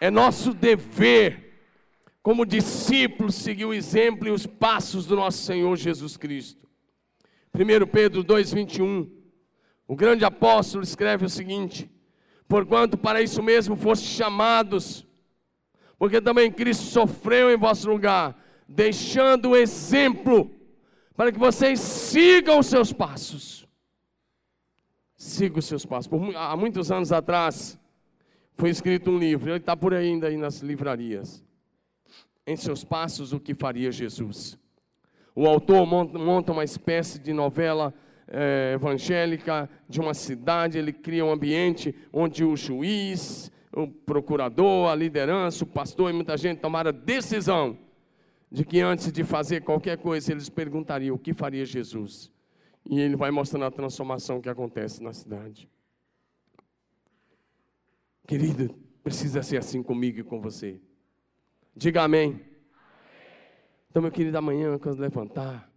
É 0.00 0.10
nosso 0.10 0.52
dever, 0.52 1.62
como 2.20 2.44
discípulos, 2.44 3.36
seguir 3.36 3.66
o 3.66 3.72
exemplo 3.72 4.26
e 4.26 4.32
os 4.32 4.44
passos 4.44 5.06
do 5.06 5.14
nosso 5.14 5.38
Senhor 5.44 5.76
Jesus 5.76 6.16
Cristo. 6.16 6.69
1 7.54 7.86
Pedro 7.86 8.24
2,21. 8.24 9.10
O 9.86 9.96
grande 9.96 10.24
apóstolo 10.24 10.84
escreve 10.84 11.24
o 11.24 11.28
seguinte: 11.28 11.90
Porquanto 12.46 12.96
para 12.96 13.20
isso 13.20 13.42
mesmo 13.42 13.76
foste 13.76 14.06
chamados, 14.06 15.06
porque 15.98 16.20
também 16.20 16.50
Cristo 16.50 16.84
sofreu 16.84 17.52
em 17.52 17.56
vosso 17.56 17.88
lugar, 17.90 18.36
deixando 18.68 19.50
o 19.50 19.56
exemplo, 19.56 20.50
para 21.16 21.32
que 21.32 21.38
vocês 21.38 21.80
sigam 21.80 22.58
os 22.58 22.66
seus 22.66 22.92
passos. 22.92 23.68
Siga 25.16 25.58
os 25.58 25.66
seus 25.66 25.84
passos. 25.84 26.06
Por, 26.06 26.34
há 26.34 26.56
muitos 26.56 26.90
anos 26.90 27.12
atrás, 27.12 27.78
Foi 28.54 28.68
escrito 28.68 29.10
um 29.10 29.18
livro, 29.18 29.50
ele 29.50 29.58
está 29.58 29.74
por 29.74 29.94
aí 29.94 30.08
ainda 30.08 30.26
aí 30.26 30.36
nas 30.36 30.60
livrarias. 30.60 31.42
Em 32.46 32.56
seus 32.56 32.84
passos, 32.84 33.32
o 33.32 33.40
que 33.40 33.54
faria 33.54 33.90
Jesus? 33.90 34.58
O 35.40 35.46
autor 35.46 35.86
monta, 35.86 36.52
uma 36.52 36.64
espécie 36.64 37.18
de 37.18 37.32
novela 37.32 37.94
é, 38.28 38.72
evangélica 38.74 39.70
de 39.88 39.98
uma 39.98 40.12
cidade, 40.12 40.76
ele 40.76 40.92
cria 40.92 41.24
um 41.24 41.32
ambiente 41.32 41.94
onde 42.12 42.44
o 42.44 42.54
juiz, 42.54 43.50
o 43.72 43.88
procurador, 43.88 44.90
a 44.90 44.94
liderança, 44.94 45.64
o 45.64 45.66
pastor 45.66 46.10
e 46.10 46.12
muita 46.12 46.36
gente 46.36 46.58
tomaram 46.58 46.90
a 46.90 46.92
decisão 46.92 47.78
de 48.52 48.66
que 48.66 48.82
antes 48.82 49.10
de 49.10 49.24
fazer 49.24 49.62
qualquer 49.62 49.96
coisa, 49.96 50.30
eles 50.30 50.50
perguntariam 50.50 51.16
o 51.16 51.18
que 51.18 51.32
faria 51.32 51.64
Jesus. 51.64 52.30
E 52.84 53.00
ele 53.00 53.16
vai 53.16 53.30
mostrando 53.30 53.64
a 53.64 53.70
transformação 53.70 54.42
que 54.42 54.48
acontece 54.50 55.02
na 55.02 55.14
cidade. 55.14 55.70
Querida, 58.26 58.68
precisa 59.02 59.42
ser 59.42 59.56
assim 59.56 59.82
comigo 59.82 60.20
e 60.20 60.22
com 60.22 60.38
você. 60.38 60.78
Diga 61.74 62.02
amém. 62.02 62.49
Então, 63.90 64.00
meu 64.00 64.12
querido, 64.12 64.38
amanhã, 64.38 64.78
quando 64.78 65.00
levantar, 65.00 65.68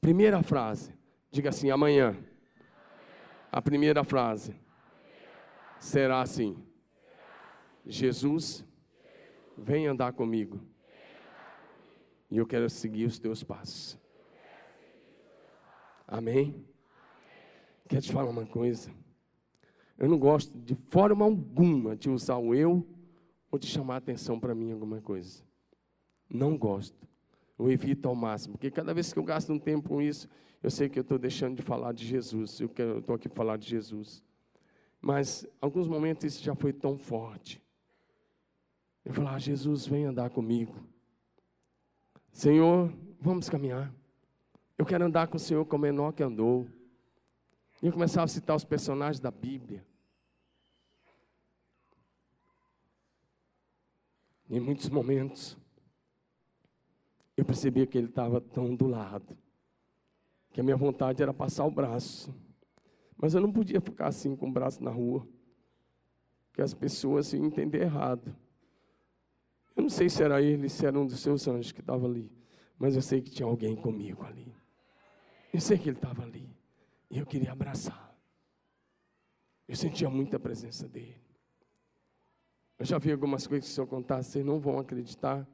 primeira 0.00 0.42
frase, 0.42 0.92
diga 1.30 1.50
assim: 1.50 1.70
amanhã. 1.70 2.16
A 3.50 3.62
primeira 3.62 4.02
frase 4.02 4.56
será 5.78 6.20
assim: 6.20 6.60
Jesus, 7.86 8.64
vem 9.56 9.86
andar 9.86 10.12
comigo. 10.12 10.60
E 12.28 12.36
eu 12.36 12.46
quero 12.46 12.68
seguir 12.68 13.04
os 13.06 13.20
teus 13.20 13.44
passos. 13.44 13.96
Amém? 16.08 16.66
Quero 17.88 18.02
te 18.02 18.12
falar 18.12 18.28
uma 18.28 18.46
coisa. 18.46 18.90
Eu 19.96 20.08
não 20.08 20.18
gosto 20.18 20.58
de 20.58 20.74
forma 20.74 21.24
alguma 21.24 21.96
de 21.96 22.10
usar 22.10 22.36
o 22.36 22.52
eu 22.52 22.84
ou 23.48 23.60
de 23.60 23.68
chamar 23.68 23.96
atenção 23.96 24.40
para 24.40 24.56
mim 24.56 24.72
alguma 24.72 25.00
coisa. 25.00 25.44
Não 26.28 26.58
gosto 26.58 27.07
eu 27.58 27.70
evito 27.70 28.08
ao 28.08 28.14
máximo, 28.14 28.54
porque 28.54 28.70
cada 28.70 28.94
vez 28.94 29.12
que 29.12 29.18
eu 29.18 29.24
gasto 29.24 29.52
um 29.52 29.58
tempo 29.58 29.88
com 29.88 30.00
isso, 30.00 30.28
eu 30.62 30.70
sei 30.70 30.88
que 30.88 30.98
eu 30.98 31.02
estou 31.02 31.18
deixando 31.18 31.56
de 31.56 31.62
falar 31.62 31.92
de 31.92 32.06
Jesus, 32.06 32.60
eu 32.60 32.70
estou 32.98 33.14
aqui 33.14 33.28
para 33.28 33.36
falar 33.36 33.56
de 33.56 33.68
Jesus. 33.68 34.22
Mas, 35.00 35.46
alguns 35.60 35.86
momentos, 35.86 36.24
isso 36.24 36.42
já 36.42 36.54
foi 36.54 36.72
tão 36.72 36.98
forte. 36.98 37.62
Eu 39.04 39.12
falar, 39.12 39.34
ah, 39.34 39.38
Jesus, 39.38 39.86
vem 39.86 40.04
andar 40.04 40.30
comigo. 40.30 40.84
Senhor, 42.32 42.92
vamos 43.20 43.48
caminhar. 43.48 43.92
Eu 44.76 44.84
quero 44.84 45.04
andar 45.04 45.28
com 45.28 45.36
o 45.36 45.40
Senhor 45.40 45.64
como 45.64 45.82
menor 45.82 46.12
que 46.12 46.22
andou. 46.22 46.66
E 47.82 47.86
eu 47.86 47.92
começava 47.92 48.24
a 48.24 48.28
citar 48.28 48.56
os 48.56 48.64
personagens 48.64 49.20
da 49.20 49.30
Bíblia. 49.30 49.86
Em 54.50 54.60
muitos 54.60 54.88
momentos, 54.88 55.56
eu 57.38 57.44
percebia 57.44 57.86
que 57.86 57.96
ele 57.96 58.08
estava 58.08 58.40
tão 58.40 58.74
do 58.74 58.88
lado, 58.88 59.38
que 60.50 60.60
a 60.60 60.64
minha 60.64 60.76
vontade 60.76 61.22
era 61.22 61.32
passar 61.32 61.64
o 61.66 61.70
braço. 61.70 62.34
Mas 63.16 63.32
eu 63.32 63.40
não 63.40 63.52
podia 63.52 63.80
ficar 63.80 64.08
assim 64.08 64.34
com 64.34 64.48
o 64.48 64.52
braço 64.52 64.82
na 64.82 64.90
rua, 64.90 65.24
que 66.52 66.60
as 66.60 66.74
pessoas 66.74 67.32
iam 67.32 67.44
entender 67.44 67.82
errado. 67.82 68.36
Eu 69.76 69.82
não 69.82 69.88
sei 69.88 70.08
se 70.08 70.20
era 70.20 70.42
ele, 70.42 70.68
se 70.68 70.84
era 70.84 70.98
um 70.98 71.06
dos 71.06 71.20
seus 71.20 71.46
anjos 71.46 71.70
que 71.70 71.78
estava 71.78 72.06
ali, 72.06 72.28
mas 72.76 72.96
eu 72.96 73.02
sei 73.02 73.22
que 73.22 73.30
tinha 73.30 73.46
alguém 73.46 73.76
comigo 73.76 74.24
ali. 74.24 74.52
Eu 75.54 75.60
sei 75.60 75.78
que 75.78 75.88
ele 75.88 75.96
estava 75.96 76.24
ali, 76.24 76.50
e 77.08 77.18
eu 77.18 77.26
queria 77.26 77.52
abraçar. 77.52 78.18
Eu 79.68 79.76
sentia 79.76 80.10
muita 80.10 80.40
presença 80.40 80.88
dele. 80.88 81.22
Eu 82.76 82.84
já 82.84 82.98
vi 82.98 83.12
algumas 83.12 83.46
coisas 83.46 83.68
que 83.68 83.74
se 83.76 83.80
eu 83.80 83.86
contar, 83.86 84.24
vocês 84.24 84.44
não 84.44 84.58
vão 84.58 84.80
acreditar. 84.80 85.46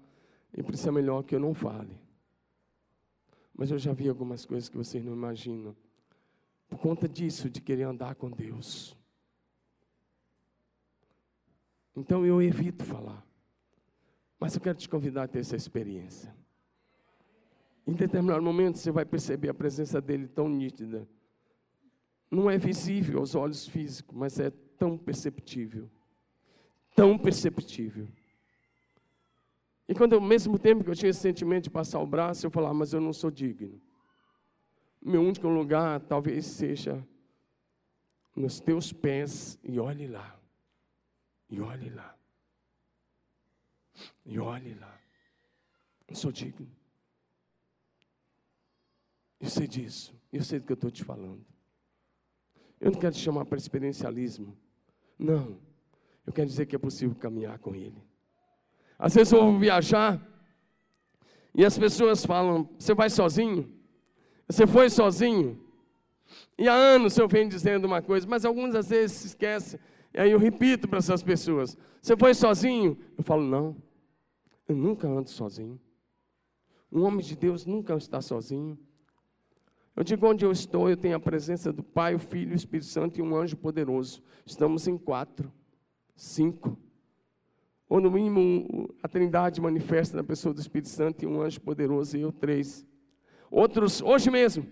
E 0.56 0.62
por 0.62 0.74
isso 0.74 0.88
é 0.88 0.92
melhor 0.92 1.22
que 1.22 1.34
eu 1.34 1.40
não 1.40 1.52
fale. 1.52 1.98
Mas 3.52 3.70
eu 3.70 3.78
já 3.78 3.92
vi 3.92 4.08
algumas 4.08 4.44
coisas 4.44 4.68
que 4.68 4.76
vocês 4.76 5.04
não 5.04 5.12
imaginam. 5.12 5.76
Por 6.68 6.78
conta 6.78 7.08
disso, 7.08 7.50
de 7.50 7.60
querer 7.60 7.84
andar 7.84 8.14
com 8.14 8.30
Deus. 8.30 8.96
Então 11.96 12.24
eu 12.24 12.40
evito 12.42 12.84
falar. 12.84 13.24
Mas 14.38 14.54
eu 14.54 14.60
quero 14.60 14.76
te 14.76 14.88
convidar 14.88 15.24
a 15.24 15.28
ter 15.28 15.40
essa 15.40 15.56
experiência. 15.56 16.34
Em 17.86 17.92
determinado 17.92 18.42
momento 18.42 18.78
você 18.78 18.90
vai 18.90 19.04
perceber 19.04 19.48
a 19.48 19.54
presença 19.54 20.00
dele 20.00 20.26
tão 20.26 20.48
nítida. 20.48 21.08
Não 22.30 22.50
é 22.50 22.58
visível 22.58 23.20
aos 23.20 23.34
olhos 23.34 23.66
físicos, 23.66 24.16
mas 24.16 24.40
é 24.40 24.50
tão 24.50 24.98
perceptível. 24.98 25.88
Tão 26.94 27.16
perceptível. 27.18 28.08
E 29.88 29.94
quando 29.94 30.14
ao 30.14 30.20
mesmo 30.20 30.58
tempo 30.58 30.82
que 30.82 30.90
eu 30.90 30.94
tinha 30.94 31.10
esse 31.10 31.20
sentimento 31.20 31.64
de 31.64 31.70
passar 31.70 32.00
o 32.00 32.06
braço, 32.06 32.46
eu 32.46 32.50
falava, 32.50 32.74
mas 32.74 32.92
eu 32.92 33.00
não 33.00 33.12
sou 33.12 33.30
digno. 33.30 33.80
Meu 35.00 35.20
único 35.20 35.46
lugar 35.48 36.00
talvez 36.00 36.46
seja 36.46 37.06
nos 38.34 38.60
teus 38.60 38.92
pés 38.92 39.58
e 39.62 39.78
olhe 39.78 40.06
lá. 40.06 40.38
E 41.50 41.60
olhe 41.60 41.90
lá. 41.90 42.16
E 44.24 44.38
olhe 44.38 44.74
lá. 44.74 44.98
Não 46.08 46.16
sou 46.16 46.32
digno. 46.32 46.68
Eu 49.38 49.50
sei 49.50 49.66
disso. 49.66 50.14
Eu 50.32 50.42
sei 50.42 50.58
do 50.58 50.66
que 50.66 50.72
eu 50.72 50.74
estou 50.74 50.90
te 50.90 51.04
falando. 51.04 51.44
Eu 52.80 52.90
não 52.90 52.98
quero 52.98 53.14
te 53.14 53.20
chamar 53.20 53.44
para 53.44 53.58
experiencialismo. 53.58 54.56
Não. 55.18 55.60
Eu 56.26 56.32
quero 56.32 56.48
dizer 56.48 56.66
que 56.66 56.74
é 56.74 56.78
possível 56.78 57.14
caminhar 57.14 57.58
com 57.58 57.74
Ele. 57.74 58.02
Às 58.98 59.14
vezes 59.14 59.32
eu 59.32 59.40
vou 59.40 59.58
viajar 59.58 60.20
e 61.54 61.64
as 61.64 61.78
pessoas 61.78 62.24
falam: 62.24 62.68
Você 62.78 62.94
vai 62.94 63.10
sozinho? 63.10 63.70
Você 64.48 64.66
foi 64.66 64.90
sozinho? 64.90 65.60
E 66.58 66.68
há 66.68 66.74
anos 66.74 67.16
eu 67.16 67.28
venho 67.28 67.48
dizendo 67.48 67.84
uma 67.84 68.02
coisa, 68.02 68.26
mas 68.26 68.44
algumas 68.44 68.88
vezes 68.88 69.16
se 69.16 69.26
esquece. 69.28 69.78
E 70.12 70.20
aí 70.20 70.30
eu 70.30 70.38
repito 70.38 70.88
para 70.88 70.98
essas 70.98 71.22
pessoas: 71.22 71.76
Você 72.00 72.16
foi 72.16 72.34
sozinho? 72.34 72.98
Eu 73.16 73.24
falo: 73.24 73.42
Não, 73.42 73.76
eu 74.68 74.76
nunca 74.76 75.08
ando 75.08 75.30
sozinho. 75.30 75.80
Um 76.90 77.02
homem 77.02 77.24
de 77.24 77.36
Deus 77.36 77.66
nunca 77.66 77.94
está 77.94 78.20
sozinho. 78.20 78.78
Eu 79.96 80.02
digo 80.02 80.26
onde 80.26 80.44
eu 80.44 80.50
estou, 80.50 80.88
eu 80.88 80.96
tenho 80.96 81.16
a 81.16 81.20
presença 81.20 81.72
do 81.72 81.82
Pai, 81.82 82.16
o 82.16 82.18
Filho, 82.18 82.52
o 82.52 82.56
Espírito 82.56 82.86
Santo 82.86 83.18
e 83.18 83.22
um 83.22 83.36
anjo 83.36 83.56
poderoso. 83.56 84.22
Estamos 84.44 84.88
em 84.88 84.98
quatro, 84.98 85.52
cinco 86.16 86.76
ou 87.94 88.00
no 88.00 88.10
mínimo 88.10 88.92
a 89.00 89.06
Trindade 89.06 89.60
manifesta 89.60 90.16
na 90.16 90.24
pessoa 90.24 90.52
do 90.52 90.60
Espírito 90.60 90.88
Santo 90.88 91.22
e 91.22 91.28
um 91.28 91.40
anjo 91.40 91.60
poderoso, 91.60 92.16
e 92.16 92.22
eu 92.22 92.32
três. 92.32 92.84
Outros, 93.48 94.02
hoje 94.02 94.32
mesmo. 94.32 94.66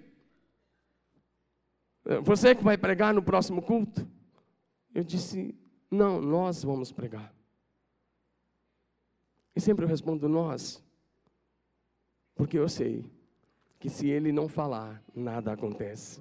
Eh, 2.04 2.18
você 2.18 2.52
que 2.52 2.64
vai 2.64 2.76
pregar 2.76 3.14
no 3.14 3.22
próximo 3.22 3.62
culto? 3.62 4.04
Eu 4.92 5.04
disse, 5.04 5.54
não, 5.88 6.20
nós 6.20 6.64
vamos 6.64 6.90
pregar. 6.90 7.32
E 9.54 9.60
sempre 9.60 9.84
eu 9.84 9.88
respondo 9.88 10.28
nós, 10.28 10.82
porque 12.34 12.58
eu 12.58 12.68
sei 12.68 13.08
que 13.78 13.88
se 13.88 14.08
ele 14.08 14.32
não 14.32 14.48
falar, 14.48 15.00
nada 15.14 15.52
acontece. 15.52 16.20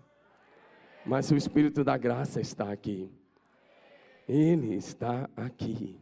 Mas 1.03 1.31
o 1.31 1.35
Espírito 1.35 1.83
da 1.83 1.97
graça 1.97 2.39
está 2.39 2.71
aqui. 2.71 3.11
Ele 4.27 4.75
está 4.75 5.27
aqui. 5.35 6.00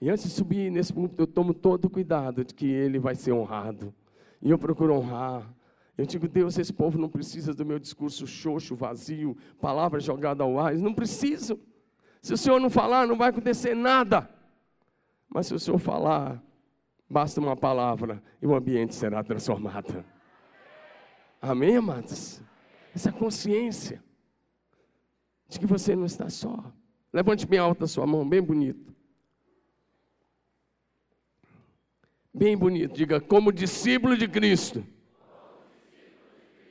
E 0.00 0.10
antes 0.10 0.24
de 0.24 0.30
subir 0.30 0.70
nesse 0.70 0.92
púlpito, 0.92 1.22
eu 1.22 1.26
tomo 1.26 1.54
todo 1.54 1.88
cuidado 1.88 2.44
de 2.44 2.54
que 2.54 2.66
ele 2.66 2.98
vai 2.98 3.14
ser 3.14 3.32
honrado. 3.32 3.94
E 4.42 4.50
eu 4.50 4.58
procuro 4.58 4.94
honrar. 4.94 5.50
Eu 5.96 6.04
digo, 6.04 6.28
Deus, 6.28 6.58
esse 6.58 6.72
povo 6.72 6.98
não 6.98 7.08
precisa 7.08 7.54
do 7.54 7.64
meu 7.64 7.78
discurso 7.78 8.26
xoxo, 8.26 8.76
vazio, 8.76 9.36
palavras 9.60 10.04
jogadas 10.04 10.46
ao 10.46 10.58
ar. 10.58 10.74
Não 10.74 10.92
precisam. 10.92 11.58
Se 12.20 12.34
o 12.34 12.36
Senhor 12.36 12.60
não 12.60 12.68
falar, 12.68 13.06
não 13.06 13.16
vai 13.16 13.30
acontecer 13.30 13.74
nada. 13.74 14.28
Mas 15.28 15.46
se 15.46 15.54
o 15.54 15.58
Senhor 15.58 15.78
falar, 15.78 16.42
basta 17.08 17.40
uma 17.40 17.56
palavra 17.56 18.22
e 18.42 18.46
o 18.46 18.54
ambiente 18.54 18.94
será 18.94 19.22
transformado. 19.22 20.04
Amém, 21.40 21.76
amados? 21.76 22.42
Essa 22.94 23.12
consciência 23.12 24.02
de 25.48 25.60
que 25.60 25.66
você 25.66 25.94
não 25.94 26.04
está 26.04 26.28
só. 26.28 26.72
Levante 27.12 27.46
bem 27.46 27.58
alta 27.58 27.84
a 27.84 27.88
sua 27.88 28.06
mão, 28.06 28.28
bem 28.28 28.42
bonito. 28.42 28.95
Bem 32.36 32.54
bonito. 32.54 32.94
Diga, 32.94 33.18
como 33.18 33.50
discípulo 33.50 34.14
de 34.14 34.28
Cristo. 34.28 34.86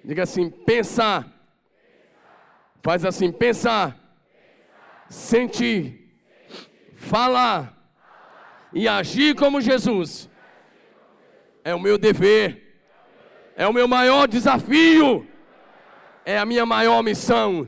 Diga 0.03 0.21
assim, 0.21 0.47
pensar. 0.47 1.27
Faz 2.83 3.03
assim, 3.03 3.31
pensar. 3.31 3.99
Sentir. 5.09 6.21
Falar. 6.93 7.75
E 8.71 8.87
agir 8.87 9.33
como 9.33 9.59
Jesus. 9.59 10.29
É 11.63 11.73
o 11.73 11.79
meu 11.79 11.97
dever. 11.97 12.79
É 13.55 13.65
o 13.65 13.73
meu 13.73 13.87
maior 13.87 14.27
desafio. 14.27 15.27
É 16.23 16.37
a 16.37 16.45
minha 16.45 16.63
maior 16.63 17.01
missão. 17.01 17.67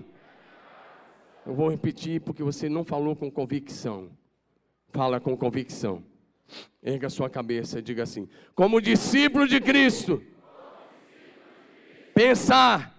Eu 1.44 1.56
vou 1.56 1.68
repetir 1.68 2.22
porque 2.22 2.44
você 2.44 2.70
não 2.70 2.84
falou 2.84 3.16
com 3.16 3.32
convicção. 3.32 4.12
Fala 4.90 5.20
com 5.20 5.36
convicção. 5.36 6.04
Erga 6.82 7.10
sua 7.10 7.30
cabeça 7.30 7.80
e 7.80 7.82
diga 7.82 8.04
assim: 8.04 8.30
como 8.56 8.82
discípulo 8.82 9.48
de 9.48 9.60
Cristo, 9.60 10.24
pensar, 12.14 12.96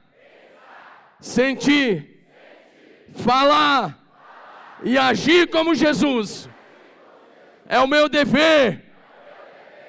sentir, 1.21 2.27
falar 3.17 3.99
e 4.83 4.99
agir 4.99 5.49
como 5.49 5.75
Jesus 5.75 6.49
é 7.67 7.79
o 7.79 7.87
meu 7.87 8.09
dever, 8.09 8.85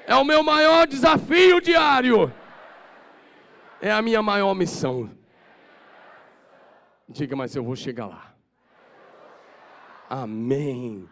é 0.05 0.16
o 0.16 0.26
meu 0.26 0.43
maior 0.43 0.86
desafio 0.86 1.62
diário, 1.62 2.34
é 3.82 3.91
a 3.91 4.01
minha 4.01 4.22
maior 4.22 4.53
missão. 4.53 5.10
Diga, 7.07 7.36
mas 7.36 7.55
eu 7.55 7.64
vou 7.64 7.76
chegar 7.76 8.05
lá. 8.05 8.36
Amém. 10.10 11.07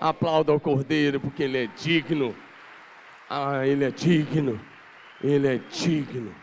Aplauda 0.00 0.52
o 0.54 0.58
Cordeiro, 0.58 1.20
porque 1.20 1.42
Ele 1.42 1.64
é 1.64 1.66
digno. 1.66 2.34
Ah, 3.28 3.66
Ele 3.66 3.84
é 3.84 3.90
digno. 3.90 4.58
Ele 5.22 5.46
é 5.46 5.58
digno. 5.58 6.34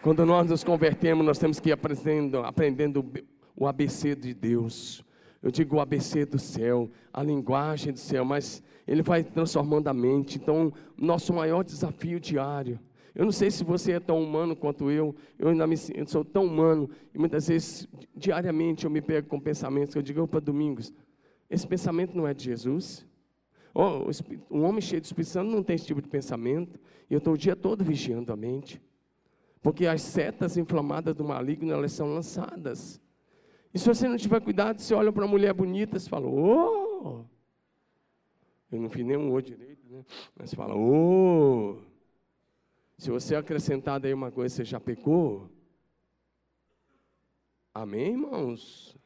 Quando 0.00 0.24
nós 0.24 0.48
nos 0.48 0.62
convertemos, 0.62 1.26
nós 1.26 1.38
temos 1.38 1.58
que 1.58 1.70
ir 1.70 1.72
aprendendo, 1.72 2.38
aprendendo 2.38 3.04
o 3.56 3.66
ABC 3.66 4.14
de 4.14 4.32
Deus. 4.32 5.04
Eu 5.42 5.50
digo 5.50 5.76
o 5.76 5.80
ABC 5.80 6.24
do 6.24 6.38
céu, 6.38 6.88
a 7.12 7.22
linguagem 7.22 7.92
do 7.92 7.98
céu, 7.98 8.24
mas 8.24 8.62
ele 8.86 9.02
vai 9.02 9.24
transformando 9.24 9.88
a 9.88 9.94
mente. 9.94 10.38
Então, 10.38 10.72
nosso 10.96 11.32
maior 11.32 11.64
desafio 11.64 12.20
diário. 12.20 12.78
Eu 13.14 13.24
não 13.24 13.32
sei 13.32 13.50
se 13.50 13.62
você 13.62 13.92
é 13.92 14.00
tão 14.00 14.22
humano 14.22 14.54
quanto 14.56 14.90
eu, 14.90 15.14
eu 15.38 15.48
ainda 15.48 15.66
me, 15.66 15.76
eu 15.94 16.06
sou 16.06 16.24
tão 16.24 16.44
humano, 16.46 16.90
e 17.14 17.18
muitas 17.18 17.46
vezes, 17.46 17.88
diariamente, 18.16 18.84
eu 18.84 18.90
me 18.90 19.00
pego 19.00 19.28
com 19.28 19.38
pensamentos 19.38 19.94
que 19.94 19.98
eu 19.98 20.02
digo, 20.02 20.22
opa, 20.22 20.40
Domingos, 20.40 20.92
esse 21.48 21.66
pensamento 21.66 22.16
não 22.16 22.26
é 22.26 22.34
de 22.34 22.44
Jesus. 22.44 23.06
Um 24.50 24.62
homem 24.62 24.80
cheio 24.80 25.00
de 25.00 25.06
Espírito 25.06 25.30
Santo 25.30 25.50
não 25.50 25.62
tem 25.62 25.76
esse 25.76 25.86
tipo 25.86 26.00
de 26.00 26.08
pensamento. 26.08 26.78
E 27.10 27.14
eu 27.14 27.18
estou 27.18 27.34
o 27.34 27.38
dia 27.38 27.56
todo 27.56 27.84
vigiando 27.84 28.32
a 28.32 28.36
mente. 28.36 28.80
Porque 29.62 29.86
as 29.86 30.02
setas 30.02 30.56
inflamadas 30.56 31.14
do 31.14 31.24
maligno, 31.24 31.72
elas 31.72 31.92
são 31.92 32.12
lançadas. 32.12 33.00
E 33.72 33.78
se 33.78 33.86
você 33.86 34.06
não 34.08 34.16
tiver 34.16 34.40
cuidado, 34.40 34.80
você 34.80 34.94
olha 34.94 35.12
para 35.12 35.24
uma 35.24 35.30
mulher 35.30 35.52
bonita, 35.52 35.98
você 35.98 36.08
fala, 36.08 36.26
oh! 36.26 37.24
Eu 38.70 38.80
não 38.80 38.88
fiz 38.88 39.04
nenhum 39.04 39.32
o 39.32 39.40
direito, 39.40 39.86
né? 39.88 40.04
Mas 40.36 40.54
fala, 40.54 40.74
oh! 40.76 41.78
Se 42.96 43.10
você 43.10 43.34
acrescentar 43.34 43.98
daí 43.98 44.14
uma 44.14 44.30
coisa, 44.30 44.54
você 44.54 44.64
já 44.64 44.78
pecou? 44.78 45.50
Amém, 47.72 48.12
irmãos? 48.12 48.96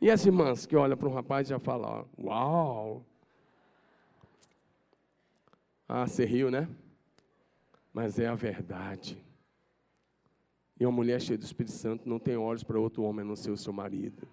E 0.00 0.10
as 0.10 0.24
irmãs 0.26 0.66
que 0.66 0.76
olham 0.76 0.96
para 0.96 1.08
um 1.08 1.14
rapaz 1.14 1.48
já 1.48 1.58
falam, 1.58 2.06
uau! 2.18 3.04
Ah, 5.88 6.06
você 6.06 6.24
riu, 6.24 6.50
né? 6.50 6.68
Mas 7.92 8.18
é 8.18 8.26
a 8.26 8.34
verdade. 8.34 9.22
E 10.78 10.84
uma 10.84 10.92
mulher 10.92 11.20
cheia 11.20 11.38
do 11.38 11.44
Espírito 11.44 11.72
Santo 11.72 12.08
não 12.08 12.18
tem 12.18 12.36
olhos 12.36 12.64
para 12.64 12.78
outro 12.78 13.02
homem 13.02 13.24
a 13.24 13.28
não 13.28 13.36
ser 13.36 13.50
o 13.50 13.56
seu 13.56 13.72
marido. 13.72 14.26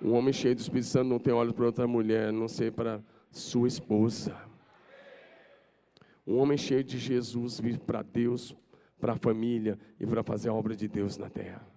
Um 0.00 0.12
homem 0.14 0.32
cheio 0.32 0.54
do 0.54 0.60
Espírito 0.60 0.88
Santo 0.88 1.08
não 1.08 1.20
tem 1.20 1.32
olhos 1.32 1.54
para 1.54 1.64
outra 1.64 1.86
mulher 1.86 2.28
a 2.28 2.32
não 2.32 2.48
ser 2.48 2.72
para 2.72 3.00
sua 3.30 3.68
esposa. 3.68 4.36
Um 6.26 6.38
homem 6.38 6.58
cheio 6.58 6.82
de 6.82 6.98
Jesus 6.98 7.60
vive 7.60 7.78
para 7.78 8.02
Deus, 8.02 8.56
para 9.00 9.12
a 9.12 9.16
família 9.16 9.78
e 10.00 10.06
para 10.06 10.22
fazer 10.24 10.48
a 10.48 10.54
obra 10.54 10.74
de 10.74 10.88
Deus 10.88 11.16
na 11.16 11.30
terra. 11.30 11.71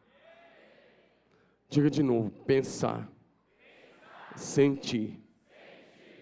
Diga 1.70 1.90
de 1.90 2.04
novo: 2.04 2.32
pensar, 2.46 3.10
sentir, 4.36 5.20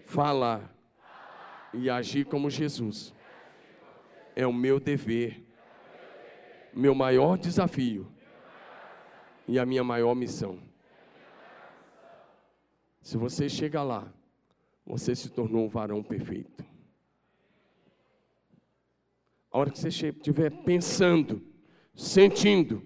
falar 0.04 0.74
e 1.72 1.90
agir 1.90 2.24
como 2.24 2.50
Jesus 2.50 3.14
é 4.36 4.46
o 4.46 4.52
meu 4.52 4.80
dever, 4.80 5.44
meu 6.72 6.94
maior 6.94 7.38
desafio 7.38 8.10
e 9.46 9.58
a 9.58 9.66
minha 9.66 9.84
maior 9.84 10.14
missão. 10.14 10.58
Se 13.00 13.16
você 13.16 13.48
chega 13.48 13.82
lá, 13.82 14.12
você 14.86 15.14
se 15.14 15.28
tornou 15.30 15.64
um 15.64 15.68
varão 15.68 16.02
perfeito. 16.02 16.64
A 19.50 19.58
hora 19.58 19.70
que 19.70 19.78
você 19.78 19.88
estiver 19.88 20.50
pensando, 20.64 21.40
sentindo, 21.94 22.82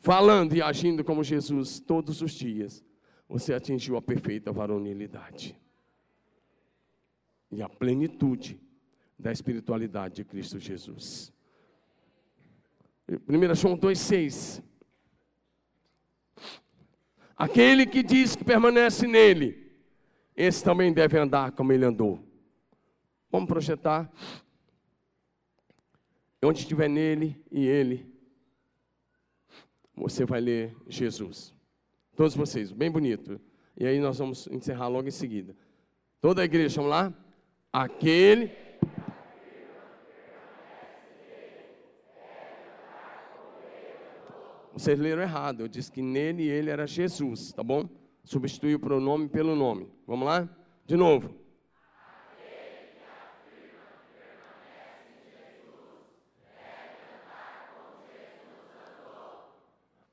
falando 0.00 0.54
e 0.54 0.62
agindo 0.62 1.04
como 1.04 1.22
Jesus 1.22 1.80
todos 1.80 2.22
os 2.22 2.32
dias, 2.32 2.84
você 3.28 3.52
atingiu 3.52 3.96
a 3.96 4.02
perfeita 4.02 4.52
varonilidade 4.52 5.58
e 7.50 7.62
a 7.62 7.68
plenitude 7.68 8.60
da 9.18 9.32
espiritualidade 9.32 10.16
de 10.16 10.24
Cristo 10.24 10.58
Jesus. 10.58 11.32
1 13.08 13.54
João 13.54 13.76
2,6 13.76 14.62
Aquele 17.38 17.86
que 17.86 18.02
diz 18.02 18.34
que 18.34 18.42
permanece 18.42 19.06
nele, 19.06 19.70
esse 20.36 20.62
também 20.64 20.92
deve 20.92 21.16
andar 21.16 21.52
como 21.52 21.72
ele 21.72 21.84
andou. 21.84 22.20
Vamos 23.30 23.48
projetar. 23.48 24.10
Onde 26.42 26.60
estiver 26.60 26.88
nele 26.88 27.40
e 27.50 27.64
ele, 27.64 28.12
você 29.98 30.24
vai 30.24 30.40
ler 30.40 30.76
Jesus. 30.88 31.54
Todos 32.16 32.34
vocês, 32.34 32.72
bem 32.72 32.90
bonito. 32.90 33.40
E 33.76 33.86
aí 33.86 34.00
nós 34.00 34.18
vamos 34.18 34.46
encerrar 34.48 34.88
logo 34.88 35.08
em 35.08 35.12
seguida. 35.12 35.54
Toda 36.20 36.42
a 36.42 36.44
igreja, 36.44 36.76
vamos 36.76 36.90
lá? 36.90 37.12
Aquele. 37.72 38.50
Vocês 44.72 44.98
leram 44.98 45.22
errado. 45.22 45.60
Eu 45.60 45.68
disse 45.68 45.90
que 45.90 46.02
nele 46.02 46.48
ele 46.48 46.70
era 46.70 46.86
Jesus, 46.86 47.52
tá 47.52 47.62
bom? 47.62 47.88
Substitui 48.24 48.74
o 48.74 48.80
pronome 48.80 49.28
pelo 49.28 49.54
nome. 49.54 49.88
Vamos 50.06 50.26
lá? 50.26 50.48
De 50.86 50.96
novo. 50.96 51.34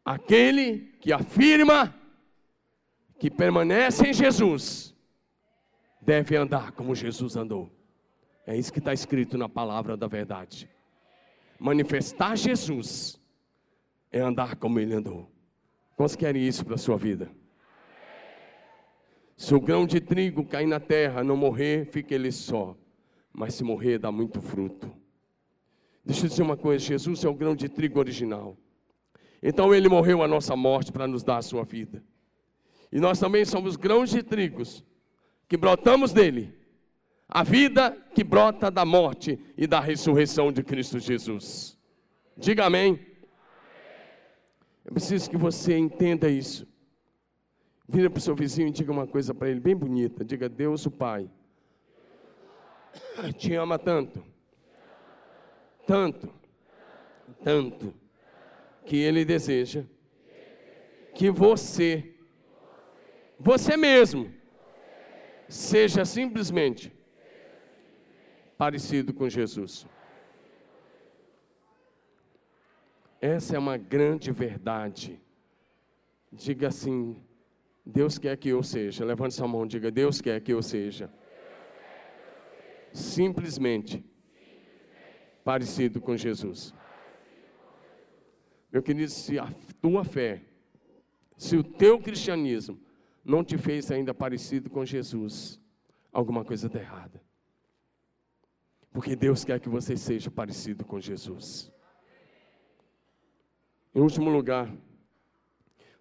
Aquele 0.06 0.94
que 1.02 1.12
afirma 1.12 1.94
que 3.18 3.32
permanece 3.32 4.08
em 4.08 4.14
Jesus 4.14 4.96
deve 6.00 6.36
andar 6.36 6.72
como 6.74 6.94
Jesus 6.94 7.36
andou. 7.36 7.72
É 8.46 8.56
isso 8.56 8.72
que 8.72 8.78
está 8.78 8.94
escrito 8.94 9.36
na 9.36 9.50
palavra 9.50 9.98
da 9.98 10.06
verdade. 10.06 10.70
Manifestar 11.60 12.36
Jesus 12.38 13.20
é 14.12 14.20
andar 14.20 14.56
como 14.58 14.80
ele 14.80 14.94
andou. 14.94 15.28
Quantos 15.98 16.16
querem 16.16 16.48
isso 16.48 16.64
para 16.64 16.76
a 16.76 16.78
sua 16.78 16.98
vida? 16.98 17.32
Se 19.36 19.56
o 19.56 19.60
grão 19.60 19.88
de 19.88 20.00
trigo 20.00 20.46
cair 20.46 20.68
na 20.68 20.80
terra, 20.80 21.24
não 21.24 21.36
morrer, 21.36 21.88
fica 21.88 22.14
ele 22.14 22.32
só. 22.32 22.78
Mas 23.34 23.56
se 23.56 23.64
morrer, 23.64 23.98
dá 23.98 24.12
muito 24.12 24.42
fruto. 24.42 24.92
Deixa 26.06 26.26
eu 26.26 26.30
dizer 26.30 26.44
uma 26.44 26.56
coisa: 26.56 26.86
Jesus 26.86 27.24
é 27.24 27.28
o 27.28 27.34
grão 27.34 27.56
de 27.56 27.68
trigo 27.68 28.00
original. 28.00 28.56
Então 29.48 29.76
ele 29.76 29.88
morreu 29.88 30.24
a 30.24 30.28
nossa 30.28 30.56
morte 30.56 30.92
para 30.92 31.06
nos 31.06 31.24
dar 31.24 31.38
a 31.38 31.42
sua 31.44 31.64
vida. 31.64 32.04
E 32.92 33.00
nós 33.00 33.20
também 33.20 33.46
somos 33.46 33.76
grãos 33.76 34.10
de 34.10 34.24
trigos 34.24 34.84
que 35.48 35.56
brotamos 35.56 36.12
dele. 36.12 36.52
A 37.30 37.44
vida 37.44 37.96
que 38.16 38.24
brota 38.24 38.72
da 38.72 38.84
morte 38.84 39.40
e 39.56 39.68
da 39.68 39.80
ressurreição 39.80 40.52
de 40.52 40.64
Cristo 40.64 40.98
Jesus. 40.98 41.78
Diga 42.36 42.66
amém. 42.66 43.00
Eu 44.84 44.94
preciso 44.94 45.30
que 45.30 45.38
você 45.38 45.78
entenda 45.78 46.28
isso. 46.28 46.68
Vira 47.88 48.10
para 48.10 48.18
o 48.18 48.22
seu 48.22 48.36
vizinho 48.36 48.70
e 48.70 48.72
diga 48.72 48.92
uma 48.92 49.06
coisa 49.06 49.32
para 49.32 49.48
ele 49.48 49.60
bem 49.60 49.76
bonita. 49.76 50.26
Diga, 50.26 50.50
Deus 50.50 50.88
o 50.88 50.92
Pai 50.92 51.30
te 53.38 53.54
ama 53.54 53.78
tanto, 53.78 54.24
tanto, 55.86 56.34
tanto 57.44 57.94
que 58.86 58.98
Ele 58.98 59.26
deseja 59.26 59.84
que 61.16 61.32
você, 61.32 62.14
você 63.40 63.78
mesmo, 63.78 64.34
seja 65.48 66.04
simplesmente 66.04 66.94
parecido 68.58 69.14
com 69.14 69.30
Jesus. 69.30 69.88
Essa 73.22 73.56
é 73.56 73.60
uma 73.60 73.78
grande 73.78 74.32
verdade. 74.32 75.20
Diga 76.32 76.68
assim: 76.68 77.16
Deus 77.86 78.18
quer 78.18 78.36
que 78.38 78.50
eu 78.50 78.62
seja. 78.62 79.06
Levante 79.06 79.34
sua 79.34 79.48
mão, 79.48 79.66
diga: 79.66 79.90
Deus 79.90 80.22
quer 80.22 80.42
que 80.42 80.54
eu 80.54 80.62
seja. 80.62 81.10
Simplesmente 82.92 84.04
parecido 85.44 86.02
com 86.02 86.16
Jesus. 86.18 86.74
Meu 88.72 88.82
querido, 88.84 89.12
se 89.12 89.40
a 89.40 89.50
tua 89.82 90.04
fé 90.04 90.44
se 91.38 91.58
o 91.58 91.64
teu 91.64 92.00
cristianismo 92.00 92.80
não 93.24 93.44
te 93.44 93.58
fez 93.58 93.92
ainda 93.92 94.14
parecido 94.14 94.70
com 94.70 94.86
Jesus, 94.86 95.60
alguma 96.12 96.46
coisa 96.46 96.68
está 96.68 96.80
errada. 96.80 97.22
Porque 98.92 99.16
Deus 99.16 99.44
quer 99.44 99.60
que 99.60 99.68
você 99.68 99.98
seja 99.98 100.32
parecido 100.32 100.86
com 100.86 101.00
Jesus. 101.00 101.72
Em 103.94 104.00
último 104.00 104.30
lugar, 104.30 104.74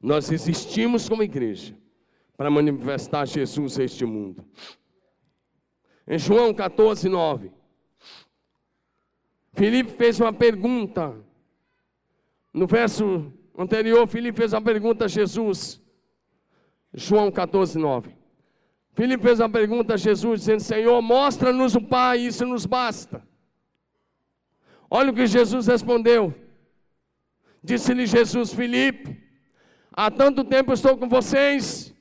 nós 0.01 0.31
existimos 0.31 1.09
como 1.09 1.23
igreja 1.23 1.77
para 2.37 2.51
manifestar 2.51 3.27
Jesus 3.27 3.79
a 3.79 3.85
este 3.85 4.05
mundo. 4.05 4.45
Em 6.07 6.19
João 6.19 6.53
14, 6.53 7.09
9, 7.09 7.51
Filipe 9.55 9.91
fez 9.93 10.21
uma 10.21 10.33
pergunta. 10.33 11.17
No 12.55 12.69
verso 12.69 13.33
anterior, 13.59 14.07
Filipe 14.07 14.39
fez 14.39 14.53
uma 14.53 14.63
pergunta 14.63 15.07
a 15.07 15.09
Jesus. 15.09 15.83
João 16.93 17.33
14, 17.33 17.77
9. 17.77 18.17
Filipe 18.93 19.25
fez 19.25 19.41
uma 19.41 19.51
pergunta 19.51 19.95
a 19.95 19.97
Jesus, 19.97 20.41
dizendo: 20.41 20.61
Senhor, 20.61 21.03
mostra-nos 21.03 21.75
o 21.75 21.81
Pai, 21.81 22.21
isso 22.21 22.47
nos 22.47 22.65
basta. 22.65 23.27
Olha 24.89 25.11
o 25.11 25.15
que 25.15 25.27
Jesus 25.27 25.67
respondeu. 25.67 26.33
Disse-lhe 27.61 28.07
Jesus, 28.07 28.53
Filipe, 28.53 29.21
há 29.91 30.09
tanto 30.11 30.45
tempo 30.45 30.73
estou 30.73 30.97
com 30.97 31.09
vocês, 31.09 31.93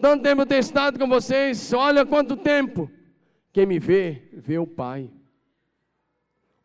tanto 0.00 0.22
tempo 0.24 0.44
tenho 0.44 0.58
estado 0.58 0.98
com 0.98 1.06
vocês, 1.06 1.72
olha 1.72 2.04
quanto 2.04 2.36
tempo. 2.36 2.90
Quem 3.52 3.66
me 3.66 3.78
vê, 3.78 4.30
vê 4.32 4.58
o 4.58 4.66
Pai. 4.66 5.08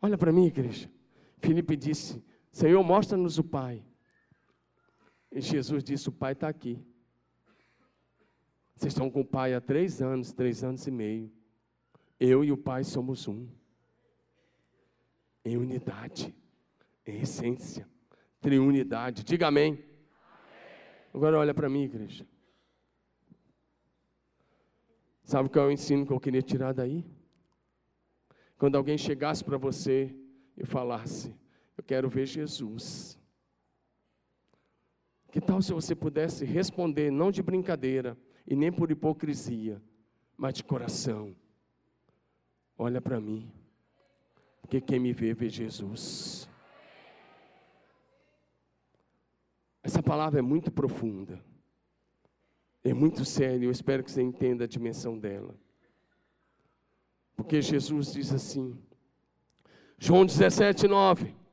Olha 0.02 0.18
para 0.18 0.32
mim, 0.32 0.46
igreja. 0.46 0.90
Filipe 1.38 1.76
disse: 1.76 2.20
Senhor, 2.58 2.82
mostra-nos 2.82 3.38
o 3.38 3.44
Pai. 3.44 3.84
E 5.30 5.40
Jesus 5.40 5.84
disse: 5.84 6.08
O 6.08 6.12
Pai 6.12 6.32
está 6.32 6.48
aqui. 6.48 6.84
Vocês 8.74 8.92
estão 8.92 9.08
com 9.08 9.20
o 9.20 9.24
Pai 9.24 9.54
há 9.54 9.60
três 9.60 10.02
anos, 10.02 10.32
três 10.32 10.64
anos 10.64 10.84
e 10.84 10.90
meio. 10.90 11.30
Eu 12.18 12.42
e 12.42 12.50
o 12.50 12.56
Pai 12.56 12.82
somos 12.82 13.28
um. 13.28 13.46
Em 15.44 15.56
unidade, 15.56 16.34
em 17.06 17.20
essência, 17.20 17.88
triunidade. 18.40 19.22
Diga 19.22 19.46
amém. 19.46 19.74
amém. 19.74 19.84
Agora 21.14 21.38
olha 21.38 21.54
para 21.54 21.68
mim, 21.68 21.84
igreja. 21.84 22.26
Sabe 25.22 25.48
qual 25.48 25.66
é 25.66 25.68
o 25.68 25.72
ensino 25.72 26.04
que 26.04 26.12
eu 26.12 26.18
queria 26.18 26.42
tirar 26.42 26.72
daí? 26.74 27.06
Quando 28.58 28.74
alguém 28.74 28.98
chegasse 28.98 29.44
para 29.44 29.56
você 29.56 30.12
e 30.56 30.66
falasse: 30.66 31.37
quero 31.88 32.06
ver 32.10 32.26
Jesus. 32.26 33.18
Que 35.32 35.40
tal 35.40 35.62
se 35.62 35.72
você 35.72 35.94
pudesse 35.94 36.44
responder, 36.44 37.10
não 37.10 37.30
de 37.30 37.42
brincadeira 37.42 38.16
e 38.46 38.54
nem 38.54 38.70
por 38.70 38.90
hipocrisia, 38.90 39.82
mas 40.36 40.52
de 40.52 40.62
coração? 40.62 41.34
Olha 42.76 43.00
para 43.00 43.18
mim, 43.18 43.50
porque 44.60 44.82
quem 44.82 45.00
me 45.00 45.14
vê, 45.14 45.32
vê 45.32 45.48
Jesus. 45.48 46.48
Essa 49.82 50.02
palavra 50.02 50.40
é 50.40 50.42
muito 50.42 50.70
profunda, 50.70 51.42
é 52.84 52.92
muito 52.92 53.24
séria, 53.24 53.64
eu 53.64 53.70
espero 53.70 54.04
que 54.04 54.10
você 54.10 54.20
entenda 54.20 54.64
a 54.64 54.68
dimensão 54.68 55.18
dela. 55.18 55.54
Porque 57.34 57.62
Jesus 57.62 58.12
diz 58.12 58.30
assim, 58.30 58.78
João 59.98 60.26
17, 60.26 60.86
9. 60.86 61.47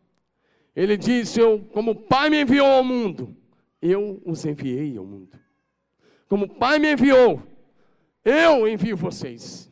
Ele 0.75 0.97
disse: 0.97 1.39
Eu, 1.39 1.59
como 1.71 1.91
o 1.91 1.95
Pai 1.95 2.29
me 2.29 2.41
enviou 2.41 2.67
ao 2.67 2.83
mundo, 2.83 3.35
eu 3.81 4.21
os 4.25 4.43
enviei 4.45 4.97
ao 4.97 5.05
mundo. 5.05 5.39
Como 6.27 6.45
o 6.45 6.49
Pai 6.49 6.79
me 6.79 6.91
enviou, 6.91 7.41
eu 8.23 8.67
envio 8.67 8.97
vocês. 8.97 9.71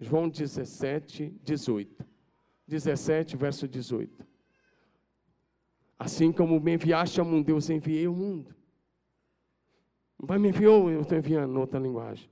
João 0.00 0.28
17, 0.28 1.32
18. 1.42 2.04
17, 2.66 3.36
verso 3.36 3.68
18. 3.68 4.26
Assim 5.98 6.32
como 6.32 6.58
me 6.60 6.74
enviaste 6.74 7.20
ao 7.20 7.26
mundo, 7.26 7.48
eu 7.48 7.56
os 7.56 7.70
enviei 7.70 8.06
ao 8.06 8.14
mundo. 8.14 8.54
O 10.18 10.26
Pai 10.26 10.38
me 10.38 10.48
enviou, 10.48 10.90
eu 10.90 11.02
estou 11.02 11.16
enviando 11.16 11.58
outra 11.58 11.78
linguagem. 11.78 12.28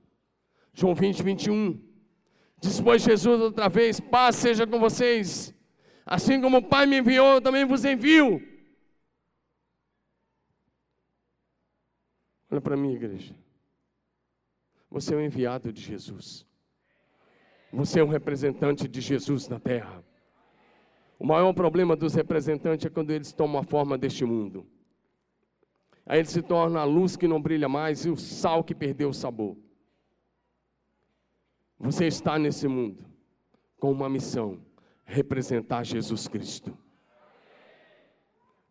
João 0.73 0.93
20, 0.93 1.23
21. 1.23 1.79
Dispôs 2.59 3.01
Jesus 3.01 3.41
outra 3.41 3.69
vez: 3.69 3.99
paz 3.99 4.35
seja 4.35 4.67
com 4.67 4.79
vocês. 4.79 5.54
Assim 6.05 6.39
como 6.39 6.57
o 6.57 6.61
Pai 6.61 6.85
me 6.85 6.99
enviou, 6.99 7.35
eu 7.35 7.41
também 7.41 7.65
vos 7.65 7.83
envio. 7.83 8.41
Olha 12.51 12.61
para 12.61 12.77
mim, 12.77 12.93
igreja. 12.93 13.35
Você 14.89 15.13
é 15.13 15.17
um 15.17 15.21
enviado 15.21 15.73
de 15.73 15.81
Jesus. 15.81 16.45
Você 17.73 17.99
é 17.99 18.03
um 18.03 18.07
representante 18.07 18.87
de 18.87 19.01
Jesus 19.01 19.47
na 19.47 19.59
terra. 19.59 20.03
O 21.17 21.25
maior 21.25 21.51
problema 21.53 21.95
dos 21.95 22.13
representantes 22.13 22.85
é 22.85 22.89
quando 22.89 23.11
eles 23.11 23.33
tomam 23.33 23.59
a 23.59 23.63
forma 23.63 23.97
deste 23.97 24.23
mundo. 24.23 24.65
Aí 26.05 26.19
eles 26.19 26.29
se 26.29 26.41
tornam 26.41 26.79
a 26.79 26.83
luz 26.83 27.17
que 27.17 27.27
não 27.27 27.41
brilha 27.41 27.67
mais 27.67 28.05
e 28.05 28.09
o 28.09 28.15
sal 28.15 28.63
que 28.63 28.75
perdeu 28.75 29.09
o 29.09 29.13
sabor. 29.13 29.57
Você 31.79 32.05
está 32.05 32.37
nesse 32.37 32.67
mundo 32.67 33.03
com 33.79 33.91
uma 33.91 34.07
missão: 34.07 34.64
representar 35.05 35.83
Jesus 35.83 36.27
Cristo. 36.27 36.77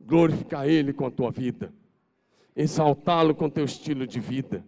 Glorificar 0.01 0.69
Ele 0.69 0.93
com 0.93 1.07
a 1.07 1.11
tua 1.11 1.31
vida, 1.31 1.73
exaltá-lo 2.55 3.35
com 3.35 3.49
teu 3.49 3.65
estilo 3.65 4.07
de 4.07 4.21
vida. 4.21 4.65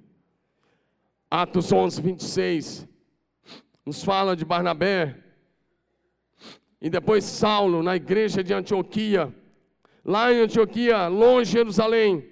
Atos 1.30 1.72
11, 1.72 2.00
26 2.00 2.88
nos 3.84 4.02
fala 4.02 4.34
de 4.34 4.44
Barnabé 4.44 5.22
e 6.80 6.88
depois 6.88 7.24
Saulo 7.24 7.82
na 7.82 7.96
igreja 7.96 8.42
de 8.42 8.52
Antioquia, 8.52 9.34
lá 10.04 10.32
em 10.32 10.40
Antioquia, 10.40 11.08
longe 11.08 11.50
de 11.50 11.58
Jerusalém. 11.58 12.28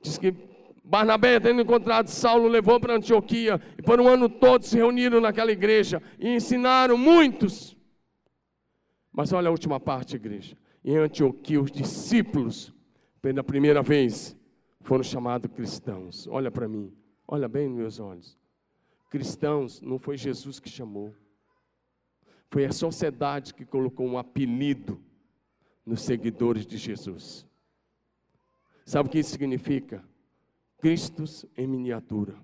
Diz 0.00 0.18
que 0.18 0.53
Barnabé, 0.84 1.40
tendo 1.40 1.62
encontrado 1.62 2.08
Saulo, 2.08 2.46
levou 2.46 2.78
para 2.78 2.94
Antioquia, 2.94 3.58
e 3.78 3.82
por 3.82 3.98
um 3.98 4.06
ano 4.06 4.28
todo 4.28 4.64
se 4.64 4.76
reuniram 4.76 5.18
naquela 5.18 5.50
igreja 5.50 6.02
e 6.18 6.28
ensinaram 6.28 6.98
muitos. 6.98 7.74
Mas 9.10 9.32
olha 9.32 9.48
a 9.48 9.50
última 9.50 9.80
parte, 9.80 10.16
igreja. 10.16 10.56
Em 10.84 10.98
Antioquia, 10.98 11.60
os 11.60 11.72
discípulos, 11.72 12.74
pela 13.22 13.42
primeira 13.42 13.82
vez, 13.82 14.36
foram 14.82 15.02
chamados 15.02 15.50
cristãos. 15.50 16.26
Olha 16.26 16.50
para 16.50 16.68
mim, 16.68 16.92
olha 17.26 17.48
bem 17.48 17.66
nos 17.66 17.78
meus 17.78 17.98
olhos. 17.98 18.38
Cristãos 19.08 19.80
não 19.80 19.98
foi 19.98 20.18
Jesus 20.18 20.60
que 20.60 20.68
chamou, 20.68 21.14
foi 22.48 22.66
a 22.66 22.72
sociedade 22.72 23.54
que 23.54 23.64
colocou 23.64 24.06
um 24.06 24.18
apelido 24.18 25.00
nos 25.86 26.02
seguidores 26.02 26.66
de 26.66 26.76
Jesus. 26.76 27.46
Sabe 28.84 29.08
o 29.08 29.12
que 29.12 29.18
isso 29.18 29.30
significa? 29.30 30.04
Cristos 30.84 31.46
em 31.56 31.66
miniatura, 31.66 32.36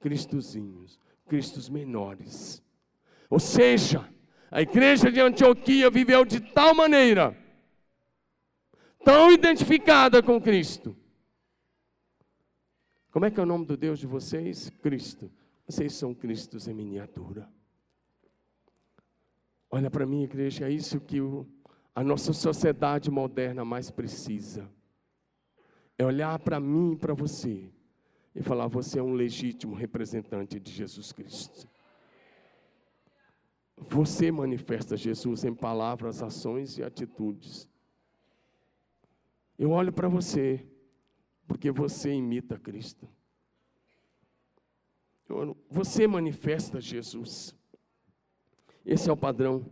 Cristozinhos, 0.00 0.98
Cristos 1.28 1.68
menores. 1.68 2.62
Ou 3.28 3.38
seja, 3.38 4.08
a 4.50 4.62
igreja 4.62 5.12
de 5.12 5.20
Antioquia 5.20 5.90
viveu 5.90 6.24
de 6.24 6.40
tal 6.40 6.74
maneira, 6.74 7.36
tão 9.04 9.30
identificada 9.30 10.22
com 10.22 10.40
Cristo. 10.40 10.96
Como 13.10 13.26
é 13.26 13.30
que 13.30 13.38
é 13.38 13.42
o 13.42 13.46
nome 13.46 13.66
do 13.66 13.76
Deus 13.76 13.98
de 13.98 14.06
vocês? 14.06 14.70
Cristo. 14.80 15.30
Vocês 15.66 15.92
são 15.92 16.14
Cristos 16.14 16.66
em 16.66 16.72
miniatura. 16.72 17.46
Olha 19.70 19.90
para 19.90 20.06
mim, 20.06 20.22
igreja, 20.22 20.66
é 20.66 20.70
isso 20.70 20.98
que 20.98 21.20
o, 21.20 21.46
a 21.94 22.02
nossa 22.02 22.32
sociedade 22.32 23.10
moderna 23.10 23.66
mais 23.66 23.90
precisa. 23.90 24.66
É 25.98 26.04
olhar 26.04 26.38
para 26.40 26.58
mim 26.58 26.92
e 26.92 26.96
para 26.96 27.14
você 27.14 27.70
e 28.34 28.42
falar: 28.42 28.66
você 28.66 28.98
é 28.98 29.02
um 29.02 29.14
legítimo 29.14 29.74
representante 29.74 30.58
de 30.58 30.72
Jesus 30.72 31.12
Cristo. 31.12 31.68
Você 33.76 34.30
manifesta 34.30 34.96
Jesus 34.96 35.44
em 35.44 35.54
palavras, 35.54 36.22
ações 36.22 36.78
e 36.78 36.82
atitudes. 36.82 37.68
Eu 39.58 39.70
olho 39.70 39.92
para 39.92 40.08
você, 40.08 40.66
porque 41.46 41.70
você 41.70 42.12
imita 42.12 42.58
Cristo. 42.58 43.08
Você 45.70 46.06
manifesta 46.06 46.80
Jesus. 46.80 47.54
Esse 48.84 49.08
é 49.08 49.12
o 49.12 49.16
padrão. 49.16 49.64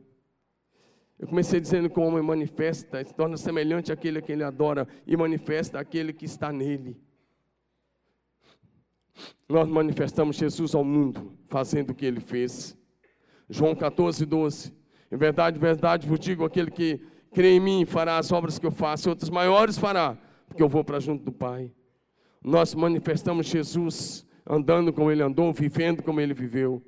Eu 1.23 1.29
comecei 1.29 1.61
dizendo 1.61 1.89
que 1.89 2.01
o 2.01 2.03
homem 2.03 2.21
manifesta, 2.21 3.05
se 3.05 3.15
torna 3.15 3.37
semelhante 3.37 3.93
àquele 3.93 4.19
a 4.19 4.21
quem 4.21 4.33
ele 4.33 4.43
adora 4.43 4.89
e 5.07 5.17
manifesta 5.17 5.79
aquele 5.79 6.13
que 6.13 6.25
está 6.25 6.53
nele. 6.53 7.01
Nós 9.49 9.69
manifestamos 9.69 10.35
Jesus 10.35 10.75
ao 10.75 10.83
mundo, 10.83 11.39
fazendo 11.47 11.91
o 11.91 11.95
que 11.95 12.05
ele 12.05 12.19
fez. 12.19 12.77
João 13.49 13.73
14, 13.73 14.27
12. 14.27 14.75
Em 15.13 15.17
verdade, 15.17 15.61
verdade 15.61 16.09
vos 16.09 16.19
digo: 16.19 16.45
aquele 16.45 16.73
que 16.73 17.01
crê 17.33 17.53
em 17.53 17.61
mim, 17.61 17.85
fará 17.85 18.19
as 18.19 18.33
obras 18.33 18.59
que 18.59 18.67
eu 18.67 18.73
faço, 18.73 19.09
outras 19.09 19.31
maiores 19.31 19.79
fará, 19.79 20.19
porque 20.49 20.61
eu 20.61 20.69
vou 20.69 20.83
para 20.83 20.99
junto 20.99 21.23
do 21.23 21.31
Pai. 21.31 21.71
Nós 22.43 22.75
manifestamos 22.75 23.47
Jesus 23.47 24.27
andando 24.45 24.93
como 24.93 25.09
ele 25.09 25.23
andou, 25.23 25.53
vivendo 25.53 26.03
como 26.03 26.21
ele 26.21 26.35
viveu. 26.35 26.83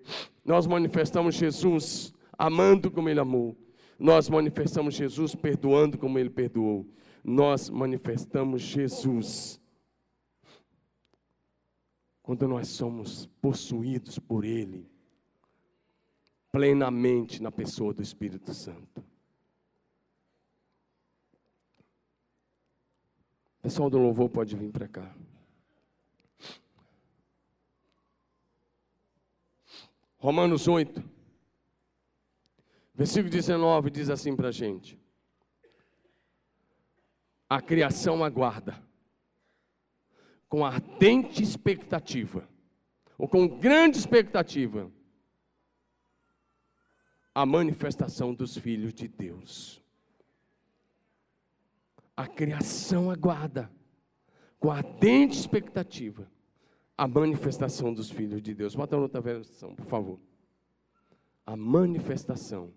Nós 0.44 0.66
manifestamos 0.66 1.36
Jesus 1.36 2.12
amando 2.36 2.90
como 2.90 3.08
ele 3.08 3.20
amou. 3.20 3.56
Nós 3.98 4.28
manifestamos 4.28 4.94
Jesus 4.94 5.34
perdoando 5.34 5.96
como 5.98 6.18
ele 6.18 6.30
perdoou. 6.30 6.86
Nós 7.22 7.70
manifestamos 7.70 8.62
Jesus 8.62 9.60
quando 12.22 12.48
nós 12.48 12.68
somos 12.68 13.26
possuídos 13.40 14.18
por 14.18 14.44
ele 14.44 14.88
plenamente 16.50 17.42
na 17.42 17.50
pessoa 17.50 17.92
do 17.92 18.02
Espírito 18.02 18.54
Santo. 18.54 19.04
pessoal 23.64 23.88
do 23.88 23.96
louvor 23.96 24.28
pode 24.28 24.54
vir 24.54 24.70
para 24.70 24.86
cá. 24.86 25.10
Romanos 30.18 30.68
8, 30.68 31.02
versículo 32.94 33.30
19 33.30 33.90
diz 33.90 34.10
assim 34.10 34.34
para 34.36 34.48
a 34.48 34.52
gente: 34.52 34.98
A 37.48 37.60
criação 37.60 38.24
aguarda, 38.24 38.82
com 40.48 40.64
ardente 40.64 41.42
expectativa, 41.42 42.48
ou 43.18 43.28
com 43.28 43.46
grande 43.46 43.98
expectativa, 43.98 44.90
a 47.34 47.44
manifestação 47.44 48.32
dos 48.32 48.56
filhos 48.56 48.94
de 48.94 49.08
Deus 49.08 49.84
a 52.16 52.26
criação 52.26 53.10
aguarda, 53.10 53.70
com 54.58 54.70
ardente 54.70 55.38
expectativa, 55.38 56.30
a 56.96 57.08
manifestação 57.08 57.92
dos 57.92 58.10
filhos 58.10 58.40
de 58.40 58.54
Deus. 58.54 58.74
Bota 58.74 58.96
outra 58.96 59.20
versão, 59.20 59.74
por 59.74 59.84
favor. 59.84 60.20
A 61.44 61.56
manifestação, 61.56 62.72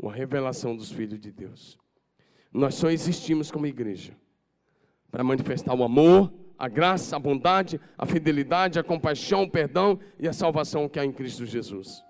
uma 0.00 0.12
revelação 0.12 0.74
dos 0.74 0.90
filhos 0.90 1.20
de 1.20 1.30
Deus. 1.30 1.78
Nós 2.52 2.74
só 2.74 2.90
existimos 2.90 3.50
como 3.50 3.66
igreja 3.66 4.16
para 5.10 5.22
manifestar 5.22 5.74
o 5.74 5.84
amor, 5.84 6.32
a 6.58 6.68
graça, 6.68 7.16
a 7.16 7.18
bondade, 7.18 7.80
a 7.96 8.06
fidelidade, 8.06 8.78
a 8.78 8.82
compaixão, 8.84 9.42
o 9.42 9.50
perdão 9.50 9.98
e 10.18 10.26
a 10.26 10.32
salvação 10.32 10.88
que 10.88 10.98
há 10.98 11.04
em 11.04 11.12
Cristo 11.12 11.44
Jesus. 11.44 12.02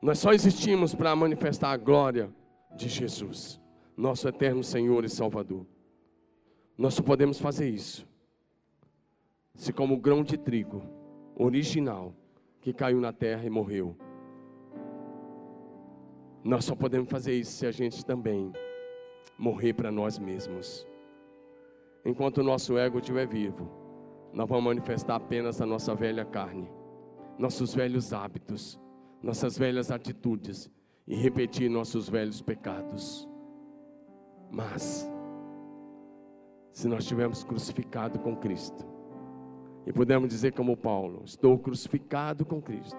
Nós 0.00 0.18
só 0.18 0.32
existimos 0.32 0.94
para 0.94 1.14
manifestar 1.14 1.70
a 1.72 1.76
glória 1.76 2.30
de 2.76 2.88
Jesus 2.88 3.60
nosso 3.96 4.26
eterno 4.26 4.64
Senhor 4.64 5.04
e 5.04 5.08
Salvador. 5.08 5.66
Nós 6.76 6.94
só 6.94 7.02
podemos 7.02 7.38
fazer 7.38 7.68
isso 7.68 8.06
se, 9.54 9.72
como 9.72 9.96
grão 9.96 10.24
de 10.24 10.36
trigo 10.36 10.82
original 11.36 12.14
que 12.60 12.72
caiu 12.72 13.00
na 13.00 13.12
terra 13.12 13.44
e 13.44 13.50
morreu, 13.50 13.96
nós 16.44 16.64
só 16.64 16.74
podemos 16.74 17.10
fazer 17.10 17.34
isso 17.34 17.52
se 17.52 17.66
a 17.66 17.70
gente 17.70 18.04
também 18.04 18.52
morrer 19.38 19.72
para 19.72 19.90
nós 19.90 20.18
mesmos. 20.18 20.86
Enquanto 22.04 22.38
o 22.38 22.42
nosso 22.42 22.76
ego 22.76 22.98
estiver 22.98 23.26
vivo, 23.26 23.70
nós 24.32 24.48
vamos 24.48 24.64
manifestar 24.64 25.16
apenas 25.16 25.60
a 25.60 25.66
nossa 25.66 25.94
velha 25.94 26.24
carne, 26.24 26.70
nossos 27.38 27.74
velhos 27.74 28.12
hábitos, 28.12 28.80
nossas 29.22 29.56
velhas 29.56 29.90
atitudes 29.90 30.70
e 31.06 31.14
repetir 31.14 31.70
nossos 31.70 32.08
velhos 32.08 32.42
pecados. 32.42 33.28
Mas, 34.50 35.08
se 36.72 36.88
nós 36.88 37.04
estivermos 37.04 37.44
crucificado 37.44 38.18
com 38.18 38.36
Cristo, 38.36 38.84
e 39.86 39.92
pudermos 39.92 40.28
dizer 40.28 40.52
como 40.52 40.76
Paulo: 40.76 41.22
Estou 41.24 41.58
crucificado 41.58 42.44
com 42.44 42.60
Cristo, 42.60 42.98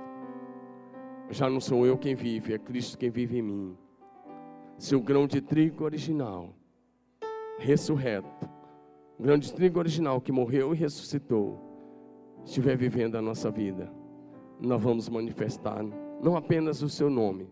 já 1.29 1.49
não 1.49 1.59
sou 1.59 1.85
eu 1.85 1.97
quem 1.97 2.15
vive, 2.15 2.53
é 2.53 2.59
Cristo 2.59 2.97
quem 2.97 3.09
vive 3.09 3.37
em 3.37 3.41
mim. 3.41 3.77
Se 4.77 4.95
o 4.95 5.01
grão 5.01 5.27
de 5.27 5.41
trigo 5.41 5.83
original, 5.83 6.53
ressurreto, 7.57 8.49
o 9.17 9.23
grão 9.23 9.37
de 9.37 9.53
trigo 9.53 9.79
original 9.79 10.19
que 10.19 10.31
morreu 10.31 10.73
e 10.73 10.77
ressuscitou, 10.77 11.59
estiver 12.43 12.75
vivendo 12.75 13.15
a 13.15 13.21
nossa 13.21 13.49
vida, 13.49 13.91
nós 14.59 14.81
vamos 14.81 15.09
manifestar 15.09 15.83
não 16.21 16.37
apenas 16.37 16.81
o 16.81 16.89
seu 16.89 17.09
nome, 17.09 17.49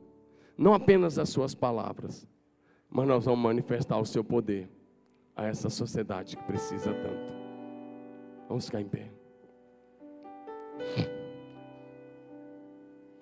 não 0.58 0.74
apenas 0.74 1.20
as 1.20 1.30
suas 1.30 1.54
palavras, 1.54 2.28
mas 2.90 3.08
nós 3.08 3.26
vamos 3.26 3.42
manifestar 3.42 3.98
o 3.98 4.06
seu 4.06 4.24
poder 4.24 4.70
a 5.36 5.46
essa 5.46 5.70
sociedade 5.70 6.38
que 6.38 6.44
precisa 6.44 6.94
tanto. 6.94 7.34
Vamos 8.48 8.66
ficar 8.66 8.82
em 8.82 8.88
pé. 8.88 9.12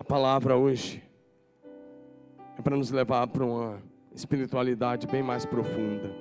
Palavra 0.09 0.57
hoje 0.57 1.03
é 2.57 2.63
para 2.63 2.75
nos 2.75 2.89
levar 2.89 3.27
para 3.27 3.45
uma 3.45 3.79
espiritualidade 4.11 5.05
bem 5.05 5.21
mais 5.21 5.45
profunda. 5.45 6.11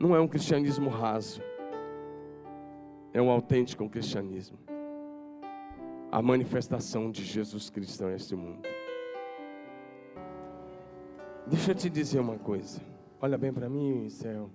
Não 0.00 0.16
é 0.16 0.20
um 0.20 0.26
cristianismo 0.26 0.90
raso, 0.90 1.40
é 3.12 3.22
um 3.22 3.30
autêntico 3.30 3.88
cristianismo. 3.88 4.58
A 6.10 6.20
manifestação 6.20 7.08
de 7.08 7.22
Jesus 7.22 7.70
Cristo 7.70 8.04
neste 8.06 8.34
mundo. 8.34 8.68
Deixa 11.46 11.70
eu 11.70 11.76
te 11.76 11.88
dizer 11.88 12.18
uma 12.18 12.36
coisa. 12.36 12.80
Olha 13.20 13.38
bem 13.38 13.52
para 13.52 13.68
mim, 13.68 14.08
céu. 14.08 14.50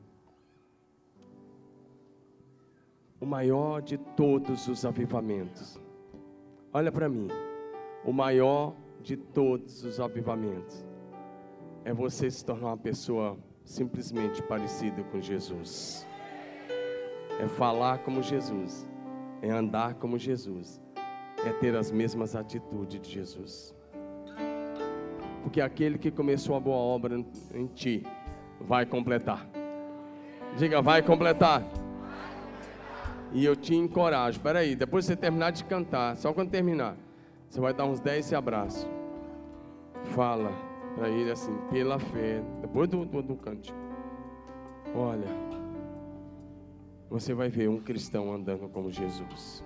O 3.22 3.26
maior 3.26 3.82
de 3.82 3.98
todos 3.98 4.68
os 4.68 4.84
avivamentos. 4.84 5.80
Olha 6.74 6.92
para 6.92 7.08
mim. 7.08 7.30
O 8.06 8.12
maior 8.12 8.76
de 9.02 9.18
todos 9.18 9.84
os 9.84 10.00
avivamentos 10.00 10.86
é 11.86 11.94
você 11.94 12.30
se 12.30 12.44
tornar 12.44 12.68
uma 12.68 12.78
pessoa 12.78 13.38
simplesmente 13.64 14.42
parecida 14.44 15.04
com 15.04 15.22
Jesus. 15.22 16.08
É 17.40 17.48
falar 17.48 18.00
como 18.00 18.22
Jesus, 18.22 18.88
é 19.42 19.50
andar 19.50 19.96
como 19.96 20.18
Jesus, 20.18 20.82
é 21.46 21.52
ter 21.54 21.76
as 21.76 21.92
mesmas 21.92 22.36
atitudes 22.36 23.02
de 23.02 23.10
Jesus 23.10 23.74
porque 25.44 25.60
aquele 25.60 25.98
que 25.98 26.10
começou 26.10 26.56
a 26.56 26.60
boa 26.60 26.78
obra 26.78 27.24
em 27.54 27.68
ti 27.68 28.02
vai 28.60 28.86
completar. 28.86 29.46
Diga, 30.58 30.82
vai 30.82 31.04
completar. 31.04 31.62
E 33.34 33.44
eu 33.44 33.56
te 33.56 33.76
encorajo. 33.76 34.38
Espera 34.38 34.60
aí, 34.60 34.74
depois 34.74 35.06
você 35.06 35.16
terminar 35.16 35.52
de 35.52 35.66
cantar, 35.66 36.16
só 36.16 36.34
quando 36.34 36.50
terminar, 36.50 36.96
você 37.54 37.62
vai 37.62 37.72
dar 37.72 37.86
uns 37.86 38.00
10 38.00 38.26
esse 38.26 38.36
abraço. 38.36 38.90
Fala 40.16 40.52
para 40.96 41.08
ele 41.08 41.30
assim, 41.30 41.56
pela 41.70 42.00
fé, 42.00 42.42
depois 42.62 42.90
do, 42.90 43.06
do, 43.06 43.22
do 43.22 43.36
cântico. 43.36 43.78
Olha, 44.96 45.28
você 47.12 47.32
vai 47.32 47.50
ver 47.50 47.70
um 47.70 47.78
cristão 47.78 48.34
andando 48.34 48.68
como 48.70 48.92
Jesus. 48.92 49.64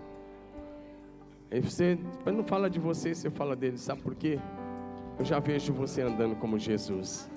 Aí 1.49 1.61
você, 1.61 1.97
não 2.25 2.43
fala 2.43 2.69
de 2.69 2.77
você, 2.77 3.15
você 3.15 3.29
fala 3.29 3.55
dele, 3.55 3.77
sabe 3.77 4.01
por 4.01 4.15
quê? 4.15 4.38
Eu 5.17 5.23
já 5.23 5.39
vejo 5.39 5.71
você 5.71 6.01
andando 6.01 6.35
como 6.35 6.59
Jesus. 6.59 7.31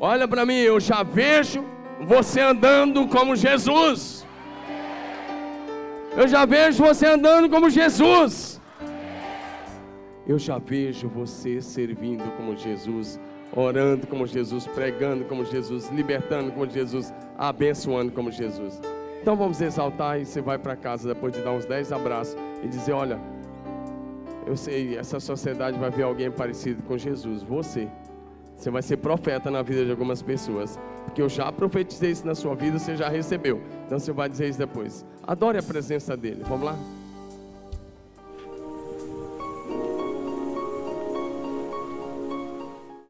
Olha 0.00 0.26
para 0.26 0.44
mim, 0.44 0.56
eu 0.56 0.80
já 0.80 1.04
vejo 1.04 1.64
você 2.00 2.40
andando 2.40 3.06
como 3.06 3.36
Jesus. 3.36 4.26
Eu 6.16 6.28
já 6.28 6.44
vejo 6.44 6.84
você 6.84 7.06
andando 7.06 7.50
como 7.50 7.68
Jesus. 7.68 8.60
Eu 10.26 10.38
já 10.38 10.58
vejo 10.58 11.08
você 11.08 11.60
servindo 11.60 12.24
como 12.36 12.56
Jesus, 12.56 13.18
orando 13.54 14.06
como 14.06 14.24
Jesus, 14.24 14.66
pregando 14.68 15.24
como 15.24 15.44
Jesus, 15.44 15.90
libertando 15.90 16.52
como 16.52 16.70
Jesus, 16.70 17.12
abençoando 17.36 18.12
como 18.12 18.30
Jesus. 18.30 18.80
Então 19.20 19.34
vamos 19.36 19.60
exaltar 19.60 20.20
e 20.20 20.24
você 20.24 20.40
vai 20.40 20.56
para 20.56 20.76
casa 20.76 21.12
depois 21.12 21.32
de 21.32 21.42
dar 21.42 21.50
uns 21.50 21.66
10 21.66 21.90
abraços 21.90 22.36
e 22.62 22.68
dizer: 22.68 22.92
Olha, 22.92 23.18
eu 24.46 24.56
sei, 24.56 24.96
essa 24.96 25.18
sociedade 25.18 25.78
vai 25.78 25.90
ver 25.90 26.04
alguém 26.04 26.30
parecido 26.30 26.82
com 26.84 26.96
Jesus, 26.96 27.42
você. 27.42 27.88
Você 28.56 28.70
vai 28.70 28.82
ser 28.82 28.96
profeta 28.98 29.50
na 29.50 29.62
vida 29.62 29.84
de 29.84 29.90
algumas 29.90 30.22
pessoas. 30.22 30.78
Porque 31.04 31.20
eu 31.20 31.28
já 31.28 31.50
profetizei 31.52 32.10
isso 32.10 32.26
na 32.26 32.34
sua 32.34 32.54
vida, 32.54 32.78
você 32.78 32.96
já 32.96 33.08
recebeu. 33.08 33.60
Então 33.86 33.98
você 33.98 34.12
vai 34.12 34.28
dizer 34.28 34.48
isso 34.48 34.58
depois. 34.58 35.04
Adore 35.22 35.58
a 35.58 35.62
presença 35.62 36.16
dele. 36.16 36.42
Vamos 36.48 36.64
lá? 36.64 36.78